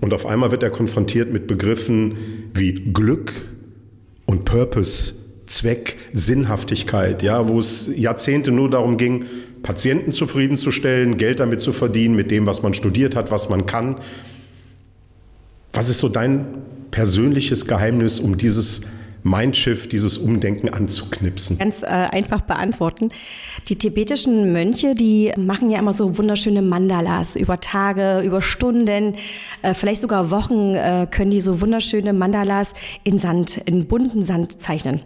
Und 0.00 0.14
auf 0.14 0.26
einmal 0.26 0.50
wird 0.50 0.62
er 0.62 0.70
konfrontiert 0.70 1.32
mit 1.32 1.46
Begriffen 1.46 2.50
wie 2.54 2.72
Glück 2.74 3.32
und 4.26 4.44
Purpose, 4.44 5.14
Zweck, 5.46 5.96
Sinnhaftigkeit, 6.12 7.22
ja, 7.22 7.48
wo 7.48 7.58
es 7.58 7.90
Jahrzehnte 7.96 8.52
nur 8.52 8.70
darum 8.70 8.96
ging, 8.96 9.24
Patienten 9.62 10.12
zufriedenzustellen, 10.12 11.16
Geld 11.16 11.40
damit 11.40 11.60
zu 11.60 11.72
verdienen, 11.72 12.14
mit 12.14 12.30
dem, 12.30 12.46
was 12.46 12.62
man 12.62 12.74
studiert 12.74 13.16
hat, 13.16 13.30
was 13.30 13.48
man 13.48 13.66
kann. 13.66 13.96
Was 15.72 15.88
ist 15.88 15.98
so 15.98 16.08
dein 16.08 16.46
persönliches 16.90 17.66
Geheimnis, 17.66 18.20
um 18.20 18.36
dieses 18.36 18.82
Mindshift, 19.22 19.92
dieses 19.92 20.18
Umdenken 20.18 20.68
anzuknipsen? 20.68 21.58
Ganz 21.58 21.82
äh, 21.82 21.86
einfach 21.86 22.42
beantworten. 22.42 23.10
Die 23.68 23.76
tibetischen 23.76 24.52
Mönche, 24.52 24.94
die 24.94 25.32
machen 25.36 25.70
ja 25.70 25.78
immer 25.78 25.92
so 25.92 26.16
wunderschöne 26.18 26.62
Mandalas 26.62 27.36
über 27.36 27.60
Tage, 27.60 28.20
über 28.20 28.40
Stunden, 28.42 29.16
äh, 29.62 29.74
vielleicht 29.74 30.00
sogar 30.00 30.30
Wochen 30.30 30.74
äh, 30.74 31.06
können 31.10 31.30
die 31.30 31.40
so 31.40 31.60
wunderschöne 31.60 32.12
Mandalas 32.12 32.74
in 33.04 33.18
Sand, 33.18 33.58
in 33.64 33.86
bunten 33.86 34.22
Sand 34.22 34.62
zeichnen. 34.62 35.00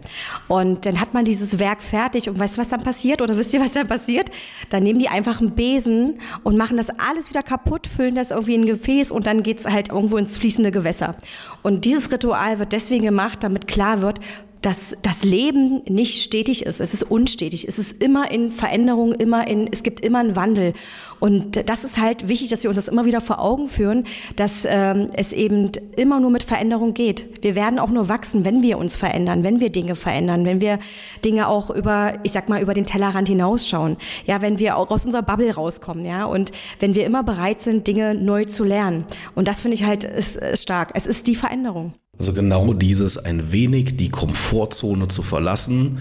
Und 0.47 0.85
dann 0.85 0.99
hat 0.99 1.13
man 1.13 1.25
dieses 1.25 1.59
Werk 1.59 1.81
fertig 1.81 2.29
und 2.29 2.39
weißt 2.39 2.57
du, 2.57 2.61
was 2.61 2.69
dann 2.69 2.83
passiert? 2.83 3.21
Oder 3.21 3.37
wisst 3.37 3.53
ihr, 3.53 3.59
was 3.59 3.73
dann 3.73 3.87
passiert? 3.87 4.29
Dann 4.69 4.83
nehmen 4.83 4.99
die 4.99 5.09
einfach 5.09 5.41
einen 5.41 5.51
Besen 5.51 6.19
und 6.43 6.57
machen 6.57 6.77
das 6.77 6.89
alles 6.89 7.29
wieder 7.29 7.43
kaputt, 7.43 7.87
füllen 7.87 8.15
das 8.15 8.31
irgendwie 8.31 8.55
in 8.55 8.61
ein 8.61 8.67
Gefäß 8.67 9.11
und 9.11 9.27
dann 9.27 9.43
geht's 9.43 9.65
halt 9.65 9.89
irgendwo 9.89 10.17
ins 10.17 10.37
fließende 10.37 10.71
Gewässer. 10.71 11.15
Und 11.61 11.85
dieses 11.85 12.11
Ritual 12.11 12.59
wird 12.59 12.71
deswegen 12.71 13.03
gemacht, 13.03 13.39
damit 13.41 13.67
klar 13.67 14.01
wird, 14.03 14.19
dass 14.63 14.95
das 15.01 15.23
Leben 15.23 15.81
nicht 15.89 16.23
stetig 16.23 16.65
ist. 16.65 16.79
Es 16.79 16.93
ist 16.93 17.03
unstetig. 17.03 17.67
Es 17.67 17.77
ist 17.77 18.01
immer 18.01 18.31
in 18.31 18.49
Veränderung, 18.49 19.11
immer 19.13 19.45
in, 19.45 19.67
es 19.71 19.83
gibt 19.83 19.99
immer 19.99 20.19
einen 20.19 20.37
Wandel. 20.37 20.73
Und 21.19 21.69
das 21.69 21.83
ist 21.83 21.99
halt 21.99 22.29
wichtig, 22.29 22.49
dass 22.49 22.63
wir 22.63 22.69
uns 22.69 22.77
das 22.77 22.87
immer 22.87 23.03
wieder 23.03 23.19
vor 23.19 23.39
Augen 23.39 23.67
führen, 23.67 24.05
dass 24.37 24.65
ähm, 24.65 25.09
es 25.13 25.33
eben 25.33 25.69
immer 25.97 26.21
nur 26.21 26.31
mit 26.31 26.43
Veränderung 26.43 26.93
geht. 26.93 27.43
Wir 27.43 27.55
werden 27.55 27.77
auch 27.77 27.89
nur 27.89 28.07
wachsen, 28.07 28.45
wenn 28.45 28.61
wir 28.61 28.77
uns 28.77 28.95
verändern, 28.95 29.43
wenn 29.43 29.59
wir 29.59 29.69
Dinge 29.69 29.95
verändern, 29.95 30.45
wenn 30.45 30.61
wir 30.61 30.79
Dinge 31.25 31.49
auch 31.49 31.69
über, 31.69 32.13
ich 32.23 32.31
sag 32.31 32.47
mal, 32.47 32.61
über 32.61 32.73
den 32.73 32.85
Tellerrand 32.85 33.27
hinausschauen. 33.27 33.97
Ja, 34.25 34.41
wenn 34.41 34.59
wir 34.59 34.77
auch 34.77 34.89
aus 34.91 35.05
unserer 35.05 35.23
Bubble 35.23 35.53
rauskommen, 35.53 36.05
ja, 36.05 36.23
und 36.23 36.51
wenn 36.79 36.95
wir 36.95 37.05
immer 37.05 37.23
bereit 37.23 37.61
sind, 37.61 37.85
Dinge 37.85 38.15
neu 38.15 38.45
zu 38.45 38.63
lernen. 38.63 39.03
Und 39.35 39.49
das 39.49 39.61
finde 39.61 39.75
ich 39.75 39.83
halt 39.83 40.05
ist, 40.05 40.37
ist 40.37 40.63
stark. 40.63 40.91
Es 40.93 41.05
ist 41.05 41.27
die 41.27 41.35
Veränderung. 41.35 41.93
Also 42.19 42.33
genau 42.33 42.73
dieses 42.73 43.17
ein 43.17 43.51
wenig 43.51 43.97
die 43.97 44.09
Komfortzone 44.09 45.07
zu 45.07 45.23
verlassen, 45.23 45.97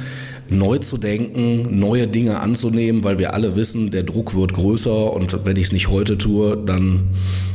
neu 0.51 0.79
zu 0.79 0.98
denken, 0.98 1.81
neue 1.81 2.07
Dinge 2.07 2.40
anzunehmen, 2.40 3.03
weil 3.03 3.18
wir 3.18 3.33
alle 3.33 3.57
wissen, 3.57 3.90
der 3.90 4.03
Druck 4.03 4.35
wird 4.35 4.53
größer 4.53 5.12
und 5.12 5.44
wenn 5.46 5.57
ich 5.57 5.66
es 5.66 5.72
nicht 5.72 5.88
heute 5.88 6.18
tue, 6.18 6.57
dann 6.57 7.09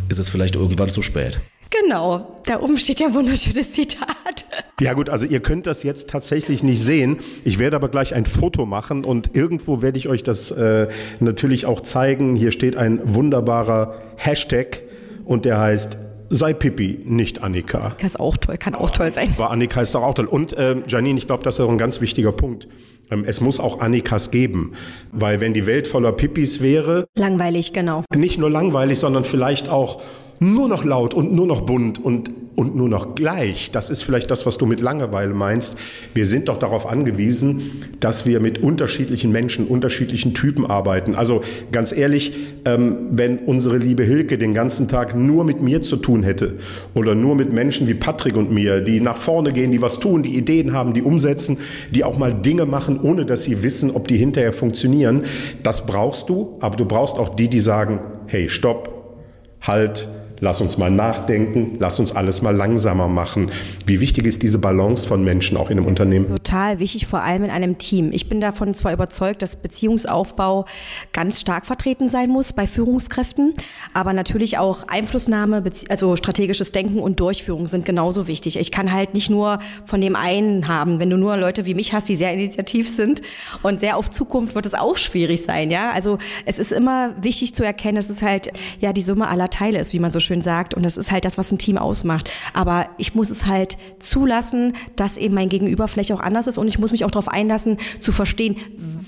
ist 0.10 0.17
es 0.17 0.30
vielleicht 0.30 0.56
irgendwann 0.56 0.89
zu 0.89 1.02
spät. 1.02 1.39
Genau, 1.70 2.41
da 2.46 2.60
oben 2.60 2.78
steht 2.78 3.00
ja 3.00 3.08
ein 3.08 3.13
wunderschönes 3.13 3.72
Zitat. 3.72 4.46
Ja 4.80 4.93
gut, 4.93 5.10
also 5.10 5.26
ihr 5.26 5.39
könnt 5.39 5.67
das 5.67 5.84
jetzt 5.84 6.10
tatsächlich 6.10 6.63
nicht 6.63 6.82
sehen. 6.82 7.17
Ich 7.43 7.60
werde 7.60 7.76
aber 7.76 7.89
gleich 7.89 8.15
ein 8.15 8.26
Foto 8.26 8.65
machen 8.65 9.06
und 9.06 9.36
irgendwo 9.36 9.82
werde 9.82 10.00
ich 10.00 10.08
euch 10.08 10.24
das 10.24 10.50
äh, 10.52 10.88
natürlich 11.20 11.65
auch 11.65 11.82
zeigen. 11.82 12.36
Hier 12.36 12.52
steht 12.52 12.76
ein 12.76 13.02
wunderbarer 13.04 13.96
Hashtag 14.15 14.82
und 15.26 15.46
der 15.46 15.60
heißt 15.60 15.98
sei 16.30 16.54
Pippi, 16.54 17.00
nicht 17.06 17.44
Annika. 17.44 17.80
Annika 17.80 18.06
ist 18.06 18.20
auch 18.20 18.38
toll, 18.38 18.58
kann 18.58 18.76
auch 18.76 18.90
toll 18.90 19.12
sein. 19.12 19.30
Aber 19.38 19.52
Annika 19.52 19.82
ist 19.82 19.96
doch 19.96 20.04
auch 20.04 20.13
toll. 20.13 20.26
Und 20.26 20.54
äh, 20.54 20.76
Janine, 20.88 21.18
ich 21.18 21.28
glaube, 21.28 21.44
das 21.44 21.56
ist 21.56 21.62
auch 21.62 21.70
ein 21.70 21.78
ganz 21.78 22.02
wichtiger 22.02 22.32
Punkt. 22.32 22.68
Ähm, 23.10 23.24
es 23.26 23.42
muss 23.42 23.60
auch 23.60 23.80
Annikas 23.80 24.32
geben. 24.32 24.74
Weil 25.12 25.40
wenn 25.40 25.54
die 25.54 25.66
Welt 25.66 25.88
voller 25.88 26.12
Pippis 26.12 26.62
wäre. 26.62 27.08
Langweilig, 27.16 27.74
genau. 27.74 28.04
Nicht 28.16 28.38
nur 28.38 28.50
langweilig, 28.50 29.00
sondern 29.00 29.24
vielleicht 29.24 29.70
auch 29.70 30.02
nur 30.40 30.68
noch 30.68 30.84
laut 30.84 31.13
und 31.13 31.34
nur 31.34 31.48
noch 31.48 31.62
bunt 31.62 32.04
und, 32.04 32.32
und 32.58 32.76
nur 32.76 32.89
noch 32.89 33.13
gleich. 33.13 33.70
Das 33.70 33.91
ist 33.91 34.02
vielleicht 34.02 34.32
das, 34.32 34.48
was 34.48 34.58
du 34.58 34.65
mit 34.65 34.82
Langeweile 34.82 35.36
meinst. 35.36 35.78
Wir 36.15 36.26
sind 36.26 36.50
doch 36.50 36.58
darauf 36.58 36.88
angewiesen, 36.88 37.84
dass 38.00 38.26
wir 38.26 38.39
mit 38.39 38.63
unterschiedlichen 38.63 39.32
Menschen, 39.32 39.67
unterschiedlichen 39.67 40.34
Typen 40.34 40.65
arbeiten. 40.65 41.13
Also 41.13 41.43
ganz 41.72 41.91
ehrlich, 41.91 42.34
ähm, 42.65 43.10
wenn 43.12 43.38
unsere 43.38 43.78
liebe 43.78 44.04
Hilke 44.04 44.39
den 44.39 44.56
ganzen 44.56 44.88
Tag 44.88 45.15
nur 45.15 45.43
mit 45.43 45.62
mir 45.62 45.84
zu 45.84 45.98
tun 45.98 46.24
hätte 46.24 46.56
oder 46.96 47.13
nur 47.13 47.36
mit 47.36 47.54
Menschen 47.54 47.88
wie 47.88 47.93
Patrick 47.93 48.36
und 48.36 48.52
mir, 48.52 48.82
die 48.82 49.02
nach 49.02 49.17
vorne 49.17 49.54
gehen, 49.54 49.72
die 49.72 49.84
was 49.84 50.00
tun, 50.00 50.24
die 50.24 50.36
Ideen 50.36 50.74
haben, 50.74 50.96
die 50.96 51.04
umsetzen, 51.04 51.60
die 51.91 52.04
auch 52.04 52.17
mal 52.17 52.34
Dinge 52.34 52.65
machen, 52.65 53.00
ohne 53.00 53.28
dass 53.28 53.43
sie 53.43 53.62
wissen, 53.62 53.91
ob 53.91 54.08
die 54.08 54.17
hinterher 54.17 54.52
funktionieren, 54.52 55.26
das 55.62 55.86
brauchst 55.86 56.28
du. 56.28 56.58
Aber 56.60 56.76
du 56.76 56.86
brauchst 56.86 57.20
auch 57.20 57.30
die, 57.30 57.50
die 57.50 57.60
sagen, 57.60 58.00
hey, 58.26 58.50
stopp, 58.50 59.22
halt, 59.62 60.10
Lass 60.39 60.62
uns 60.62 60.78
mal 60.78 60.91
nachdenken, 60.91 61.78
lass 61.80 62.00
uns 62.00 62.15
alles 62.15 62.43
mal 62.43 62.56
langsamer 62.56 63.08
machen. 63.08 63.52
Wie 63.88 64.00
wichtig 64.00 64.28
ist 64.28 64.43
diese 64.43 64.60
Balance 64.60 65.08
von 65.08 65.23
Menschen 65.23 65.58
auch 65.58 65.71
in 65.71 65.80
einem 65.80 65.88
Unternehmen? 65.88 66.28
Total 66.28 66.80
wichtig, 66.80 67.08
vor 67.08 67.23
allem 67.23 67.43
in 67.43 67.50
einem 67.50 67.80
Team. 67.80 68.12
Ich 68.12 68.30
bin 68.30 68.39
davon 68.39 68.76
zwar 68.76 68.93
überzeugt, 68.93 69.41
dass 69.41 69.56
Beziehungsaufbau 69.56 70.65
ganz 71.12 71.41
stark 71.41 71.65
vertreten 71.65 72.08
sein 72.08 72.30
muss 72.30 72.54
bei 72.54 72.67
Führungskräften, 72.67 73.56
aber 73.95 74.13
natürlich 74.13 74.60
auch 74.60 74.84
Einflussnahme, 74.88 75.63
also 75.89 76.15
strategisches 76.15 76.71
Denken 76.71 77.00
und 77.00 77.19
Durchführung 77.19 77.67
sind 77.67 77.86
genauso 77.86 78.28
wichtig. 78.28 78.60
Ich 78.60 78.71
kann 78.71 78.93
halt 78.93 79.15
nicht 79.15 79.32
nur 79.32 79.58
von 79.86 80.02
dem 80.02 80.15
einen 80.15 80.67
haben. 80.67 81.00
Wenn 81.00 81.10
du 81.10 81.17
nur 81.17 81.36
Leute 81.38 81.65
wie 81.65 81.73
mich 81.73 81.93
hast, 81.93 82.10
die 82.10 82.15
sehr 82.15 82.34
initiativ 82.34 82.89
sind 82.89 83.21
und 83.63 83.80
sehr 83.80 83.97
auf 83.97 84.12
Zukunft, 84.12 84.54
wird 84.54 84.67
es 84.67 84.76
auch 84.76 84.97
schwierig 84.97 85.41
sein, 85.41 85.71
ja. 85.71 85.91
Also 85.91 86.19
es 86.45 86.60
ist 86.60 86.71
immer 86.71 87.15
wichtig 87.19 87.56
zu 87.56 87.63
erkennen, 87.63 87.95
dass 87.95 88.10
es 88.10 88.21
halt 88.21 88.52
ja 88.80 88.93
die 88.93 89.02
Summe 89.02 89.28
aller 89.28 89.50
Teile 89.50 89.80
ist, 89.80 89.93
wie 89.93 90.00
man 90.00 90.12
so 90.12 90.19
schön 90.28 90.42
sagt. 90.42 90.74
Und 90.74 90.84
das 90.84 90.98
ist 90.98 91.12
halt 91.12 91.26
das, 91.26 91.38
was 91.38 91.52
ein 91.52 91.58
Team 91.58 91.78
ausmacht. 91.78 92.30
Aber 92.54 92.88
ich 92.98 93.16
muss 93.16 93.30
es 93.30 93.46
halt 93.46 93.78
zulassen, 94.00 94.74
dass 94.96 95.18
eben 95.18 95.34
mein 95.34 95.50
Gegenüber 95.50 95.88
vielleicht 95.88 96.12
auch 96.12 96.20
anders 96.20 96.48
ist. 96.48 96.58
Und 96.58 96.68
ich 96.68 96.80
muss 96.80 96.92
mich 96.92 97.06
auch 97.06 97.12
darauf 97.12 97.28
einlassen, 97.28 97.78
zu 98.00 98.12
verstehen, 98.12 98.58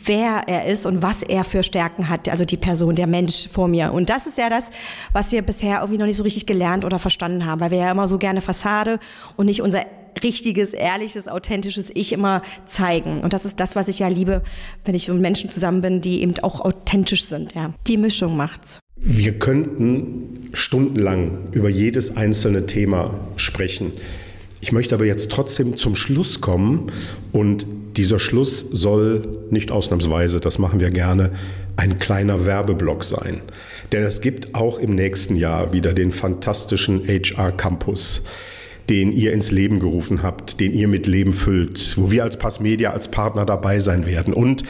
wer 0.04 0.44
er 0.48 0.66
ist 0.66 0.86
und 0.86 1.02
was 1.02 1.24
er 1.24 1.44
für 1.44 1.64
Stärken 1.64 2.10
hat. 2.10 2.28
Also 2.30 2.46
die 2.46 2.58
Person, 2.58 2.96
der 2.96 3.08
Mensch 3.08 3.48
vor 3.50 3.68
mir. 3.68 3.94
Und 3.94 4.10
das 4.10 4.26
ist 4.26 4.38
ja 4.38 4.50
das, 4.50 4.70
was 5.14 5.32
wir 5.32 5.42
bisher 5.42 5.80
irgendwie 5.80 6.00
noch 6.00 6.08
nicht 6.08 6.18
so 6.18 6.24
richtig 6.24 6.46
gelernt 6.46 6.86
oder 6.86 7.00
verstanden 7.00 7.46
haben. 7.46 7.62
Weil 7.62 7.72
wir 7.72 7.78
ja 7.80 7.92
immer 7.92 8.08
so 8.08 8.18
gerne 8.18 8.42
Fassade 8.42 9.00
und 9.36 9.46
nicht 9.46 9.62
unser 9.62 9.86
richtiges, 10.24 10.74
ehrliches, 10.74 11.28
authentisches 11.28 11.92
Ich 11.94 12.12
immer 12.14 12.42
zeigen. 12.66 13.22
Und 13.22 13.34
das 13.34 13.46
ist 13.46 13.60
das, 13.60 13.76
was 13.76 13.88
ich 13.88 14.00
ja 14.00 14.08
liebe, 14.08 14.44
wenn 14.86 14.96
ich 14.96 15.08
mit 15.08 15.22
Menschen 15.22 15.52
zusammen 15.52 15.82
bin, 15.82 16.02
die 16.02 16.22
eben 16.22 16.38
auch 16.40 16.62
authentisch 16.62 17.26
sind. 17.26 17.54
Ja. 17.54 17.74
Die 17.88 17.98
Mischung 17.98 18.36
macht's. 18.36 18.80
Wir 19.02 19.40
könnten 19.40 20.50
stundenlang 20.54 21.50
über 21.52 21.70
jedes 21.70 22.18
einzelne 22.18 22.66
Thema 22.66 23.20
sprechen. 23.38 23.94
Ich 24.62 24.72
möchte 24.72 24.96
aber 24.96 25.06
jetzt 25.06 25.32
trotzdem 25.32 25.78
zum 25.78 25.96
Schluss 25.96 26.42
kommen 26.42 26.88
und 27.32 27.66
dieser 27.96 28.20
Schluss 28.20 28.60
soll 28.60 29.46
nicht 29.50 29.72
ausnahmsweise, 29.72 30.40
das 30.40 30.60
machen 30.60 30.80
wir 30.80 30.90
gerne, 30.90 31.32
ein 31.76 31.98
kleiner 31.98 32.46
Werbeblock 32.46 33.04
sein. 33.04 33.42
Denn 33.92 34.04
es 34.04 34.22
gibt 34.22 34.54
auch 34.54 34.80
im 34.80 34.96
nächsten 34.96 35.36
Jahr 35.36 35.74
wieder 35.74 35.94
den 35.94 36.12
fantastischen 36.12 37.08
HR 37.08 37.52
Campus, 37.52 38.24
den 38.90 39.12
ihr 39.12 39.34
ins 39.34 39.52
Leben 39.52 39.80
gerufen 39.80 40.24
habt, 40.24 40.60
den 40.60 40.74
ihr 40.74 40.88
mit 40.88 41.08
Leben 41.08 41.32
füllt, 41.32 41.98
wo 41.98 42.12
wir 42.12 42.24
als 42.24 42.38
Passmedia 42.38 42.92
als 42.92 43.10
Partner 43.12 43.46
dabei 43.46 43.80
sein 43.80 44.06
werden. 44.06 44.34
Und 44.34 44.64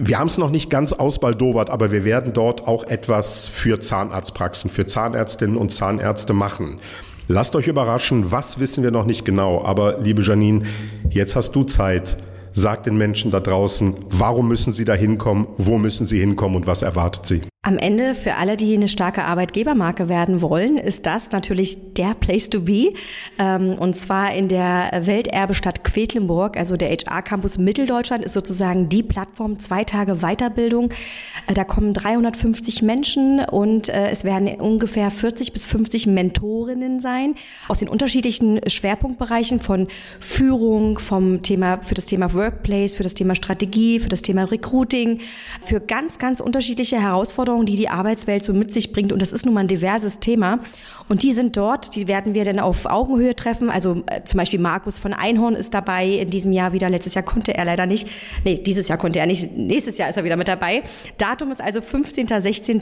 wir 0.00 0.20
haben 0.20 0.28
es 0.28 0.38
noch 0.38 0.50
nicht 0.50 0.70
ganz 0.70 0.92
ausbaldowert, 0.92 1.70
aber 1.70 1.90
wir 1.90 2.04
werden 2.04 2.32
dort 2.32 2.68
auch 2.68 2.84
etwas 2.84 3.48
für 3.48 3.80
Zahnarztpraxen, 3.80 4.70
für 4.70 4.86
Zahnärztinnen 4.86 5.56
und 5.56 5.72
Zahnärzte 5.72 6.32
machen. 6.32 6.78
Lasst 7.26 7.56
euch 7.56 7.66
überraschen, 7.66 8.30
was 8.30 8.60
wissen 8.60 8.84
wir 8.84 8.92
noch 8.92 9.04
nicht 9.04 9.24
genau. 9.24 9.64
Aber 9.64 9.98
liebe 9.98 10.22
Janine, 10.22 10.62
jetzt 11.10 11.34
hast 11.34 11.52
du 11.52 11.64
Zeit. 11.64 12.16
Sag 12.52 12.84
den 12.84 12.96
Menschen 12.96 13.30
da 13.32 13.40
draußen, 13.40 13.96
warum 14.08 14.48
müssen 14.48 14.72
sie 14.72 14.84
da 14.84 14.94
hinkommen, 14.94 15.48
wo 15.58 15.78
müssen 15.78 16.06
sie 16.06 16.20
hinkommen 16.20 16.56
und 16.56 16.66
was 16.66 16.82
erwartet 16.82 17.26
sie? 17.26 17.42
Am 17.62 17.76
Ende 17.76 18.14
für 18.14 18.36
alle, 18.36 18.56
die 18.56 18.72
eine 18.72 18.86
starke 18.86 19.24
Arbeitgebermarke 19.24 20.08
werden 20.08 20.40
wollen, 20.42 20.78
ist 20.78 21.06
das 21.06 21.32
natürlich 21.32 21.92
der 21.94 22.14
Place 22.14 22.48
to 22.48 22.60
be. 22.60 22.94
Ähm, 23.36 23.74
und 23.76 23.96
zwar 23.96 24.32
in 24.32 24.46
der 24.46 24.88
Welterbestadt 25.02 25.82
Quedlinburg, 25.82 26.56
also 26.56 26.76
der 26.76 26.90
HR 26.90 27.20
Campus 27.22 27.58
Mitteldeutschland 27.58 28.24
ist 28.24 28.34
sozusagen 28.34 28.88
die 28.88 29.02
Plattform, 29.02 29.58
zwei 29.58 29.82
Tage 29.82 30.20
Weiterbildung. 30.20 30.90
Äh, 31.48 31.54
da 31.54 31.64
kommen 31.64 31.94
350 31.94 32.82
Menschen 32.82 33.40
und 33.40 33.88
äh, 33.88 34.10
es 34.10 34.22
werden 34.22 34.46
ungefähr 34.60 35.10
40 35.10 35.52
bis 35.52 35.66
50 35.66 36.06
Mentorinnen 36.06 37.00
sein 37.00 37.34
aus 37.66 37.80
den 37.80 37.88
unterschiedlichen 37.88 38.60
Schwerpunktbereichen 38.68 39.58
von 39.58 39.88
Führung, 40.20 41.00
vom 41.00 41.42
Thema, 41.42 41.82
für 41.82 41.96
das 41.96 42.06
Thema 42.06 42.32
Workplace, 42.34 42.94
für 42.94 43.02
das 43.02 43.14
Thema 43.14 43.34
Strategie, 43.34 43.98
für 43.98 44.08
das 44.08 44.22
Thema 44.22 44.44
Recruiting, 44.44 45.18
für 45.66 45.80
ganz, 45.80 46.20
ganz 46.20 46.38
unterschiedliche 46.38 47.02
Herausforderungen 47.02 47.47
Herausforderungen, 47.48 47.66
die 47.66 47.76
die 47.76 47.88
Arbeitswelt 47.88 48.44
so 48.44 48.52
mit 48.52 48.72
sich 48.72 48.92
bringt. 48.92 49.12
Und 49.12 49.22
das 49.22 49.32
ist 49.32 49.44
nun 49.44 49.54
mal 49.54 49.60
ein 49.60 49.68
diverses 49.68 50.20
Thema. 50.20 50.60
Und 51.08 51.22
die 51.22 51.32
sind 51.32 51.56
dort, 51.56 51.94
die 51.94 52.06
werden 52.06 52.34
wir 52.34 52.44
dann 52.44 52.58
auf 52.58 52.86
Augenhöhe 52.86 53.34
treffen. 53.34 53.70
Also 53.70 54.02
äh, 54.06 54.22
zum 54.24 54.38
Beispiel 54.38 54.60
Markus 54.60 54.98
von 54.98 55.12
Einhorn 55.12 55.54
ist 55.54 55.74
dabei 55.74 56.06
in 56.06 56.30
diesem 56.30 56.52
Jahr 56.52 56.72
wieder. 56.72 56.90
Letztes 56.90 57.14
Jahr 57.14 57.24
konnte 57.24 57.54
er 57.54 57.64
leider 57.64 57.86
nicht. 57.86 58.08
Nee, 58.44 58.58
dieses 58.58 58.88
Jahr 58.88 58.98
konnte 58.98 59.18
er 59.18 59.26
nicht. 59.26 59.56
Nächstes 59.56 59.98
Jahr 59.98 60.10
ist 60.10 60.16
er 60.16 60.24
wieder 60.24 60.36
mit 60.36 60.48
dabei. 60.48 60.82
Datum 61.16 61.50
ist 61.50 61.60
also 61.60 61.80
15., 61.80 62.28
16. 62.28 62.80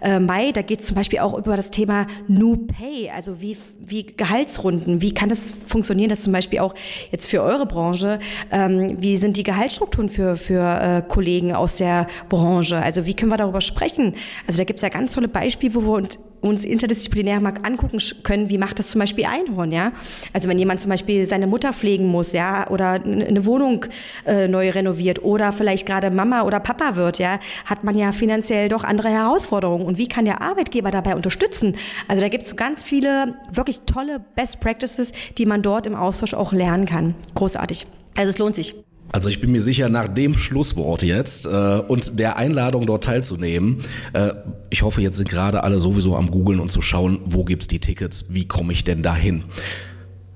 Äh, 0.00 0.18
Mai. 0.18 0.52
Da 0.52 0.62
geht 0.62 0.80
es 0.80 0.86
zum 0.86 0.96
Beispiel 0.96 1.18
auch 1.18 1.36
über 1.36 1.56
das 1.56 1.70
Thema 1.70 2.06
New 2.26 2.56
Pay. 2.56 3.10
Also 3.14 3.40
wie, 3.40 3.56
wie 3.78 4.04
Gehaltsrunden. 4.04 5.02
Wie 5.02 5.12
kann 5.12 5.28
das 5.28 5.52
funktionieren, 5.66 6.08
dass 6.08 6.22
zum 6.22 6.32
Beispiel 6.32 6.60
auch 6.60 6.74
jetzt 7.10 7.28
für 7.28 7.42
eure 7.42 7.66
Branche, 7.66 8.18
ähm, 8.50 8.96
wie 9.00 9.16
sind 9.16 9.36
die 9.36 9.42
Gehaltsstrukturen 9.42 10.08
für, 10.08 10.36
für 10.36 10.62
äh, 10.62 11.02
Kollegen 11.06 11.54
aus 11.54 11.76
der 11.76 12.06
Branche? 12.28 12.78
Also 12.78 13.04
wie 13.04 13.14
können 13.14 13.30
wir 13.30 13.36
darüber 13.36 13.60
sprechen? 13.60 13.97
Machen. 13.98 14.14
Also 14.46 14.58
da 14.58 14.64
gibt 14.64 14.78
es 14.78 14.82
ja 14.82 14.88
ganz 14.88 15.12
tolle 15.12 15.28
Beispiele, 15.28 15.74
wo 15.74 15.82
wir 15.82 15.92
uns, 15.92 16.18
uns 16.40 16.64
interdisziplinär 16.64 17.40
mal 17.40 17.54
angucken 17.64 17.98
können, 18.22 18.48
wie 18.48 18.58
macht 18.58 18.78
das 18.78 18.90
zum 18.90 19.00
Beispiel 19.00 19.26
Einhorn, 19.26 19.72
ja? 19.72 19.92
Also 20.32 20.48
wenn 20.48 20.58
jemand 20.58 20.80
zum 20.80 20.90
Beispiel 20.90 21.26
seine 21.26 21.46
Mutter 21.46 21.72
pflegen 21.72 22.06
muss, 22.06 22.32
ja, 22.32 22.68
oder 22.70 22.92
eine 22.92 23.44
Wohnung 23.44 23.86
äh, 24.24 24.46
neu 24.46 24.70
renoviert 24.70 25.22
oder 25.22 25.52
vielleicht 25.52 25.86
gerade 25.86 26.10
Mama 26.10 26.42
oder 26.42 26.60
Papa 26.60 26.96
wird, 26.96 27.18
ja, 27.18 27.40
hat 27.64 27.84
man 27.84 27.96
ja 27.96 28.12
finanziell 28.12 28.68
doch 28.68 28.84
andere 28.84 29.08
Herausforderungen. 29.08 29.84
Und 29.84 29.98
wie 29.98 30.08
kann 30.08 30.24
der 30.24 30.40
Arbeitgeber 30.40 30.90
dabei 30.90 31.16
unterstützen? 31.16 31.76
Also 32.06 32.22
da 32.22 32.28
gibt 32.28 32.44
es 32.44 32.56
ganz 32.56 32.82
viele 32.82 33.34
wirklich 33.52 33.80
tolle 33.80 34.20
Best 34.36 34.60
Practices, 34.60 35.12
die 35.36 35.46
man 35.46 35.62
dort 35.62 35.86
im 35.86 35.94
Austausch 35.94 36.34
auch 36.34 36.52
lernen 36.52 36.86
kann. 36.86 37.14
Großartig. 37.34 37.86
Also 38.16 38.30
es 38.30 38.38
lohnt 38.38 38.56
sich. 38.56 38.74
Also 39.10 39.28
ich 39.30 39.40
bin 39.40 39.52
mir 39.52 39.62
sicher, 39.62 39.88
nach 39.88 40.08
dem 40.08 40.34
Schlusswort 40.34 41.02
jetzt 41.02 41.46
äh, 41.46 41.82
und 41.88 42.18
der 42.18 42.36
Einladung 42.36 42.86
dort 42.86 43.04
teilzunehmen, 43.04 43.78
äh, 44.12 44.32
ich 44.70 44.82
hoffe, 44.82 45.00
jetzt 45.00 45.16
sind 45.16 45.28
gerade 45.28 45.64
alle 45.64 45.78
sowieso 45.78 46.16
am 46.16 46.30
Googeln 46.30 46.60
und 46.60 46.70
zu 46.70 46.82
schauen, 46.82 47.20
wo 47.24 47.44
gibt's 47.44 47.68
die 47.68 47.78
Tickets, 47.78 48.26
wie 48.28 48.46
komme 48.46 48.72
ich 48.72 48.84
denn 48.84 49.02
dahin? 49.02 49.44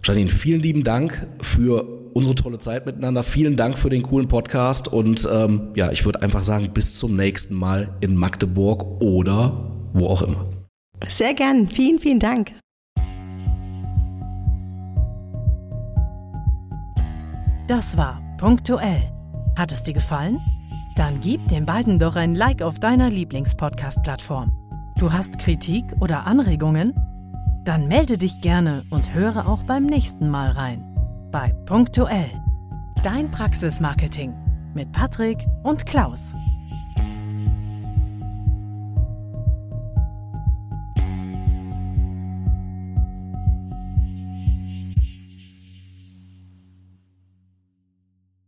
Janine, 0.04 0.30
vielen 0.30 0.60
lieben 0.60 0.84
Dank 0.84 1.26
für 1.42 2.02
unsere 2.14 2.34
tolle 2.34 2.58
Zeit 2.58 2.86
miteinander. 2.86 3.22
Vielen 3.22 3.56
Dank 3.56 3.78
für 3.78 3.90
den 3.90 4.02
coolen 4.02 4.28
Podcast 4.28 4.88
und 4.88 5.28
ähm, 5.32 5.68
ja, 5.76 5.90
ich 5.92 6.04
würde 6.04 6.22
einfach 6.22 6.42
sagen, 6.42 6.70
bis 6.72 6.98
zum 6.98 7.16
nächsten 7.16 7.54
Mal 7.54 7.96
in 8.00 8.16
Magdeburg 8.16 9.00
oder 9.00 9.70
wo 9.92 10.08
auch 10.08 10.22
immer. 10.22 10.46
Sehr 11.08 11.34
gern. 11.34 11.68
Vielen, 11.68 11.98
vielen 11.98 12.18
Dank. 12.18 12.52
Das 17.68 17.96
war 17.96 18.21
punktuell. 18.42 19.00
Hat 19.54 19.70
es 19.70 19.84
dir 19.84 19.94
gefallen? 19.94 20.40
Dann 20.96 21.20
gib 21.20 21.46
den 21.46 21.64
beiden 21.64 22.00
doch 22.00 22.16
ein 22.16 22.34
Like 22.34 22.60
auf 22.60 22.80
deiner 22.80 23.08
Lieblingspodcast-Plattform. 23.08 24.50
Du 24.98 25.12
hast 25.12 25.38
Kritik 25.38 25.84
oder 26.00 26.26
Anregungen? 26.26 26.92
Dann 27.62 27.86
melde 27.86 28.18
dich 28.18 28.40
gerne 28.40 28.82
und 28.90 29.14
höre 29.14 29.46
auch 29.46 29.62
beim 29.62 29.86
nächsten 29.86 30.28
Mal 30.28 30.50
rein. 30.50 30.84
Bei 31.30 31.52
Punktuell. 31.66 32.30
Dein 33.04 33.30
Praxismarketing 33.30 34.34
mit 34.74 34.90
Patrick 34.90 35.46
und 35.62 35.86
Klaus. 35.86 36.34